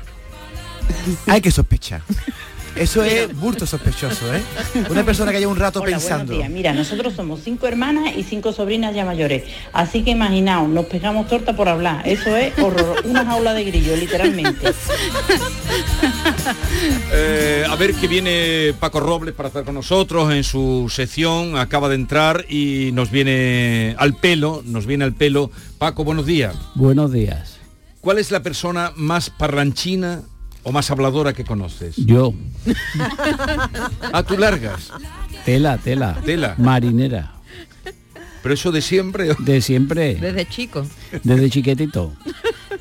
Hay 1.27 1.41
que 1.41 1.51
sospechar. 1.51 2.03
Eso 2.77 3.03
es 3.03 3.35
burto 3.37 3.67
sospechoso, 3.67 4.35
¿eh? 4.35 4.43
Una 4.89 5.05
persona 5.05 5.33
que 5.33 5.39
lleva 5.39 5.53
un 5.53 5.59
rato 5.59 5.81
Hola, 5.81 5.93
pensando. 5.93 6.35
Mira, 6.49 6.73
nosotros 6.73 7.15
somos 7.15 7.41
cinco 7.43 7.67
hermanas 7.67 8.17
y 8.17 8.23
cinco 8.23 8.53
sobrinas 8.53 8.95
ya 8.95 9.05
mayores. 9.05 9.45
Así 9.73 10.03
que 10.03 10.13
imaginaos, 10.13 10.69
nos 10.69 10.87
pegamos 10.87 11.29
torta 11.29 11.55
por 11.55 11.69
hablar. 11.69 12.07
Eso 12.07 12.37
es 12.37 12.59
horror, 12.59 13.03
una 13.05 13.25
jaula 13.25 13.55
de 13.55 13.65
grillo, 13.65 13.97
literalmente. 13.97 14.73
Eh, 17.13 17.65
a 17.69 17.75
ver 17.77 17.95
que 17.95 18.07
viene 18.07 18.75
Paco 18.79 19.01
Robles 19.01 19.35
para 19.35 19.49
estar 19.49 19.65
con 19.65 19.75
nosotros 19.75 20.33
en 20.33 20.45
su 20.45 20.89
sección. 20.89 21.57
Acaba 21.59 21.89
de 21.89 21.97
entrar 21.97 22.47
y 22.49 22.91
nos 22.93 23.11
viene 23.11 23.95
al 23.99 24.15
pelo, 24.15 24.63
nos 24.65 24.87
viene 24.87 25.05
al 25.05 25.15
pelo. 25.15 25.51
Paco, 25.79 26.05
buenos 26.05 26.27
días. 26.27 26.55
Buenos 26.75 27.13
días. 27.13 27.59
¿Cuál 28.01 28.19
es 28.19 28.31
la 28.31 28.43
persona 28.43 28.93
más 28.97 29.31
parranchina 29.31 30.23
o 30.63 30.73
más 30.73 30.91
habladora 30.91 31.33
que 31.33 31.45
conoces? 31.45 31.97
Yo, 31.97 32.35
Ah, 34.13 34.23
tú 34.23 34.37
largas. 34.37 34.91
tela, 35.45 35.79
tela. 35.79 36.21
Tela. 36.25 36.55
Marinera. 36.59 37.33
Pero 38.43 38.55
eso 38.55 38.73
de 38.73 38.81
siempre. 38.81 39.35
De 39.39 39.61
siempre. 39.61 40.15
desde 40.15 40.47
chico. 40.49 40.87
Desde 41.23 41.51
chiquitito. 41.51 42.13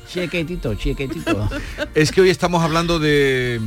Chiquitito, 0.08 0.74
chiquitito. 0.74 1.48
Es 1.94 2.10
que 2.12 2.20
hoy 2.22 2.30
estamos 2.30 2.62
hablando 2.62 2.98
de... 2.98 3.60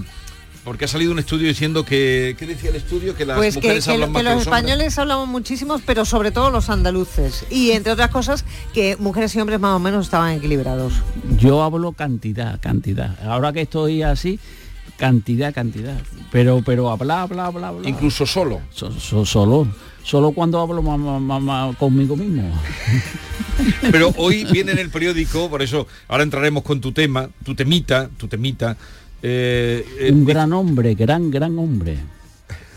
Porque 0.63 0.85
ha 0.85 0.87
salido 0.87 1.11
un 1.11 1.19
estudio 1.19 1.47
diciendo 1.49 1.83
que... 1.83 2.35
¿Qué 2.39 2.45
decía 2.45 2.69
el 2.69 2.77
estudio? 2.77 3.15
Que 3.15 3.25
las 3.25 3.35
Pues 3.37 3.55
que, 3.55 3.61
mujeres 3.61 3.85
que- 3.85 3.91
hablan 3.91 4.09
que 4.09 4.13
más 4.13 4.19
que 4.21 4.23
los 4.23 4.35
los 4.35 4.47
hombres. 4.47 4.61
españoles 4.63 4.97
hablamos 4.99 5.27
muchísimos, 5.27 5.81
pero 5.85 6.05
sobre 6.05 6.31
todo 6.31 6.51
los 6.51 6.69
andaluces. 6.69 7.45
Y 7.49 7.71
entre 7.71 7.91
otras 7.91 8.09
cosas, 8.09 8.45
que 8.73 8.95
mujeres 8.97 9.35
y 9.35 9.41
hombres 9.41 9.59
más 9.59 9.75
o 9.75 9.79
menos 9.79 10.05
estaban 10.05 10.31
equilibrados. 10.37 10.93
Yo 11.37 11.63
hablo 11.63 11.91
cantidad, 11.91 12.59
cantidad. 12.61 13.17
Ahora 13.27 13.51
que 13.51 13.61
estoy 13.61 14.03
así, 14.03 14.39
cantidad, 14.97 15.53
cantidad. 15.53 15.97
Pero, 16.31 16.61
pero 16.65 16.89
hablar, 16.89 17.19
hablar, 17.23 17.47
hablar, 17.47 17.65
hablar. 17.65 17.89
Incluso 17.89 18.25
solo. 18.25 18.61
So- 18.71 18.91
so- 18.99 19.25
solo. 19.25 19.67
Solo 20.01 20.31
cuando 20.31 20.59
hablo 20.59 20.81
ma- 20.81 20.97
ma- 20.97 21.19
ma- 21.19 21.39
ma- 21.39 21.75
conmigo 21.77 22.15
mismo. 22.17 22.43
Pero 23.91 24.13
hoy 24.17 24.43
viene 24.51 24.73
en 24.73 24.79
el 24.79 24.89
periódico, 24.89 25.49
por 25.49 25.61
eso 25.61 25.87
ahora 26.09 26.23
entraremos 26.23 26.63
con 26.63 26.81
tu 26.81 26.91
tema, 26.91 27.29
tu 27.45 27.55
temita, 27.55 28.09
tu 28.17 28.27
temita. 28.27 28.75
Eh, 29.23 29.83
eh, 29.99 30.11
Un 30.11 30.25
gran 30.25 30.53
hombre, 30.53 30.93
gran, 30.95 31.31
gran 31.31 31.57
hombre. 31.57 31.97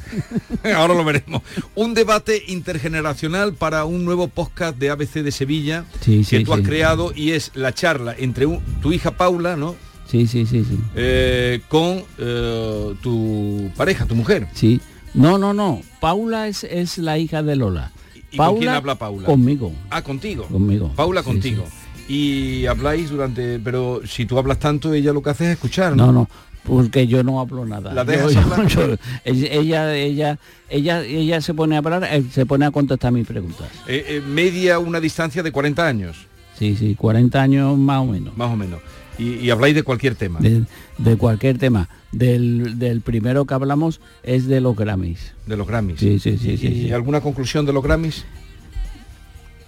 ahora 0.76 0.94
lo 0.94 1.04
veremos. 1.04 1.42
Un 1.74 1.92
debate 1.94 2.42
intergeneracional 2.48 3.54
para 3.54 3.84
un 3.84 4.04
nuevo 4.04 4.28
podcast 4.28 4.78
de 4.78 4.90
ABC 4.90 5.14
de 5.22 5.32
Sevilla 5.32 5.84
Sí, 6.00 6.18
que 6.18 6.38
sí, 6.38 6.44
tú 6.44 6.52
has 6.52 6.60
sí. 6.60 6.64
creado 6.66 7.12
y 7.14 7.32
es 7.32 7.50
la 7.54 7.72
charla 7.74 8.14
entre 8.16 8.46
un- 8.46 8.60
tu 8.80 8.92
hija 8.92 9.10
Paula, 9.16 9.56
¿no? 9.56 9.74
Sí, 10.08 10.26
sí, 10.28 10.46
sí, 10.46 10.64
sí. 10.64 10.78
Eh, 10.94 11.60
con 11.68 12.04
eh, 12.18 12.94
tu 13.02 13.68
pareja, 13.76 14.06
tu 14.06 14.14
mujer. 14.14 14.46
Sí. 14.54 14.80
No, 15.14 15.36
no, 15.38 15.52
no. 15.52 15.82
Paula 16.00 16.46
es, 16.46 16.62
es 16.62 16.98
la 16.98 17.18
hija 17.18 17.42
de 17.42 17.56
Lola. 17.56 17.90
¿Y 18.30 18.36
Paula, 18.36 18.50
con 18.52 18.58
quién 18.60 18.70
habla 18.70 18.94
Paula? 18.94 19.26
Conmigo. 19.26 19.72
Ah, 19.90 20.02
contigo. 20.02 20.44
Conmigo. 20.44 20.92
Paula 20.94 21.22
contigo. 21.24 21.64
Y 22.08 22.66
habláis 22.66 23.10
durante, 23.10 23.58
pero 23.58 24.00
si 24.06 24.26
tú 24.26 24.38
hablas 24.38 24.58
tanto, 24.58 24.92
ella 24.94 25.12
lo 25.12 25.22
que 25.22 25.30
hace 25.30 25.44
es 25.46 25.50
escuchar, 25.52 25.96
No, 25.96 26.06
¿no? 26.06 26.12
no, 26.12 26.28
porque 26.64 27.06
yo 27.08 27.22
no 27.24 27.40
hablo 27.40 27.64
nada. 27.66 27.92
¿La 27.92 28.04
Yo- 28.04 28.40
hablar? 28.40 28.66
yo- 28.68 28.96
ella, 29.24 29.94
ella, 29.96 30.38
ella, 30.68 31.02
ella 31.04 31.40
se 31.40 31.52
pone 31.54 31.74
a 31.74 31.78
hablar, 31.78 32.04
eh, 32.10 32.22
se 32.30 32.46
pone 32.46 32.64
a 32.64 32.70
contestar 32.70 33.12
mis 33.12 33.26
preguntas. 33.26 33.66
Eh, 33.88 34.04
eh, 34.08 34.22
media 34.26 34.78
una 34.78 35.00
distancia 35.00 35.42
de 35.42 35.50
40 35.52 35.86
años, 35.86 36.26
Sí, 36.58 36.74
sí, 36.74 36.94
40 36.94 37.42
años 37.42 37.76
más 37.76 38.00
o 38.00 38.06
menos. 38.06 38.36
más 38.36 38.50
o 38.50 38.56
menos. 38.56 38.80
Y, 39.18 39.34
y 39.36 39.50
habláis 39.50 39.74
de 39.74 39.82
cualquier 39.82 40.14
tema. 40.14 40.40
De, 40.40 40.62
de 40.98 41.16
cualquier 41.16 41.58
tema. 41.58 41.88
Del, 42.12 42.78
del 42.78 43.00
primero 43.02 43.44
que 43.46 43.52
hablamos 43.54 44.00
es 44.22 44.46
de 44.46 44.60
los 44.60 44.74
Grammys. 44.76 45.32
De 45.46 45.56
los 45.56 45.66
Grammys. 45.66 45.98
Sí, 46.00 46.18
sí, 46.18 46.38
sí, 46.38 46.50
¿Y, 46.52 46.56
sí, 46.56 46.66
y 46.68 46.82
sí. 46.88 46.92
alguna 46.92 47.20
conclusión 47.20 47.66
de 47.66 47.72
los 47.74 47.82
Grammys? 47.82 48.24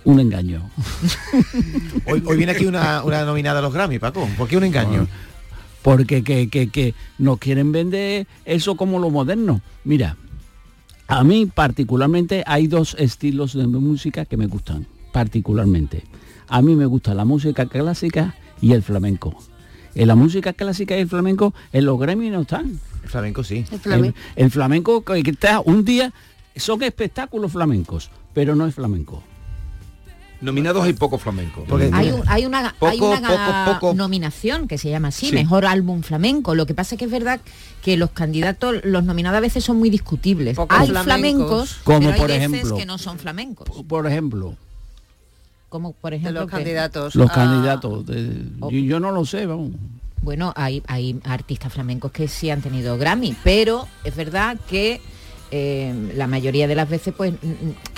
Un 0.09 0.21
engaño. 0.21 0.71
Hoy, 2.07 2.23
hoy 2.25 2.39
viene 2.39 2.53
aquí 2.53 2.65
una, 2.65 3.05
una 3.05 3.27
nominada 3.27 3.59
a 3.59 3.63
los 3.63 3.75
Grammy, 3.75 3.99
Paco. 3.99 4.27
¿Por 4.39 4.49
qué 4.49 4.57
un 4.57 4.65
engaño? 4.65 5.07
Porque 5.83 6.25
que, 6.25 6.49
que, 6.49 6.71
que 6.71 6.95
nos 7.19 7.39
quieren 7.39 7.73
vender 7.73 8.27
eso 8.47 8.75
como 8.75 9.01
lo 9.01 9.11
moderno. 9.11 9.61
Mira, 9.85 10.17
a 11.09 11.23
mí 11.25 11.45
particularmente 11.45 12.43
hay 12.47 12.69
dos 12.69 12.97
estilos 12.99 13.53
de 13.53 13.67
música 13.67 14.25
que 14.25 14.39
me 14.39 14.47
gustan, 14.47 14.87
particularmente. 15.13 16.05
A 16.49 16.63
mí 16.63 16.75
me 16.75 16.87
gusta 16.87 17.13
la 17.13 17.27
música 17.27 17.67
clásica 17.67 18.35
y 18.63 18.73
el 18.73 18.83
flamenco. 18.83 19.37
En 19.95 20.09
la 20.09 20.15
música 20.15 20.55
clásica 20.55 20.97
y 20.97 21.03
el 21.03 21.09
flamenco, 21.09 21.53
en 21.71 21.85
los 21.85 22.01
Grammy 22.01 22.31
no 22.31 22.41
están. 22.41 22.81
El 23.03 23.11
flamenco 23.11 23.45
sí. 23.45 23.67
El, 23.85 24.15
el 24.37 24.51
flamenco 24.51 25.05
que 25.05 25.23
que 25.23 25.33
está 25.33 25.61
un 25.61 25.85
día, 25.85 26.15
son 26.57 26.83
espectáculos 26.83 27.53
flamencos, 27.53 28.11
pero 28.33 28.55
no 28.55 28.67
es 28.67 28.75
flamenco. 28.75 29.23
Nominados 30.41 30.85
hay 30.85 30.93
poco 30.93 31.19
flamenco. 31.19 31.65
Hay, 31.93 32.11
un- 32.13 32.23
hay 32.29 32.47
una, 32.47 32.73
Poco, 32.79 32.87
hay 32.91 33.01
una 33.01 33.29
poco, 33.29 33.81
poco. 33.81 33.95
nominación 33.95 34.69
que 34.69 34.79
se 34.79 34.89
llama 34.89 35.09
así, 35.09 35.31
Sí. 35.31 35.35
mejor 35.35 35.67
álbum 35.67 36.03
flamenco. 36.03 36.55
Lo 36.55 36.65
que 36.65 36.75
pasa 36.75 36.95
es 36.95 36.99
que 37.01 37.07
es 37.07 37.11
verdad 37.11 37.41
que 37.83 37.97
los 37.97 38.11
candidatos, 38.11 38.77
los 38.85 39.03
nominados 39.03 39.37
a 39.37 39.41
veces 39.41 39.65
son 39.65 39.79
muy 39.79 39.91
discutibles. 39.91 40.57
Hay 40.57 40.65
flamencos. 40.89 41.05
flamencos, 41.05 41.77
Como 41.83 41.99
pero 41.99 42.13
hay 42.13 42.19
por 42.21 42.29
veces 42.29 42.45
ejemplo. 42.53 42.77
que 42.77 42.87
no 42.87 42.99
son 42.99 43.19
flamencos. 43.19 43.69
Por 43.89 44.07
ejemplo, 44.07 44.55
Como 45.69 45.93
por 45.93 46.11
de 46.13 46.17
ejemplo 46.19 46.43
los 46.43 46.51
candidatos. 46.51 47.15
los 47.15 47.31
a- 47.31 47.35
candidatos. 47.35 48.07
de- 48.07 48.45
yo, 48.61 48.71
yo 48.71 49.01
no 49.01 49.11
lo 49.11 49.25
sé, 49.27 49.45
vamos. 49.47 49.73
Bueno, 50.23 50.53
hay, 50.57 50.83
hay 50.87 51.19
artistas 51.25 51.73
flamencos 51.73 52.11
que 52.13 52.27
sí 52.29 52.49
han 52.51 52.61
tenido 52.63 52.97
Grammy, 52.97 53.37
pero 53.45 53.87
es 54.05 54.15
verdad 54.17 54.57
que 54.69 55.01
eh, 55.51 56.13
la 56.15 56.27
mayoría 56.27 56.67
de 56.69 56.75
las 56.75 56.89
veces 56.89 57.15
pues 57.17 57.35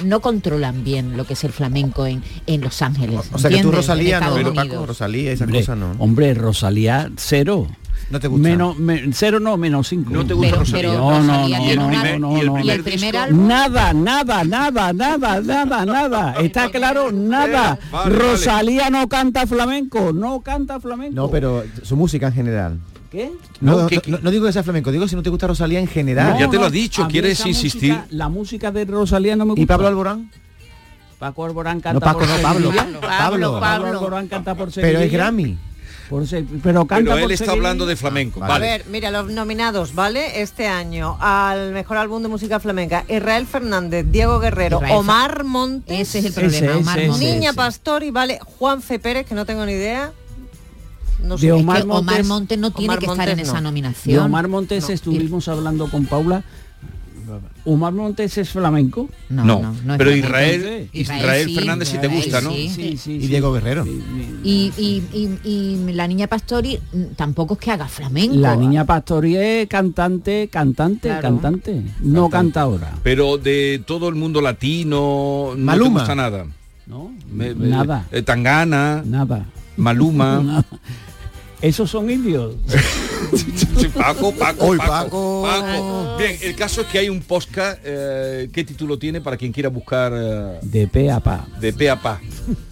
no 0.05 0.21
controlan 0.21 0.85
bien 0.85 1.17
lo 1.17 1.25
que 1.25 1.35
es 1.35 1.45
el 1.45 1.53
flamenco 1.53 2.07
en, 2.07 2.23
en 2.47 2.61
Los 2.61 2.83
Ángeles. 2.83 3.21
O 3.33 3.39
sea 3.39 3.51
que 3.51 3.63
tú 3.63 3.71
Rosalía 3.71 4.21
no, 4.21 4.35
pero 4.35 4.55
Paco. 4.55 4.87
Rosalía, 4.87 5.33
esas 5.33 5.47
Hombre, 5.47 5.61
cosas 5.61 5.79
no. 5.79 5.93
hombre, 5.99 6.35
Rosalía, 6.35 7.11
cero. 7.17 7.67
No 8.11 8.19
te 8.19 8.27
gusta. 8.27 8.49
Menos, 8.49 8.77
me- 8.77 9.13
cero 9.13 9.39
no, 9.39 9.57
menos 9.57 9.87
cinco. 9.89 10.11
¿No 10.11 10.27
te 10.27 10.35
gusta 10.35 10.51
Pero- 10.51 10.61
Rosalía? 10.65 10.91
pero 10.91 10.99
No, 10.99 11.23
no, 11.23 11.41
no, 11.43 11.47
tiene 11.47 11.77
no, 11.77 11.87
una- 11.87 12.03
no, 12.19 12.37
y 12.37 12.41
el 12.41 12.47
no, 12.47 12.59
y 12.59 12.65
no. 12.67 12.73
el 12.73 12.83
primer 12.83 13.17
álbum 13.17 13.47
Nada, 13.47 13.93
nada, 13.93 14.43
nada, 14.43 14.93
nada, 14.93 15.41
nada, 15.41 15.87
nada. 15.87 16.35
¿Está 16.41 16.71
claro? 16.71 17.13
Nada. 17.13 17.79
Vale, 17.93 18.11
vale. 18.11 18.17
Rosalía 18.33 18.91
no 18.91 19.09
canta 19.09 19.47
flamenco, 19.47 20.13
no 20.13 20.41
canta 20.41 20.81
flamenco. 20.81 21.15
No, 21.15 21.31
pero 21.31 21.63
su 21.83 21.95
música 21.97 22.29
en 22.29 22.33
general. 22.33 22.79
¿Qué? 23.11 23.33
No, 23.61 23.73
No, 23.73 23.83
no, 23.83 23.89
que- 23.89 24.01
no- 24.07 24.19
no 24.23 24.31
digo 24.31 24.47
que 24.47 24.53
sea 24.53 24.63
flamenco, 24.63 24.93
digo 24.93 25.09
si 25.09 25.17
no 25.17 25.23
te 25.23 25.31
gusta 25.31 25.47
Rosalía 25.49 25.81
en 25.81 25.89
general. 25.89 26.39
ya 26.39 26.49
te 26.49 26.57
lo 26.59 26.67
ha 26.67 26.71
dicho, 26.71 27.03
a 27.05 27.09
¿quieres 27.09 27.45
insistir? 27.45 27.93
música- 27.95 28.07
la 28.11 28.29
música 28.29 28.71
de 28.71 28.85
Rosalía 28.85 29.35
no 29.37 29.45
me 29.47 29.51
gusta. 29.51 29.63
¿Y 29.63 29.67
Pablo 29.67 29.89
Alborán? 29.89 30.31
Paco 31.19 31.45
Alborán 31.45 31.81
canta 31.81 31.95
No, 31.95 32.01
Paco, 32.01 32.21
por 32.21 32.29
no, 32.29 32.43
Pablo. 32.43 32.71
Pablo. 33.01 33.61
Pablo 33.61 33.89
Alborán 33.99 34.29
canta 34.29 34.55
por 34.55 34.73
Sevilla. 34.73 34.93
Pero 34.95 35.05
es 35.05 35.13
Grammy. 35.13 35.59
Por 36.09 36.27
Se- 36.27 36.45
pero 36.63 36.87
canta 36.87 37.05
Pero 37.11 37.17
él 37.19 37.23
por 37.23 37.33
está 37.33 37.45
Sevilla. 37.45 37.53
hablando 37.59 37.87
de 37.87 37.95
flamenco. 37.97 38.41
Ah, 38.43 38.47
A 38.47 38.49
Vale. 38.49 38.67
ver, 38.67 38.85
mira, 38.91 39.11
los 39.13 39.31
nominados, 39.31 39.95
¿vale? 39.95 40.41
Este 40.41 40.67
año 40.67 41.17
al 41.21 41.73
mejor 41.73 41.99
álbum 41.99 42.23
de 42.23 42.29
música 42.29 42.59
flamenca, 42.59 43.05
Israel 43.09 43.47
Fernández, 43.47 44.07
Diego 44.11 44.41
Guerrero, 44.41 44.79
Israel 44.79 44.97
Omar 44.97 45.45
Montes, 45.45 46.01
Ese 46.01 46.19
es 46.21 46.25
el 46.25 46.31
Ese, 46.31 46.41
problema, 46.41 46.77
Omar 46.79 46.99
ese, 46.99 47.09
Montes. 47.11 47.29
Niña 47.29 47.51
ese. 47.51 47.57
Pastori, 47.57 48.11
¿vale? 48.11 48.39
Juan 48.59 48.83
Fe 48.83 48.99
Pérez, 48.99 49.27
que 49.27 49.35
no 49.37 49.45
tengo 49.47 49.65
ni 49.67 49.73
idea. 49.73 50.13
No 51.23 51.35
De 51.37 51.41
sé. 51.43 51.53
Omar 51.53 51.79
Es 51.79 51.85
que 51.85 51.91
Omar 51.91 52.05
Montes- 52.05 52.27
Montes 52.27 52.59
no 52.59 52.71
tiene 52.71 52.89
Omar 52.95 52.99
que 52.99 53.07
estar 53.07 53.29
en 53.29 53.39
esa 53.41 53.55
no. 53.55 53.61
nominación. 53.63 54.17
De 54.17 54.21
Omar 54.25 54.49
Montes 54.49 54.89
No. 54.89 54.95
estuvimos 54.95 55.49
hablando 55.49 55.89
con 55.91 56.07
Paula. 56.07 56.43
Omar 57.65 57.93
Montes 57.93 58.37
es 58.39 58.49
flamenco. 58.49 59.09
No, 59.29 59.45
No, 59.45 59.61
no, 59.63 59.73
no 59.85 59.99
pero. 59.99 60.11
Israel, 60.11 60.89
Israel 60.93 61.21
Israel 61.21 61.49
sí, 61.49 61.55
Fernández 61.55 61.89
sí 61.89 61.99
te 61.99 62.09
gusta, 62.09 62.41
¿no? 62.41 62.51
sí. 62.51 62.99
Y 63.07 63.19
Diego 63.29 63.53
Guerrero. 63.53 63.87
Y, 64.43 64.73
y- 64.77 65.05
y- 65.13 65.39
y 65.49 65.93
la 65.93 66.09
niña 66.09 66.27
Pastori 66.27 66.81
mm, 66.93 67.03
tampoco 67.17 67.55
es 67.55 67.61
que 67.61 67.71
haga 67.71 67.87
flamenco. 67.87 68.35
La 68.35 68.57
niña 68.57 68.85
Pastori 68.85 69.37
es 69.37 69.69
cantante, 69.69 70.49
cantante, 70.51 71.09
Claro. 71.09 71.23
cantante. 71.23 71.83
No 72.01 72.29
canta 72.31 72.63
ahora. 72.63 72.95
Pero 73.05 73.39
de 73.39 73.81
todo 73.87 74.09
el 74.09 74.17
mundo 74.17 74.41
latino, 74.41 75.53
no 75.55 75.65
Maluma. 75.65 75.91
te 75.91 76.01
gusta 76.01 76.15
nada. 76.17 76.47
¿No? 76.89 77.13
Me- 77.31 77.55
me- 77.55 77.69
Nada. 77.69 78.07
eh, 78.11 78.23
Tangana, 78.23 79.03
Nada. 79.07 79.47
Maluma. 79.77 80.65
Esos 81.63 81.91
son 81.91 82.11
indios. 82.11 82.55
Sí, 83.79 83.87
Paco, 83.89 84.33
Paco, 84.35 84.67
Hoy, 84.67 84.79
Paco, 84.79 84.91
Paco. 84.91 85.43
Paco. 85.45 86.17
Bien, 86.19 86.37
el 86.43 86.57
caso 86.57 86.81
es 86.81 86.89
que 86.89 86.99
hay 86.99 87.09
un 87.09 87.21
podcast, 87.21 87.79
eh, 87.85 88.51
¿qué 88.53 88.65
título 88.65 88.99
tiene 88.99 89.21
para 89.21 89.37
quien 89.37 89.53
quiera 89.53 89.69
buscar 89.69 90.13
eh, 90.15 90.59
De 90.63 90.89
pe 90.89 91.11
a 91.11 91.21
pa. 91.21 91.47
de 91.61 91.73
pe 91.73 91.89
a 91.89 91.97
pa? 92.01 92.21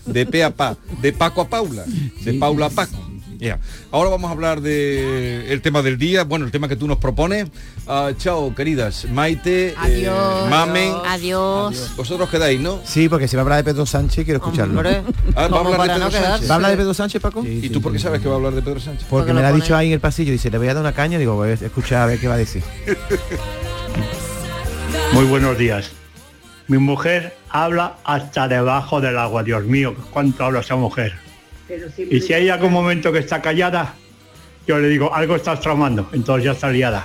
De 0.05 0.27
pe 0.27 0.43
a 0.43 0.51
pa, 0.51 0.77
de 1.01 1.13
Paco 1.13 1.43
a 1.43 1.49
Paula, 1.49 1.85
de 2.25 2.35
Paula 2.35 2.67
a 2.67 2.71
Paco. 2.71 3.08
Ya. 3.39 3.59
Ahora 3.93 4.11
vamos 4.11 4.29
a 4.29 4.33
hablar 4.33 4.61
de 4.61 5.51
el 5.53 5.63
tema 5.63 5.81
del 5.83 5.97
día, 5.97 6.25
bueno, 6.25 6.45
el 6.45 6.51
tema 6.51 6.67
que 6.69 6.75
tú 6.77 6.87
nos 6.89 6.99
propones. 6.99 7.47
Ah, 7.87 8.11
chao, 8.19 8.53
queridas. 8.55 9.07
Maite, 9.11 9.69
eh, 9.69 9.75
Adiós. 9.79 10.51
Mamen. 10.51 10.93
Adiós. 11.07 11.93
Vosotros 11.97 12.29
quedáis, 12.29 12.61
¿no? 12.61 12.81
Sí, 12.85 13.09
porque 13.09 13.29
si 13.29 13.37
va 13.37 13.43
a 13.43 13.45
hablar 13.45 13.65
de 13.65 13.73
Pedro 13.73 13.87
Sánchez, 13.87 14.25
quiero 14.25 14.39
escucharlo. 14.39 14.75
Hombre, 14.75 15.03
Ah, 15.37 15.47
¿va 15.49 15.57
a 15.57 15.61
hablar 15.61 15.83
de 15.83 15.89
Pedro 15.95 15.99
no 15.99 16.11
Sánchez? 16.11 16.51
¿Va 16.51 16.53
a 16.53 16.57
hablar 16.57 16.71
de 16.73 16.77
Pedro 16.77 16.95
Sánchez, 16.95 17.23
Paco? 17.23 17.43
Sí, 17.43 17.49
¿Y 17.49 17.61
sí, 17.63 17.71
tú 17.71 17.81
por 17.81 17.93
qué 17.93 17.99
sí, 17.99 18.03
sabes 18.05 18.19
sí. 18.19 18.23
que 18.25 18.29
va 18.29 18.35
a 18.35 18.39
hablar 18.39 18.55
de 18.55 18.63
Pedro 18.63 18.81
Sánchez? 18.81 19.07
Porque 19.09 19.29
Porque 19.29 19.33
me 19.35 19.41
lo 19.41 19.47
ha 19.47 19.53
dicho 19.53 19.77
ahí 19.77 19.87
en 19.87 19.93
el 19.93 20.01
pasillo, 20.01 20.33
dice, 20.33 20.51
le 20.51 20.59
voy 20.59 20.69
a 20.69 20.75
dar 20.75 20.83
una 20.83 20.93
caña, 20.93 21.19
digo, 21.19 21.37
voy 21.37 21.51
a 21.51 21.53
escuchar 21.53 22.03
a 22.03 22.07
ver 22.07 22.19
qué 22.19 22.27
va 22.29 22.35
a 22.35 22.39
decir. 22.39 22.63
Muy 25.13 25.25
buenos 25.27 25.57
días. 25.57 25.91
Mi 26.67 26.79
mujer 26.79 27.37
habla 27.49 27.97
hasta 28.05 28.49
debajo 28.49 29.01
del 29.01 29.17
agua, 29.17 29.43
Dios 29.43 29.65
mío, 29.65 29.95
cuánto 30.11 30.45
habla 30.45 30.61
esa 30.61 30.77
mujer. 30.77 31.15
Y 32.11 32.21
si 32.21 32.33
hay 32.33 32.49
algún 32.49 32.73
momento 32.73 33.13
que 33.13 33.19
está 33.19 33.43
callada, 33.43 33.95
yo 34.67 34.79
le 34.79 34.89
digo, 34.89 35.15
algo 35.15 35.37
estás 35.37 35.61
tramando, 35.61 36.09
entonces 36.13 36.45
ya 36.45 36.53
está 36.53 36.71
liada. 36.71 37.05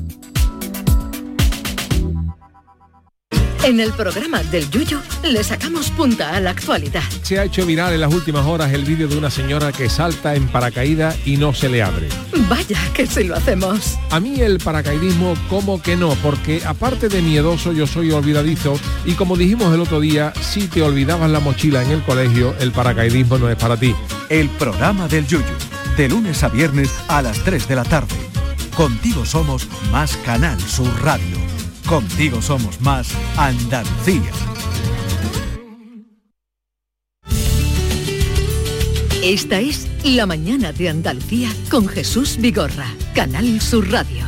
En 3.69 3.81
el 3.81 3.93
programa 3.93 4.43
del 4.45 4.71
Yuyo 4.71 5.03
le 5.23 5.45
sacamos 5.45 5.91
punta 5.91 6.35
a 6.35 6.41
la 6.41 6.53
actualidad. 6.53 7.03
Se 7.21 7.39
ha 7.39 7.45
hecho 7.45 7.67
viral 7.67 7.93
en 7.93 8.01
las 8.01 8.15
últimas 8.15 8.47
horas 8.47 8.73
el 8.73 8.87
vídeo 8.87 9.09
de 9.09 9.19
una 9.19 9.31
señora 9.31 9.73
que 9.73 9.91
salta 9.91 10.35
en 10.35 10.49
paracaídas 10.49 11.19
y 11.27 11.37
no 11.37 11.53
se 11.53 11.69
le 11.69 11.83
abre. 11.83 12.09
Vaya 12.49 12.79
que 12.95 13.07
si 13.07 13.25
lo 13.25 13.37
hacemos. 13.37 13.99
A 14.09 14.21
mí 14.21 14.41
el 14.41 14.57
paracaidismo 14.57 15.35
como 15.51 15.83
que 15.83 15.97
no, 15.97 16.15
porque 16.23 16.63
aparte 16.65 17.11
de 17.11 17.21
miedoso 17.21 17.75
yo 17.75 17.87
soy 17.87 18.11
olvidadizo 18.11 18.81
y 19.05 19.13
como 19.13 19.37
dijimos 19.37 19.75
el 19.75 19.83
otro 19.83 20.01
día, 20.01 20.33
si 20.41 20.67
te 20.67 20.81
olvidabas 20.81 21.31
la 21.31 21.41
mochila 21.41 21.83
en 21.83 21.91
el 21.91 22.03
colegio, 22.03 22.55
el 22.61 22.73
paracaidismo 22.73 23.37
no 23.37 23.51
es 23.51 23.57
para 23.57 23.77
ti. 23.77 23.95
El 24.31 24.49
programa 24.49 25.09
del 25.09 25.27
Yuyu, 25.27 25.45
de 25.95 26.09
lunes 26.09 26.43
a 26.43 26.49
viernes 26.49 26.89
a 27.07 27.21
las 27.21 27.45
3 27.45 27.69
de 27.69 27.77
la 27.77 27.85
tarde. 27.85 28.17
Contigo 28.75 29.27
somos 29.27 29.69
más 29.93 30.17
Canal 30.25 30.59
Sur 30.59 30.89
Radio. 31.03 31.58
Contigo 31.89 32.43
somos 32.43 32.81
más 32.83 33.09
Andalucía. 33.37 34.31
Esta 39.23 39.61
es 39.61 39.89
La 40.05 40.27
Mañana 40.27 40.73
de 40.73 40.89
Andalucía 40.91 41.49
con 41.71 41.89
Jesús 41.89 42.37
Vigorra, 42.39 42.87
Canal 43.15 43.61
Sur 43.61 43.91
Radio. 43.91 44.25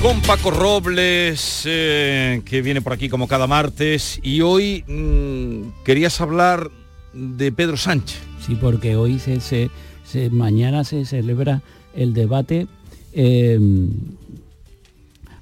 Con 0.00 0.20
Paco 0.22 0.50
Robles, 0.50 1.62
eh, 1.66 2.42
que 2.44 2.62
viene 2.62 2.80
por 2.80 2.92
aquí 2.92 3.08
como 3.08 3.28
cada 3.28 3.46
martes, 3.46 4.18
y 4.22 4.40
hoy 4.40 4.84
mm, 4.88 5.84
querías 5.84 6.20
hablar 6.20 6.70
de 7.12 7.52
Pedro 7.52 7.76
Sánchez. 7.76 8.18
Sí, 8.44 8.56
porque 8.60 8.96
hoy 8.96 9.18
se, 9.20 9.40
se- 9.40 9.70
se- 10.04 10.30
mañana 10.30 10.82
se 10.82 11.04
celebra 11.04 11.62
el 11.94 12.14
debate 12.14 12.66
eh, 13.12 13.58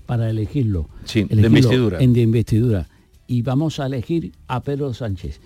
para 0.06 0.28
elegirlo. 0.30 0.88
Sí, 1.04 1.24
de 1.24 1.46
investidura. 1.46 1.98
En 2.00 2.12
de 2.12 2.20
investidura. 2.22 2.88
Y 3.26 3.42
vamos 3.42 3.78
a 3.78 3.86
elegir 3.86 4.32
a 4.48 4.60
Pedro 4.62 4.92
Sánchez. 4.92 5.40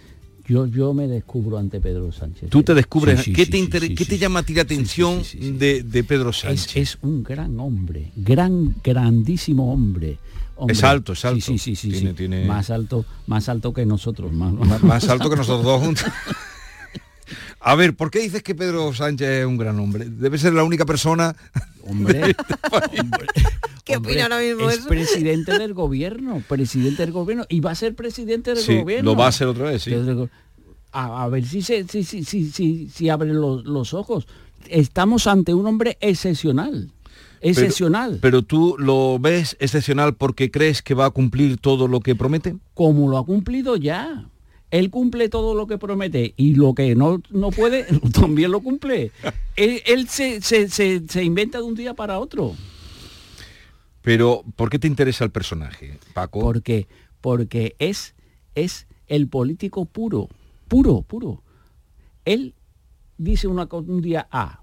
Yo, 0.47 0.67
yo 0.67 0.93
me 0.93 1.07
descubro 1.09 1.57
ante 1.59 1.81
Pedro 1.81 2.13
Sánchez. 2.13 2.51
Tú 2.51 2.63
te 2.63 2.75
descubres, 2.75 3.21
Sí, 3.21 3.25
sí, 3.27 3.33
¿qué, 3.33 3.45
sí, 3.47 3.51
te, 3.53 3.59
inter- 3.59 3.95
qué 3.95 4.05
te 4.05 4.19
llama 4.19 4.41
a 4.41 4.43
ti 4.43 4.53
la 4.53 4.63
atención 4.63 5.23
de, 5.59 5.83
de 5.83 6.05
Pedro 6.05 6.35
Sánchez? 6.35 6.77
Es, 6.77 6.97
es 6.97 6.99
un 7.03 7.23
gran 7.23 7.59
hombre, 7.61 8.13
gran, 8.17 8.75
grandísimo 8.85 9.73
hombre. 9.73 10.19
Hombre. 10.57 10.75
Es 10.77 10.85
alto, 10.85 11.15
es 11.15 11.25
alto. 11.25 11.41
Sí, 11.41 11.57
sí, 11.59 11.75
sí, 11.75 11.89
Tiene- 11.91 12.11
sí. 12.11 12.15
tiene- 12.17 12.45
Más 12.45 12.69
alto, 12.71 13.07
más 13.27 13.49
alto 13.49 13.73
que 13.73 13.87
nosotros. 13.87 14.33
Más, 14.33 14.53
Más- 14.53 14.83
más 14.83 15.09
alto 15.09 15.31
que 15.31 15.37
nosotros 15.37 15.65
dos 15.65 15.83
juntos. 15.83 16.05
A 17.67 17.75
ver, 17.77 17.97
¿por 17.97 18.11
qué 18.11 18.19
dices 18.21 18.43
que 18.43 18.55
Pedro 18.55 18.93
Sánchez 18.93 19.27
es 19.41 19.47
un 19.47 19.57
gran 19.57 19.79
hombre? 19.81 20.07
Debe 20.11 20.37
ser 20.39 20.53
la 20.53 20.65
única 20.65 20.85
persona. 20.85 21.35
Hombre, 21.87 22.35
¿Qué 23.85 23.97
Hombre, 23.97 24.13
opina 24.13 24.23
ahora 24.25 24.39
mismo 24.41 24.71
es 24.71 24.79
eso? 24.79 24.89
presidente 24.89 25.59
del 25.59 25.75
gobierno, 25.75 26.43
presidente 26.49 27.03
del 27.03 27.13
gobierno 27.13 27.45
y 27.49 27.61
va 27.61 27.73
a 27.73 27.75
ser 27.75 27.95
presidente 27.95 28.55
del 28.55 28.63
Sí, 28.63 28.79
gobierno. 28.79 29.11
lo 29.13 29.17
va 29.17 29.27
a 29.29 29.33
ser 29.33 29.49
otra 29.49 29.65
vez, 29.71 29.83
sí. 29.83 29.95
A, 30.93 31.25
a 31.25 31.29
ver 31.29 31.45
si 31.45 31.61
se, 31.63 31.87
si, 31.89 32.05
si, 32.05 32.25
si, 32.25 32.51
si, 32.51 32.89
si 32.89 33.09
abre 33.11 33.33
los, 33.35 33.65
los 33.65 33.93
ojos. 33.95 34.27
Estamos 34.69 35.27
ante 35.27 35.53
un 35.53 35.67
hombre 35.67 35.99
excepcional. 36.01 36.91
Excepcional. 37.43 38.13
Pero, 38.13 38.21
pero 38.21 38.43
tú 38.43 38.77
lo 38.79 39.19
ves 39.19 39.57
excepcional 39.61 40.15
porque 40.15 40.51
crees 40.51 40.81
que 40.81 40.95
va 40.95 41.07
a 41.07 41.11
cumplir 41.11 41.59
todo 41.59 41.89
lo 41.89 42.01
que 42.01 42.15
promete. 42.15 42.57
como 42.73 43.11
lo 43.11 43.19
ha 43.19 43.27
cumplido 43.27 43.77
ya. 43.77 44.27
Él 44.75 44.91
cumple 44.91 45.29
todo 45.29 45.55
lo 45.55 45.69
que 45.69 45.79
promete 45.79 46.35
y 46.37 46.57
lo 46.57 46.75
que 46.75 46.97
no, 46.97 47.23
no 47.31 47.51
puede, 47.51 47.85
también 48.13 48.51
lo 48.51 48.61
cumple. 48.61 49.13
él 49.55 49.81
él 49.87 50.09
se, 50.09 50.41
se- 50.43 50.69
se- 50.69 51.03
se 51.09 51.23
inventa 51.23 51.59
de 51.59 51.65
un 51.65 51.77
día 51.77 51.95
para 51.95 52.19
otro. 52.19 52.57
Pero, 54.03 54.43
¿por 54.57 54.71
qué 54.71 54.81
te 54.81 54.89
interesa 54.89 55.23
el 55.25 55.31
personaje, 55.31 55.99
Paco? 56.13 56.41
Porque, 56.41 56.89
porque 57.21 57.77
es, 57.79 58.15
es 58.57 58.87
el 59.07 59.29
político 59.29 59.85
puro, 59.85 60.29
puro, 60.67 61.03
puro. 61.03 61.43
Él 62.25 62.55
dice 63.17 63.47
una, 63.47 63.69
un 63.71 64.03
día 64.03 64.27
A, 64.33 64.61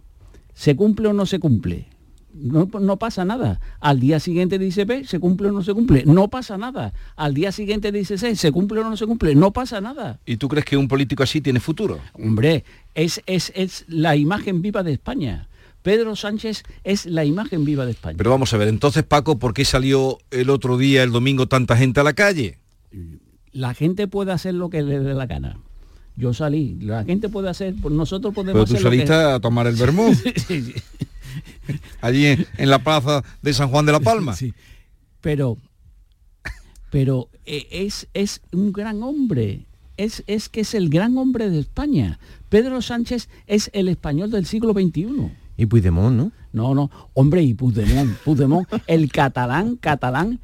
¿se 0.53 0.75
cumple 0.75 1.07
o 1.07 1.13
no 1.13 1.25
se 1.25 1.39
cumple? 1.39 1.87
No, 2.33 2.69
no 2.79 2.97
pasa 2.97 3.25
nada. 3.25 3.59
Al 3.79 3.99
día 3.99 4.19
siguiente 4.19 4.57
dice 4.57 4.85
B, 4.85 5.05
¿se 5.05 5.19
cumple 5.19 5.49
o 5.49 5.51
no 5.51 5.63
se 5.63 5.73
cumple? 5.73 6.03
No 6.05 6.29
pasa 6.29 6.57
nada. 6.57 6.93
Al 7.15 7.33
día 7.33 7.51
siguiente 7.51 7.91
dice 7.91 8.17
C, 8.17 8.35
¿se 8.35 8.51
cumple 8.51 8.79
o 8.79 8.89
no 8.89 8.95
se 8.97 9.05
cumple? 9.05 9.35
No 9.35 9.51
pasa 9.51 9.81
nada. 9.81 10.19
¿Y 10.25 10.37
tú 10.37 10.47
crees 10.47 10.65
que 10.65 10.77
un 10.77 10.87
político 10.87 11.23
así 11.23 11.41
tiene 11.41 11.59
futuro? 11.59 11.99
Hombre, 12.13 12.63
es, 12.95 13.21
es, 13.25 13.51
es 13.55 13.85
la 13.87 14.15
imagen 14.15 14.61
viva 14.61 14.81
de 14.83 14.93
España. 14.93 15.47
Pedro 15.81 16.15
Sánchez 16.15 16.63
es 16.83 17.05
la 17.05 17.25
imagen 17.25 17.65
viva 17.65 17.85
de 17.85 17.91
España. 17.91 18.15
Pero 18.17 18.29
vamos 18.29 18.53
a 18.53 18.57
ver, 18.57 18.67
entonces 18.67 19.03
Paco, 19.03 19.37
¿por 19.39 19.53
qué 19.53 19.65
salió 19.65 20.19
el 20.29 20.49
otro 20.51 20.77
día, 20.77 21.03
el 21.03 21.11
domingo, 21.11 21.47
tanta 21.47 21.75
gente 21.75 21.99
a 21.99 22.03
la 22.03 22.13
calle? 22.13 22.59
La 23.51 23.73
gente 23.73 24.07
puede 24.07 24.31
hacer 24.31 24.53
lo 24.53 24.69
que 24.69 24.81
le 24.83 24.99
dé 24.99 25.13
la 25.13 25.25
gana. 25.25 25.57
Yo 26.15 26.33
salí, 26.33 26.77
la 26.81 27.03
gente 27.03 27.29
puede 27.29 27.49
hacer, 27.49 27.73
pues 27.81 27.93
nosotros 27.95 28.33
podemos 28.33 28.53
Pero 28.53 28.65
tú 28.65 28.73
hacer 28.73 28.83
lo 28.83 28.89
saliste 28.89 29.07
que- 29.07 29.13
a 29.35 29.39
tomar 29.39 29.65
el 29.67 29.75
vermú. 29.75 30.13
Sí, 30.47 30.61
sí. 30.61 30.73
Allí 32.01 32.25
en, 32.25 32.45
en 32.57 32.69
la 32.69 32.79
plaza 32.79 33.23
de 33.41 33.53
San 33.53 33.69
Juan 33.69 33.85
de 33.85 33.91
la 33.91 33.99
Palma. 33.99 34.35
Sí. 34.35 34.53
Pero, 35.21 35.57
pero 36.89 37.29
eh, 37.45 37.67
es, 37.71 38.07
es 38.13 38.41
un 38.51 38.71
gran 38.71 39.03
hombre. 39.03 39.65
Es, 39.97 40.23
es 40.27 40.49
que 40.49 40.61
es 40.61 40.73
el 40.73 40.89
gran 40.89 41.17
hombre 41.17 41.49
de 41.49 41.59
España. 41.59 42.19
Pedro 42.49 42.81
Sánchez 42.81 43.29
es 43.47 43.69
el 43.73 43.87
español 43.87 44.31
del 44.31 44.45
siglo 44.45 44.73
XXI. 44.73 45.31
Y 45.57 45.65
Puigdemont, 45.67 46.15
¿no? 46.15 46.31
No, 46.53 46.75
no, 46.75 46.89
hombre, 47.13 47.43
y 47.43 47.53
Puigdemont, 47.53 48.17
Puigdemont, 48.25 48.67
el 48.87 49.11
catalán, 49.11 49.77
catalán, 49.77 50.39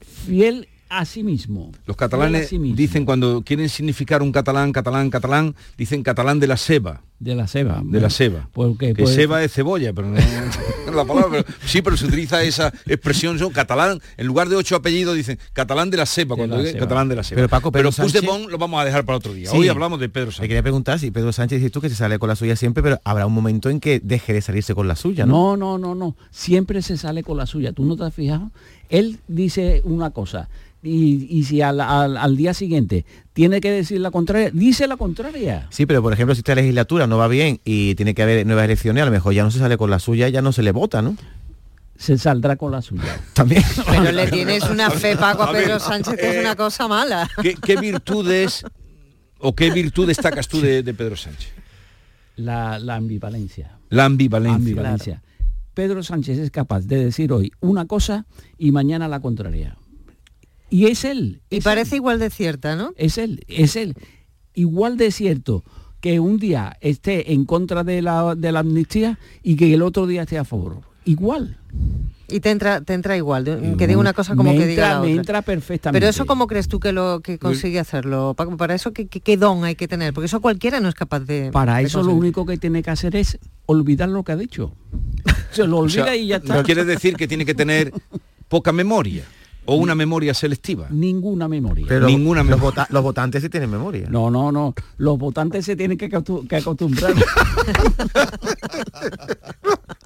fiel 0.00 0.68
a 0.88 1.04
sí 1.04 1.22
mismo. 1.22 1.72
Los 1.86 1.96
catalanes 1.96 2.46
a 2.46 2.48
sí 2.48 2.58
mismo. 2.58 2.76
dicen 2.76 3.04
cuando 3.04 3.42
quieren 3.42 3.68
significar 3.68 4.22
un 4.22 4.32
catalán, 4.32 4.72
catalán, 4.72 5.10
catalán, 5.10 5.54
dicen 5.76 6.02
catalán 6.02 6.40
de 6.40 6.46
la 6.46 6.56
seba. 6.56 7.02
De 7.20 7.34
la 7.34 7.48
seba. 7.48 7.82
De 7.84 8.00
la 8.00 8.10
seba. 8.10 8.48
Porque, 8.52 8.94
que 8.94 9.02
pues- 9.02 9.14
seba 9.14 9.42
es 9.42 9.52
cebolla, 9.52 9.92
pero 9.92 10.08
no 10.08 10.14
la 10.94 11.04
palabra. 11.04 11.42
pero- 11.44 11.58
sí, 11.66 11.82
pero 11.82 11.96
se 11.96 12.06
utiliza 12.06 12.42
esa 12.44 12.72
expresión 12.86 13.36
yo, 13.38 13.50
catalán, 13.50 14.00
en 14.16 14.26
lugar 14.28 14.48
de 14.48 14.54
ocho 14.54 14.76
apellidos 14.76 15.16
dicen 15.16 15.36
catalán 15.52 15.90
de 15.90 15.96
la 15.96 16.06
seba, 16.06 16.36
cuando 16.36 16.56
la 16.58 16.62
ceba. 16.64 16.78
catalán 16.78 17.08
de 17.08 17.16
la 17.16 17.24
seba. 17.24 17.36
Pero 17.38 17.48
Paco, 17.48 17.72
Pedro 17.72 17.90
pero 17.90 17.92
Sánchez- 18.08 18.20
Puigdemont 18.22 18.48
lo 18.50 18.56
vamos 18.58 18.80
a 18.80 18.84
dejar 18.84 19.04
para 19.04 19.18
otro 19.18 19.34
día. 19.34 19.50
Sí. 19.50 19.56
Hoy 19.58 19.68
hablamos 19.68 19.98
de 19.98 20.08
Pedro 20.08 20.30
Sánchez. 20.30 20.48
quería 20.48 20.62
preguntar 20.62 20.98
si 21.00 21.10
Pedro 21.10 21.32
Sánchez 21.32 21.58
dices 21.58 21.72
tú 21.72 21.80
que 21.80 21.88
se 21.88 21.96
sale 21.96 22.20
con 22.20 22.28
la 22.28 22.36
suya 22.36 22.54
siempre, 22.54 22.84
pero 22.84 23.00
habrá 23.02 23.26
un 23.26 23.34
momento 23.34 23.68
en 23.68 23.80
que 23.80 23.98
deje 24.00 24.32
de 24.32 24.40
salirse 24.40 24.74
con 24.76 24.86
la 24.86 24.94
suya, 24.94 25.26
¿no? 25.26 25.56
No, 25.56 25.76
no, 25.76 25.78
no, 25.78 25.94
no. 25.96 26.16
Siempre 26.30 26.82
se 26.82 26.96
sale 26.96 27.24
con 27.24 27.36
la 27.36 27.46
suya. 27.46 27.72
¿Tú 27.72 27.84
no 27.84 27.96
te 27.96 28.04
has 28.04 28.14
fijado? 28.14 28.52
Él 28.90 29.18
dice 29.26 29.82
una 29.84 30.10
cosa. 30.10 30.48
Y, 30.82 31.26
y 31.28 31.42
si 31.44 31.60
al, 31.60 31.80
al- 31.80 32.16
al 32.16 32.36
día 32.36 32.54
siguiente 32.54 33.04
tiene 33.32 33.60
que 33.60 33.70
decir 33.70 34.00
la 34.00 34.10
contraria, 34.12 34.50
dice 34.52 34.86
la 34.86 34.96
contraria. 34.96 35.66
Sí, 35.70 35.86
pero 35.86 36.02
por 36.02 36.12
ejemplo, 36.12 36.34
si 36.34 36.40
esta 36.40 36.54
legislatura 36.54 37.06
no 37.08 37.18
va 37.18 37.26
bien 37.26 37.60
y 37.64 37.94
tiene 37.96 38.14
que 38.14 38.22
haber 38.22 38.46
nuevas 38.46 38.64
elecciones, 38.64 39.02
a 39.02 39.06
lo 39.06 39.10
mejor 39.12 39.34
ya 39.34 39.42
no 39.42 39.50
se 39.50 39.58
sale 39.58 39.76
con 39.76 39.90
la 39.90 39.98
suya, 39.98 40.28
ya 40.28 40.40
no 40.40 40.52
se 40.52 40.62
le 40.62 40.70
vota, 40.70 41.02
¿no? 41.02 41.16
Se 41.96 42.16
saldrá 42.16 42.54
con 42.54 42.70
la 42.70 42.80
suya. 42.80 43.20
También. 43.34 43.64
Pero 43.90 44.12
le 44.12 44.28
tienes 44.28 44.62
una 44.70 44.88
fe, 44.92 45.16
Paco, 45.16 45.42
a 45.42 45.52
Pedro 45.52 45.80
Sánchez, 45.80 46.14
que 46.16 46.28
es 46.30 46.36
eh, 46.36 46.40
una 46.40 46.54
cosa 46.54 46.86
mala. 46.86 47.28
¿Qué, 47.42 47.54
qué 47.56 47.74
virtudes 47.76 48.64
o 49.40 49.54
qué 49.56 49.70
virtud 49.72 50.06
destacas 50.06 50.46
tú 50.46 50.60
de, 50.60 50.84
de 50.84 50.94
Pedro 50.94 51.16
Sánchez? 51.16 51.50
La, 52.36 52.78
la 52.78 52.94
ambivalencia. 52.94 53.78
La 53.88 54.04
ambivalencia. 54.04 54.56
ambivalencia. 54.56 55.22
Pedro 55.74 56.04
Sánchez 56.04 56.38
es 56.38 56.50
capaz 56.52 56.82
de 56.82 57.04
decir 57.06 57.32
hoy 57.32 57.50
una 57.60 57.86
cosa 57.86 58.26
y 58.58 58.70
mañana 58.70 59.08
la 59.08 59.18
contraria. 59.18 59.76
Y 60.70 60.86
es 60.86 61.04
él. 61.04 61.40
Y 61.50 61.60
parece 61.60 61.96
igual 61.96 62.18
de 62.18 62.30
cierta, 62.30 62.76
¿no? 62.76 62.92
Es 62.96 63.18
él, 63.18 63.44
es 63.48 63.76
él. 63.76 63.94
Igual 64.54 64.96
de 64.96 65.10
cierto 65.10 65.64
que 66.00 66.20
un 66.20 66.38
día 66.38 66.76
esté 66.80 67.32
en 67.32 67.44
contra 67.44 67.84
de 67.84 68.02
la, 68.02 68.34
de 68.34 68.52
la 68.52 68.60
amnistía 68.60 69.18
y 69.42 69.56
que 69.56 69.72
el 69.74 69.82
otro 69.82 70.06
día 70.06 70.22
esté 70.22 70.38
a 70.38 70.44
favor. 70.44 70.80
Igual. 71.04 71.56
Y 72.30 72.40
te 72.40 72.50
entra, 72.50 72.82
te 72.82 72.92
entra 72.92 73.16
igual, 73.16 73.44
de- 73.44 73.74
que 73.78 73.86
diga 73.86 73.98
una 73.98 74.12
cosa 74.12 74.36
como 74.36 74.52
Me 74.52 74.58
que 74.58 74.66
diga 74.66 74.84
entra- 74.88 74.94
la 74.96 75.00
me 75.00 75.12
entra 75.12 75.40
perfectamente. 75.42 75.98
Pero 75.98 76.10
eso 76.10 76.26
cómo 76.26 76.46
crees 76.46 76.68
tú 76.68 76.78
que 76.78 76.92
lo 76.92 77.20
que 77.20 77.38
consigue 77.38 77.78
hacerlo, 77.80 78.34
Paco? 78.36 78.54
Para 78.58 78.74
eso 78.74 78.92
qué, 78.92 79.06
qué- 79.06 79.20
qué 79.20 79.38
don 79.38 79.64
hay 79.64 79.74
que 79.76 79.88
tener, 79.88 80.12
porque 80.12 80.26
eso 80.26 80.40
cualquiera 80.42 80.78
no 80.80 80.90
es 80.90 80.94
capaz 80.94 81.20
de. 81.20 81.50
Para 81.50 81.76
de 81.78 81.84
eso 81.84 82.02
lo 82.02 82.12
único 82.12 82.44
que 82.44 82.58
tiene 82.58 82.82
que 82.82 82.90
hacer 82.90 83.16
es 83.16 83.38
olvidar 83.64 84.10
lo 84.10 84.22
que 84.24 84.32
ha 84.32 84.36
dicho. 84.36 84.74
Se 85.52 85.66
lo 85.66 85.78
O 85.78 85.80
olvida 85.80 86.04
sea, 86.04 86.16
y 86.16 86.26
ya 86.26 86.36
está. 86.36 86.56
¿no 86.56 86.62
quiere 86.62 86.84
decir 86.84 87.16
que 87.16 87.26
tiene 87.26 87.46
que 87.46 87.54
tener 87.54 87.90
poca 88.48 88.72
memoria 88.72 89.24
o 89.68 89.74
una 89.76 89.94
memoria 89.94 90.32
selectiva? 90.32 90.86
Ninguna 90.90 91.46
memoria. 91.46 91.84
Pero 91.86 92.06
Ninguna 92.06 92.42
los, 92.42 92.60
los 92.88 93.02
votantes 93.02 93.42
sí 93.42 93.50
tienen 93.50 93.70
memoria. 93.70 94.08
No, 94.08 94.30
no, 94.30 94.50
no. 94.50 94.74
Los 94.96 95.18
votantes 95.18 95.66
se 95.66 95.76
tienen 95.76 95.98
que, 95.98 96.08
acostum- 96.10 96.48
que 96.48 96.56
acostumbrar. 96.56 97.14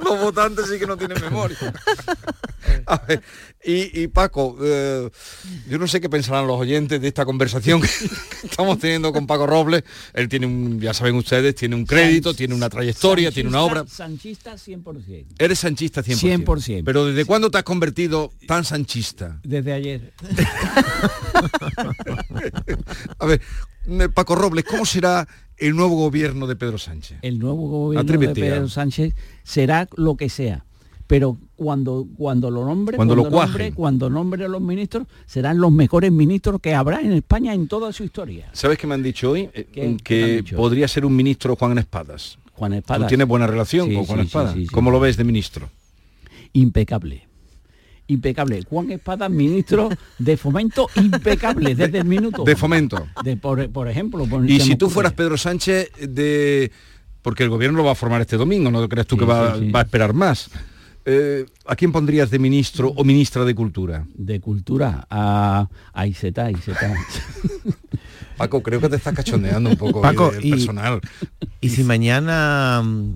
Los 0.05 0.21
votantes 0.21 0.67
sí 0.69 0.79
que 0.79 0.87
no 0.87 0.97
tienen 0.97 1.21
memoria. 1.21 1.57
A 2.87 2.97
ver, 3.07 3.23
y, 3.65 4.03
y 4.03 4.09
Paco, 4.09 4.57
eh, 4.63 5.09
yo 5.69 5.79
no 5.79 5.87
sé 5.87 6.01
qué 6.01 6.09
pensarán 6.09 6.47
los 6.47 6.59
oyentes 6.61 7.01
de 7.01 7.09
esta 7.09 7.25
conversación 7.25 7.81
que 7.81 7.89
estamos 8.45 8.79
teniendo 8.79 9.13
con 9.13 9.27
Paco 9.27 9.47
Robles. 9.47 9.85
Él 10.15 10.29
tiene 10.29 10.47
un, 10.47 10.81
ya 10.81 10.93
saben 10.95 11.15
ustedes, 11.15 11.55
tiene 11.55 11.77
un 11.77 11.87
crédito, 11.87 12.35
tiene 12.35 12.55
una 12.55 12.69
trayectoria, 12.69 13.31
tiene 13.31 13.49
una 13.49 13.63
obra. 13.63 13.85
Sanchista 13.87 14.55
100%. 14.55 15.27
Eres 15.39 15.59
sanchista 15.59 16.03
100%. 16.03 16.45
100%. 16.45 16.83
Pero 16.85 17.07
¿desde 17.07 17.25
cuándo 17.25 17.51
te 17.51 17.59
has 17.59 17.65
convertido 17.65 18.33
tan 18.47 18.65
sanchista? 18.65 19.41
Desde 19.45 19.73
ayer. 19.73 20.13
A 23.19 23.27
ver, 23.27 23.41
eh, 23.87 24.09
Paco 24.09 24.35
Robles, 24.35 24.65
¿cómo 24.65 24.85
será 24.87 25.27
el 25.57 25.75
nuevo 25.77 25.97
gobierno 25.97 26.47
de 26.47 26.57
Pedro 26.57 26.79
Sánchez? 26.79 27.19
El 27.23 27.39
nuevo 27.39 27.69
gobierno 27.69 28.03
Atrévete 28.03 28.41
de 28.41 28.49
a- 28.49 28.55
Pedro 28.55 28.69
Sánchez 28.69 29.15
será 29.45 29.89
lo 29.97 30.17
que 30.17 30.29
sea. 30.29 30.65
Pero 31.13 31.37
cuando, 31.57 32.07
cuando 32.17 32.51
lo 32.51 32.65
nombre, 32.65 32.97
Cuando 32.97 33.15
lo 33.15 33.29
nombre, 33.29 33.73
cuando 33.75 34.09
nombre 34.09 34.47
a 34.47 34.49
los 34.49 34.63
ministros, 34.63 35.07
serán 35.27 35.59
los 35.59 35.71
mejores 35.71 36.11
ministros 36.11 36.59
que 36.59 36.75
habrá 36.75 37.03
en 37.03 37.13
España 37.13 37.53
en 37.53 37.69
toda 37.69 37.93
su 37.93 38.03
historia. 38.03 38.49
¿Sabes 38.55 38.79
qué 38.79 38.87
me 38.87 38.95
han 38.95 39.03
dicho 39.03 39.33
hoy? 39.33 39.43
Eh, 39.53 39.53
¿Qué? 39.53 39.65
¿Qué 39.67 39.73
te 39.75 39.85
han 39.85 39.97
Que 39.99 40.37
dicho? 40.39 40.57
podría 40.57 40.89
ser 40.89 41.05
un 41.05 41.15
ministro 41.15 41.55
Juan 41.55 41.77
Espadas. 41.77 42.39
Juan 42.55 42.73
Tú 42.73 42.79
Espadas. 42.79 43.09
tienes 43.09 43.29
buena 43.29 43.47
relación 43.47 43.89
Sí, 43.91 43.95
con 43.95 44.07
Juan 44.07 44.21
sí, 44.21 44.27
Espadas. 44.27 44.55
sí. 44.55 44.67
¿Cómo 44.69 44.91
lo 44.91 45.01
ves 45.01 45.19
de 45.19 45.25
ministro? 45.25 45.69
Impecable. 46.55 47.29
Impecable. 48.07 48.63
Juan 48.63 48.91
Espada, 48.93 49.29
ministro 49.29 49.91
de 50.19 50.37
fomento, 50.39 50.89
impecable 50.97 51.75
desde 51.75 51.99
el 51.99 52.05
minuto. 52.07 52.43
De 52.43 52.57
fomento. 52.57 53.07
De, 53.23 53.37
por, 53.37 53.69
por 53.71 53.87
ejemplo. 53.87 54.25
por- 54.25 54.49
Y 54.49 54.61
si 54.61 54.77
tú 54.77 54.87
ocurre. 54.87 54.95
fueras 54.95 55.13
Pedro 55.13 55.37
Sánchez 55.37 55.91
de... 56.09 56.73
Porque 57.21 57.43
el 57.45 57.51
gobierno 57.51 57.77
lo 57.77 57.85
va 57.85 57.93
a 57.93 57.97
formar 57.97 58.23
este 58.23 58.39
domingo, 58.39 58.71
¿no 58.71 58.89
crees 58.89 59.07
tú 59.07 59.19
que 59.19 59.27
va, 59.27 59.55
sí, 59.59 59.67
sí. 59.67 59.71
va 59.71 59.81
a 59.81 59.83
esperar 59.83 60.15
más? 60.15 60.51
Eh, 61.05 61.47
¿A 61.67 61.75
quién 61.75 61.91
pondrías 61.93 62.31
de 62.31 62.39
ministro 62.39 62.89
o 62.97 63.05
ministra 63.05 63.45
de 63.45 63.55
Cultura? 63.55 64.07
De 64.15 64.41
cultura 64.41 65.07
a, 65.11 65.69
a 65.93 66.07
Iseta, 66.07 66.51
Iseta. 66.51 66.95
Paco, 68.37 68.63
creo 68.63 68.81
que 68.81 68.89
te 68.89 68.97
estás 68.97 69.15
cachondeando 69.15 69.71
un 69.71 69.77
poco 69.77 70.01
Paco, 70.01 70.33
el 70.33 70.45
y- 70.45 70.51
personal. 70.51 71.01
Y 71.61 71.69
si 71.71 71.85
mañana 71.85 72.83
mm, 72.85 73.15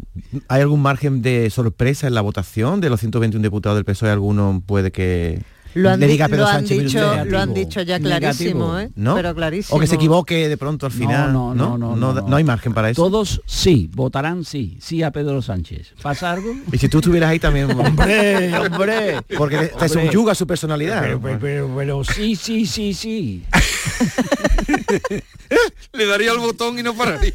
hay 0.49 0.63
algún 0.63 0.83
margen 0.83 1.23
de 1.23 1.49
sorpresa 1.51 2.07
en 2.07 2.15
la 2.15 2.21
votación 2.21 2.81
de 2.81 2.91
los 2.91 3.01
121 3.01 3.43
diputados 3.43 3.77
del 3.77 3.85
PSOE, 3.85 4.11
alguno 4.11 4.63
puede 4.65 4.93
que 4.93 5.43
Lo 5.77 5.91
han, 5.91 6.01
le 6.01 6.07
di- 6.07 6.13
diga 6.13 6.25
a 6.25 6.29
Pedro 6.29 6.43
lo 6.43 6.49
han 6.49 6.55
Sánchez, 6.67 6.79
dicho, 6.85 7.25
lo 7.27 7.39
han 7.39 7.55
dicho 7.55 7.83
ya 7.83 7.99
clarísimo, 8.01 8.75
Negativo. 8.75 8.79
¿eh? 8.81 8.91
¿no? 8.97 9.15
Pero 9.15 9.35
clarísimo. 9.35 9.77
O 9.77 9.81
que 9.81 9.87
se 9.87 9.95
equivoque 9.97 10.49
de 10.49 10.57
pronto 10.57 10.87
al 10.87 10.93
final. 10.93 11.33
No, 11.33 11.55
no, 11.55 11.77
no, 11.77 11.95
no, 11.97 12.13
no, 12.15 12.37
hay 12.37 12.45
margen 12.45 12.73
para 12.75 12.91
eso. 12.91 13.03
Todos 13.03 13.43
sí, 13.47 13.91
votarán 13.95 14.45
sí, 14.45 14.79
sí 14.81 15.03
a 15.03 15.11
Pedro 15.11 15.43
Sánchez. 15.43 15.93
¿Pasa 16.03 16.33
algo? 16.33 16.55
Y 16.73 16.79
si 16.79 16.89
tú 16.89 16.99
estuvieras 16.99 17.31
ahí 17.31 17.39
también. 17.39 17.71
Hombre, 17.79 18.57
hombre. 18.59 19.17
Porque 19.37 19.71
te 19.79 19.89
subyuga 19.89 20.35
su 20.35 20.47
personalidad. 20.47 21.03
Pero, 21.03 21.21
pero, 21.21 21.39
pero, 21.41 21.71
pero 21.77 22.05
sí, 22.05 22.37
sí, 22.37 22.67
sí, 22.67 22.95
sí. 22.95 23.45
Le 25.93 26.07
daría 26.07 26.33
el 26.33 26.39
botón 26.39 26.79
y 26.79 26.83
no 26.83 26.95
pararía. 26.95 27.33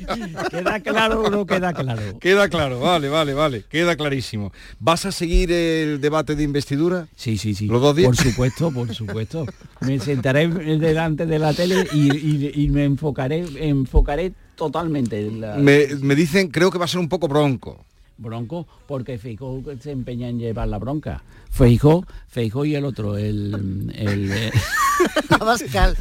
¿Queda 0.49 0.79
claro 0.81 1.21
o 1.23 1.29
no 1.29 1.45
queda 1.45 1.73
claro? 1.73 2.01
Queda 2.19 2.49
claro, 2.49 2.79
vale, 2.79 3.09
vale, 3.09 3.33
vale, 3.33 3.63
queda 3.69 3.95
clarísimo. 3.95 4.51
¿Vas 4.79 5.05
a 5.05 5.11
seguir 5.11 5.51
el 5.51 6.01
debate 6.01 6.35
de 6.35 6.43
investidura? 6.43 7.07
Sí, 7.15 7.37
sí, 7.37 7.55
sí. 7.55 7.67
¿Los 7.67 7.81
dos 7.81 7.95
días? 7.95 8.07
Por 8.07 8.17
supuesto, 8.32 8.71
por 8.71 8.93
supuesto. 8.93 9.45
Me 9.82 9.99
sentaré 9.99 10.47
delante 10.47 11.25
de 11.25 11.39
la 11.39 11.53
tele 11.53 11.88
y, 11.93 12.15
y- 12.15 12.51
y 12.63 12.69
me 12.69 12.86
enfocaré, 12.86 13.45
enfocaré 13.67 14.34
totalmente 14.55 15.19
en 15.27 15.41
la 15.41 15.55
Me, 15.57 15.88
me 16.01 16.15
dicen, 16.15 16.49
creo 16.49 16.71
que 16.71 16.77
va 16.77 16.86
a 16.86 16.88
ser 16.88 16.99
un 16.99 17.09
poco 17.09 17.27
bronco. 17.27 17.86
bronco, 18.17 18.67
porque 18.88 19.17
Feijóo 19.17 19.63
se 19.79 19.91
empeña 19.91 20.29
en 20.29 20.38
llevar 20.39 20.67
la 20.67 20.77
bronca. 20.77 21.23
Feijóo, 21.49 22.05
Feijóo 22.27 22.65
y 22.65 22.75
el 22.75 22.86
otro, 22.86 23.17
el, 23.17 23.91
el, 23.95 24.32
Abascal. 25.39 25.97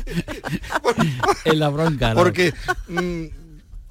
en 1.45 1.59
la 1.59 1.69
bronca. 1.71 2.13
Porque 2.15 2.53
mm, 2.89 3.40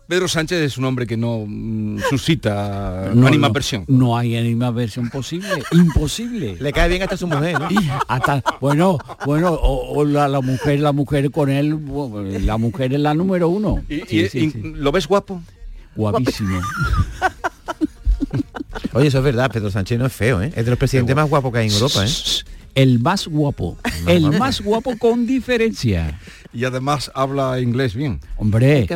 Pedro 0.09 0.27
Sánchez 0.27 0.59
es 0.61 0.77
un 0.79 0.85
hombre 0.85 1.05
que 1.05 1.15
no 1.15 1.45
mm, 1.47 1.99
suscita 2.09 3.11
No, 3.13 3.27
animadversión. 3.27 3.85
No, 3.87 3.97
no 4.07 4.17
hay 4.17 4.35
animadversión 4.35 5.07
posible, 5.11 5.47
imposible. 5.71 6.57
Le 6.59 6.73
cae 6.73 6.89
bien 6.89 7.03
hasta 7.03 7.15
su 7.15 7.27
mujer, 7.27 7.59
¿no? 7.59 7.67
Hasta, 8.07 8.43
bueno, 8.59 8.97
bueno, 9.27 9.51
o, 9.53 9.99
o 9.99 10.05
la, 10.05 10.27
la 10.27 10.41
mujer, 10.41 10.79
la 10.79 10.93
mujer 10.93 11.29
con 11.29 11.51
él, 11.51 11.77
la 12.43 12.57
mujer 12.57 12.91
es 12.95 12.99
la 12.99 13.13
número 13.13 13.49
uno. 13.49 13.83
Y- 13.87 13.99
Sí, 14.07 14.19
y- 14.21 14.29
sí, 14.29 14.39
y- 14.39 14.49
sí. 14.51 14.61
¿Lo 14.75 14.91
ves 14.91 15.05
guapo? 15.07 15.43
Guapísimo. 15.95 16.59
Oye, 18.93 19.07
eso 19.09 19.19
es 19.19 19.23
verdad, 19.23 19.51
Pedro 19.51 19.69
Sánchez 19.69 19.99
no 19.99 20.07
es 20.07 20.13
feo, 20.13 20.41
¿eh? 20.41 20.51
Es 20.55 20.65
de 20.65 20.71
los 20.71 20.79
presidentes 20.79 21.15
más 21.15 21.29
guapos 21.29 21.53
que 21.53 21.59
hay 21.59 21.67
en 21.67 21.73
Europa, 21.73 22.03
¿eh? 22.03 22.09
El 22.75 22.99
más 22.99 23.27
guapo, 23.27 23.77
el 24.07 24.31
más 24.37 24.61
guapo 24.61 24.97
con 24.97 25.25
diferencia. 25.25 26.19
Y 26.53 26.63
además 26.65 27.11
habla 27.13 27.59
inglés 27.59 27.93
bien. 27.93 28.19
Hombre, 28.37 28.85
Que 28.87 28.93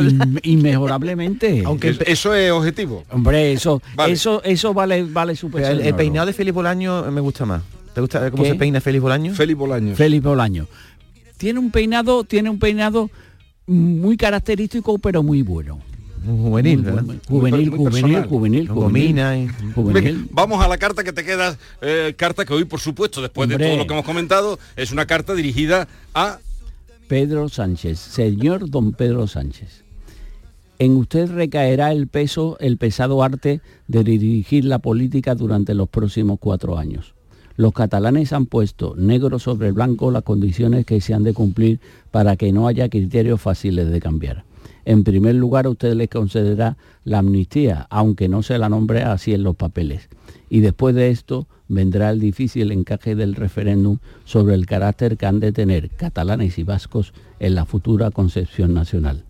in- 0.00 0.40
inmejorablemente. 0.42 1.62
Aunque 1.66 1.96
eso 2.06 2.34
es 2.34 2.50
objetivo. 2.52 3.04
Hombre, 3.10 3.52
eso, 3.52 3.82
Vale. 3.94 4.12
eso, 4.12 4.42
eso 4.44 4.74
vale, 4.74 5.02
vale 5.04 5.34
su 5.36 5.48
el, 5.58 5.80
el 5.80 5.94
peinado 5.94 6.26
de 6.26 6.32
Félix 6.32 6.54
Bolaño 6.54 7.10
me 7.10 7.20
gusta 7.20 7.46
más. 7.46 7.62
¿Te 7.94 8.00
gusta 8.00 8.30
cómo 8.30 8.42
¿Qué? 8.42 8.50
se 8.50 8.54
peina 8.56 8.80
Félix 8.80 9.02
Bolaño? 9.02 9.34
Félix 9.34 9.58
Bolaños. 9.58 9.96
Felipe 9.98 10.28
Bolaño. 10.28 10.66
Tiene 11.36 11.58
un 11.58 11.70
peinado, 11.70 12.24
tiene 12.24 12.48
un 12.50 12.58
peinado 12.58 13.10
muy 13.66 14.16
característico, 14.16 14.98
pero 14.98 15.22
muy 15.22 15.42
bueno. 15.42 15.80
Juvenil, 16.24 16.78
Muy 16.78 16.84
¿verdad? 16.86 17.02
bueno. 17.04 17.20
Juvenil, 17.28 17.70
muy 17.70 17.78
juvenil, 17.78 18.24
juvenil, 18.68 18.68
juvenil. 19.74 20.28
vamos 20.30 20.64
a 20.64 20.68
la 20.68 20.78
carta 20.78 21.02
que 21.04 21.12
te 21.12 21.24
queda, 21.24 21.56
eh, 21.80 22.14
carta 22.16 22.44
que 22.44 22.52
hoy, 22.54 22.64
por 22.64 22.80
supuesto, 22.80 23.20
después 23.20 23.46
Hombre. 23.48 23.64
de 23.64 23.70
todo 23.70 23.78
lo 23.78 23.86
que 23.86 23.92
hemos 23.94 24.04
comentado, 24.06 24.58
es 24.76 24.92
una 24.92 25.06
carta 25.06 25.34
dirigida 25.34 25.88
a 26.14 26.38
Pedro 27.08 27.48
Sánchez, 27.48 27.98
señor 27.98 28.70
don 28.70 28.92
Pedro 28.92 29.26
Sánchez. 29.26 29.82
En 30.78 30.96
usted 30.96 31.30
recaerá 31.30 31.92
el 31.92 32.08
peso, 32.08 32.56
el 32.58 32.76
pesado 32.76 33.22
arte 33.22 33.60
de 33.86 34.02
dirigir 34.04 34.64
la 34.64 34.78
política 34.80 35.34
durante 35.34 35.74
los 35.74 35.88
próximos 35.88 36.38
cuatro 36.40 36.78
años. 36.78 37.14
Los 37.56 37.72
catalanes 37.72 38.32
han 38.32 38.46
puesto 38.46 38.94
negro 38.96 39.38
sobre 39.38 39.72
blanco 39.72 40.10
las 40.10 40.22
condiciones 40.22 40.86
que 40.86 41.00
se 41.00 41.12
han 41.14 41.22
de 41.22 41.34
cumplir 41.34 41.80
para 42.10 42.36
que 42.36 42.50
no 42.50 42.66
haya 42.66 42.88
criterios 42.88 43.40
fáciles 43.40 43.90
de 43.90 44.00
cambiar. 44.00 44.44
En 44.84 45.04
primer 45.04 45.34
lugar, 45.34 45.66
usted 45.68 45.94
le 45.94 46.08
concederá 46.08 46.76
la 47.04 47.18
amnistía, 47.18 47.86
aunque 47.90 48.28
no 48.28 48.42
se 48.42 48.58
la 48.58 48.68
nombre 48.68 49.02
así 49.02 49.32
en 49.32 49.42
los 49.42 49.56
papeles. 49.56 50.08
Y 50.50 50.60
después 50.60 50.94
de 50.94 51.10
esto 51.10 51.46
vendrá 51.68 52.10
el 52.10 52.20
difícil 52.20 52.72
encaje 52.72 53.14
del 53.14 53.34
referéndum 53.34 53.98
sobre 54.24 54.54
el 54.54 54.66
carácter 54.66 55.16
que 55.16 55.26
han 55.26 55.40
de 55.40 55.52
tener 55.52 55.90
catalanes 55.90 56.58
y 56.58 56.64
vascos 56.64 57.12
en 57.40 57.54
la 57.54 57.64
futura 57.64 58.10
concepción 58.10 58.74
nacional. 58.74 59.24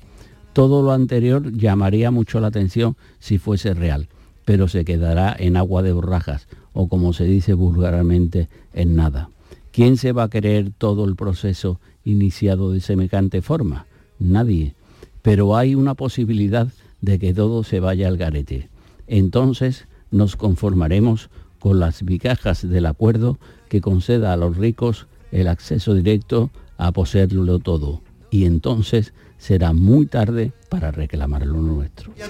Todo 0.53 0.83
lo 0.83 0.93
anterior 0.93 1.53
llamaría 1.53 2.11
mucho 2.11 2.41
la 2.41 2.49
atención 2.49 2.97
si 3.21 3.39
fuese 3.39 3.75
real, 3.75 4.09
pero 4.45 4.69
se 4.69 4.85
quedará 4.85 5.35
en 5.39 5.57
agua 5.57 5.83
de 5.83 5.93
borrajas, 5.93 6.49
o 6.73 6.89
como 6.89 7.13
se 7.13 7.25
dice 7.25 7.55
vulgarmente, 7.55 8.49
en 8.75 8.97
nada. 8.97 9.31
¿Quién 9.71 9.97
se 9.97 10.13
va 10.13 10.25
a 10.25 10.29
creer 10.29 10.73
todo 10.77 11.05
el 11.05 11.17
proceso 11.17 11.81
iniciado 12.05 12.73
de 12.73 12.81
semejante 12.81 13.41
forma? 13.41 13.87
Nadie. 14.19 14.75
Pero 15.23 15.57
hay 15.57 15.75
una 15.75 15.95
posibilidad 15.95 16.69
de 17.01 17.19
que 17.19 17.33
todo 17.33 17.65
se 17.65 17.81
vaya 17.81 18.09
al 18.09 18.17
garete. 18.17 18.69
Entonces 19.07 19.87
nos 20.11 20.37
conformaremos 20.37 21.31
con 21.59 21.81
las 21.81 22.03
migajas 22.03 22.69
del 22.69 22.87
acuerdo 22.87 23.39
que 23.69 23.81
conceda 23.81 24.33
a 24.33 24.37
los 24.37 24.57
ricos 24.57 25.07
el 25.31 25.49
acceso 25.49 25.95
directo 25.95 26.51
a 26.77 26.93
poseerlo 26.93 27.59
todo. 27.59 28.03
Y 28.31 28.45
entonces 28.45 29.13
será 29.39 29.73
muy 29.73 30.07
tarde 30.07 30.53
para 30.69 30.91
reclamar 30.91 31.47
lo 31.47 31.61
nuestro. 31.61 32.13
Ya 32.17 32.27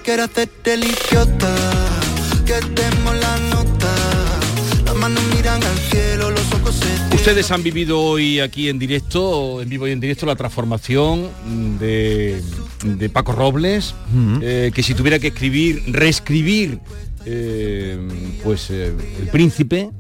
manos 5.03 5.22
miran 5.34 5.61
al 5.64 5.78
cielo, 5.78 6.30
los 6.30 6.53
ojos 6.55 6.76
se 6.76 7.16
Ustedes 7.16 7.50
han 7.50 7.64
vivido 7.64 8.00
hoy 8.00 8.38
aquí 8.38 8.68
en 8.68 8.78
directo, 8.78 9.61
en 9.61 9.68
vivo 9.68 9.88
y 9.88 9.90
en 9.90 9.98
directo, 9.98 10.26
la 10.26 10.36
transformación 10.36 11.28
de, 11.80 12.40
de 12.84 13.09
Paco 13.09 13.32
Robles, 13.32 13.96
eh, 14.40 14.70
que 14.72 14.82
si 14.84 14.94
tuviera 14.94 15.18
que 15.18 15.28
escribir, 15.28 15.82
reescribir, 15.88 16.78
eh, 17.26 17.98
pues 18.44 18.70
eh, 18.70 18.92
el 19.20 19.26
príncipe, 19.26 19.90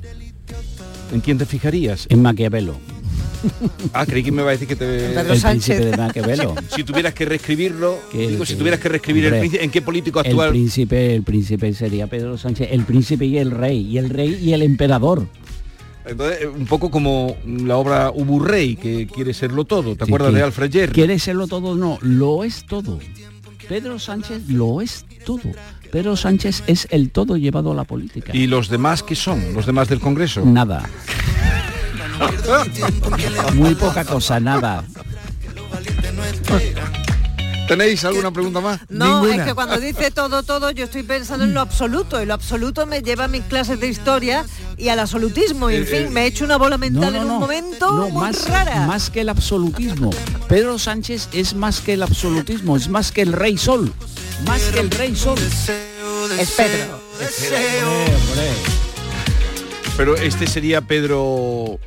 ¿en 1.12 1.20
quién 1.20 1.36
te 1.36 1.46
fijarías? 1.46 2.06
En 2.08 2.22
Maquiavelo. 2.22 2.76
Ah, 3.92 4.06
creí 4.06 4.22
que 4.22 4.32
me 4.32 4.42
va 4.42 4.48
a 4.50 4.52
decir 4.52 4.68
que 4.68 4.76
te... 4.76 4.84
Pedro 5.10 5.32
El 5.34 5.40
Sánchez. 5.40 5.76
príncipe 5.76 5.90
de 5.90 5.96
Maquiavelo. 5.96 6.54
Si, 6.70 6.76
si 6.76 6.84
tuvieras 6.84 7.14
que 7.14 7.24
reescribirlo, 7.24 7.98
Que- 8.10 8.28
digo, 8.28 8.46
si 8.46 8.54
tuvieras 8.56 8.80
que 8.80 8.88
reescribir 8.88 9.26
el 9.26 9.38
príncipe, 9.40 9.64
¿en 9.64 9.70
qué 9.70 9.82
político 9.82 10.20
El 10.20 10.26
actual? 10.26 10.50
príncipe, 10.50 11.14
el 11.14 11.22
príncipe 11.22 11.72
sería 11.74 12.06
Pedro 12.06 12.36
Sánchez, 12.38 12.68
el 12.70 12.84
príncipe 12.84 13.24
y 13.26 13.38
el 13.38 13.50
rey, 13.50 13.80
y 13.86 13.98
el 13.98 14.10
rey 14.10 14.38
y 14.42 14.52
el 14.52 14.62
emperador. 14.62 15.26
Entonces, 16.04 16.42
eh, 16.42 16.46
un 16.48 16.66
poco 16.66 16.90
como 16.90 17.36
la 17.46 17.76
obra 17.76 18.10
Uburrey, 18.10 18.74
que 18.76 19.06
quiere 19.06 19.32
serlo 19.34 19.64
todo. 19.64 19.94
¿Te 19.96 20.04
Sí, 20.04 20.10
acuerdas 20.10 20.30
que 20.32 20.36
de 20.38 20.42
Alfred 20.42 20.72
Jerry? 20.72 20.92
Quiere 20.92 21.18
serlo 21.18 21.46
todo, 21.46 21.76
no, 21.76 21.98
lo 22.02 22.42
es 22.44 22.64
todo. 22.66 22.98
Pedro 23.68 23.98
Sánchez 24.00 24.48
lo 24.48 24.80
es 24.80 25.04
todo. 25.24 25.40
Pedro 25.92 26.16
Sánchez 26.16 26.64
es 26.66 26.88
el 26.90 27.10
todo 27.10 27.36
llevado 27.36 27.70
a 27.70 27.74
la 27.74 27.84
política. 27.84 28.34
¿Y 28.34 28.46
los 28.48 28.68
demás 28.68 29.02
qué 29.04 29.14
son? 29.14 29.54
¿Los 29.54 29.66
demás 29.66 29.88
del 29.88 30.00
Congreso? 30.00 30.44
Nada. 30.44 30.88
Muy 33.54 33.74
poca 33.74 34.04
cosa, 34.04 34.40
nada. 34.40 34.84
¿Tenéis 37.68 38.04
alguna 38.04 38.30
pregunta 38.32 38.60
más? 38.60 38.80
No, 38.88 39.24
es 39.26 39.40
que 39.42 39.54
cuando 39.54 39.78
dice 39.78 40.10
todo, 40.10 40.42
todo, 40.42 40.70
yo 40.72 40.84
estoy 40.84 41.04
pensando 41.04 41.44
en 41.44 41.54
lo 41.54 41.60
absoluto. 41.60 42.20
Y 42.22 42.26
lo 42.26 42.34
absoluto 42.34 42.86
me 42.86 43.00
lleva 43.02 43.24
a 43.24 43.28
mis 43.28 43.44
clases 43.44 43.80
de 43.80 43.88
historia 43.88 44.44
y 44.76 44.88
al 44.88 44.98
absolutismo. 44.98 45.70
Y 45.70 45.76
en 45.76 45.82
Eh, 45.84 45.86
fin, 45.86 46.02
eh, 46.02 46.10
me 46.10 46.22
he 46.24 46.26
hecho 46.26 46.44
una 46.44 46.56
bola 46.58 46.76
mental 46.76 47.14
no, 47.14 47.22
en 47.22 47.28
no. 47.28 47.34
un 47.34 47.40
momento 47.40 47.90
No, 47.92 48.08
muy 48.10 48.22
más, 48.24 48.46
rara. 48.48 48.86
más 48.86 49.08
que 49.10 49.20
el 49.22 49.28
absolutismo. 49.30 50.10
Pedro 50.48 50.78
Sánchez 50.78 51.28
es 51.32 51.54
más 51.54 51.80
que 51.80 51.94
el 51.94 52.02
absolutismo, 52.02 52.76
es 52.76 52.88
más 52.88 53.10
que 53.12 53.22
el 53.22 53.32
rey 53.32 53.56
sol. 53.56 53.92
Más 54.46 54.60
que 54.64 54.80
el 54.80 54.90
rey 54.90 55.16
sol. 55.16 55.38
Es 56.38 56.50
Pedro. 56.50 57.00
Pero 59.96 60.16
este 60.16 60.46
sería 60.46 60.80
Pedro 60.80 61.78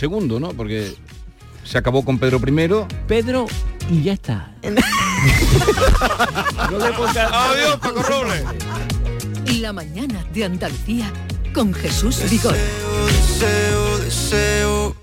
II, 0.00 0.38
¿no? 0.40 0.50
Porque 0.50 0.94
se 1.64 1.78
acabó 1.78 2.04
con 2.04 2.18
Pedro 2.18 2.38
I. 2.38 2.68
Pedro 3.06 3.46
y 3.90 4.02
ya 4.02 4.12
está. 4.14 4.52
Adiós, 6.58 7.76
Paco 7.80 8.02
Robles. 8.02 8.44
La 9.60 9.72
mañana 9.72 10.24
de 10.32 10.44
Andalucía 10.44 11.12
con 11.54 11.72
Jesús 11.72 12.28
Vigor. 12.30 12.54
Deseo, 13.06 13.98
deseo. 13.98 14.96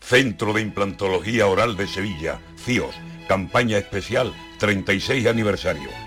Centro 0.00 0.52
de 0.52 0.62
Implantología 0.62 1.48
Oral 1.48 1.76
de 1.76 1.88
Sevilla, 1.88 2.38
CIOS, 2.64 2.94
campaña 3.26 3.76
especial 3.76 4.32
36 4.58 5.26
aniversario. 5.26 6.05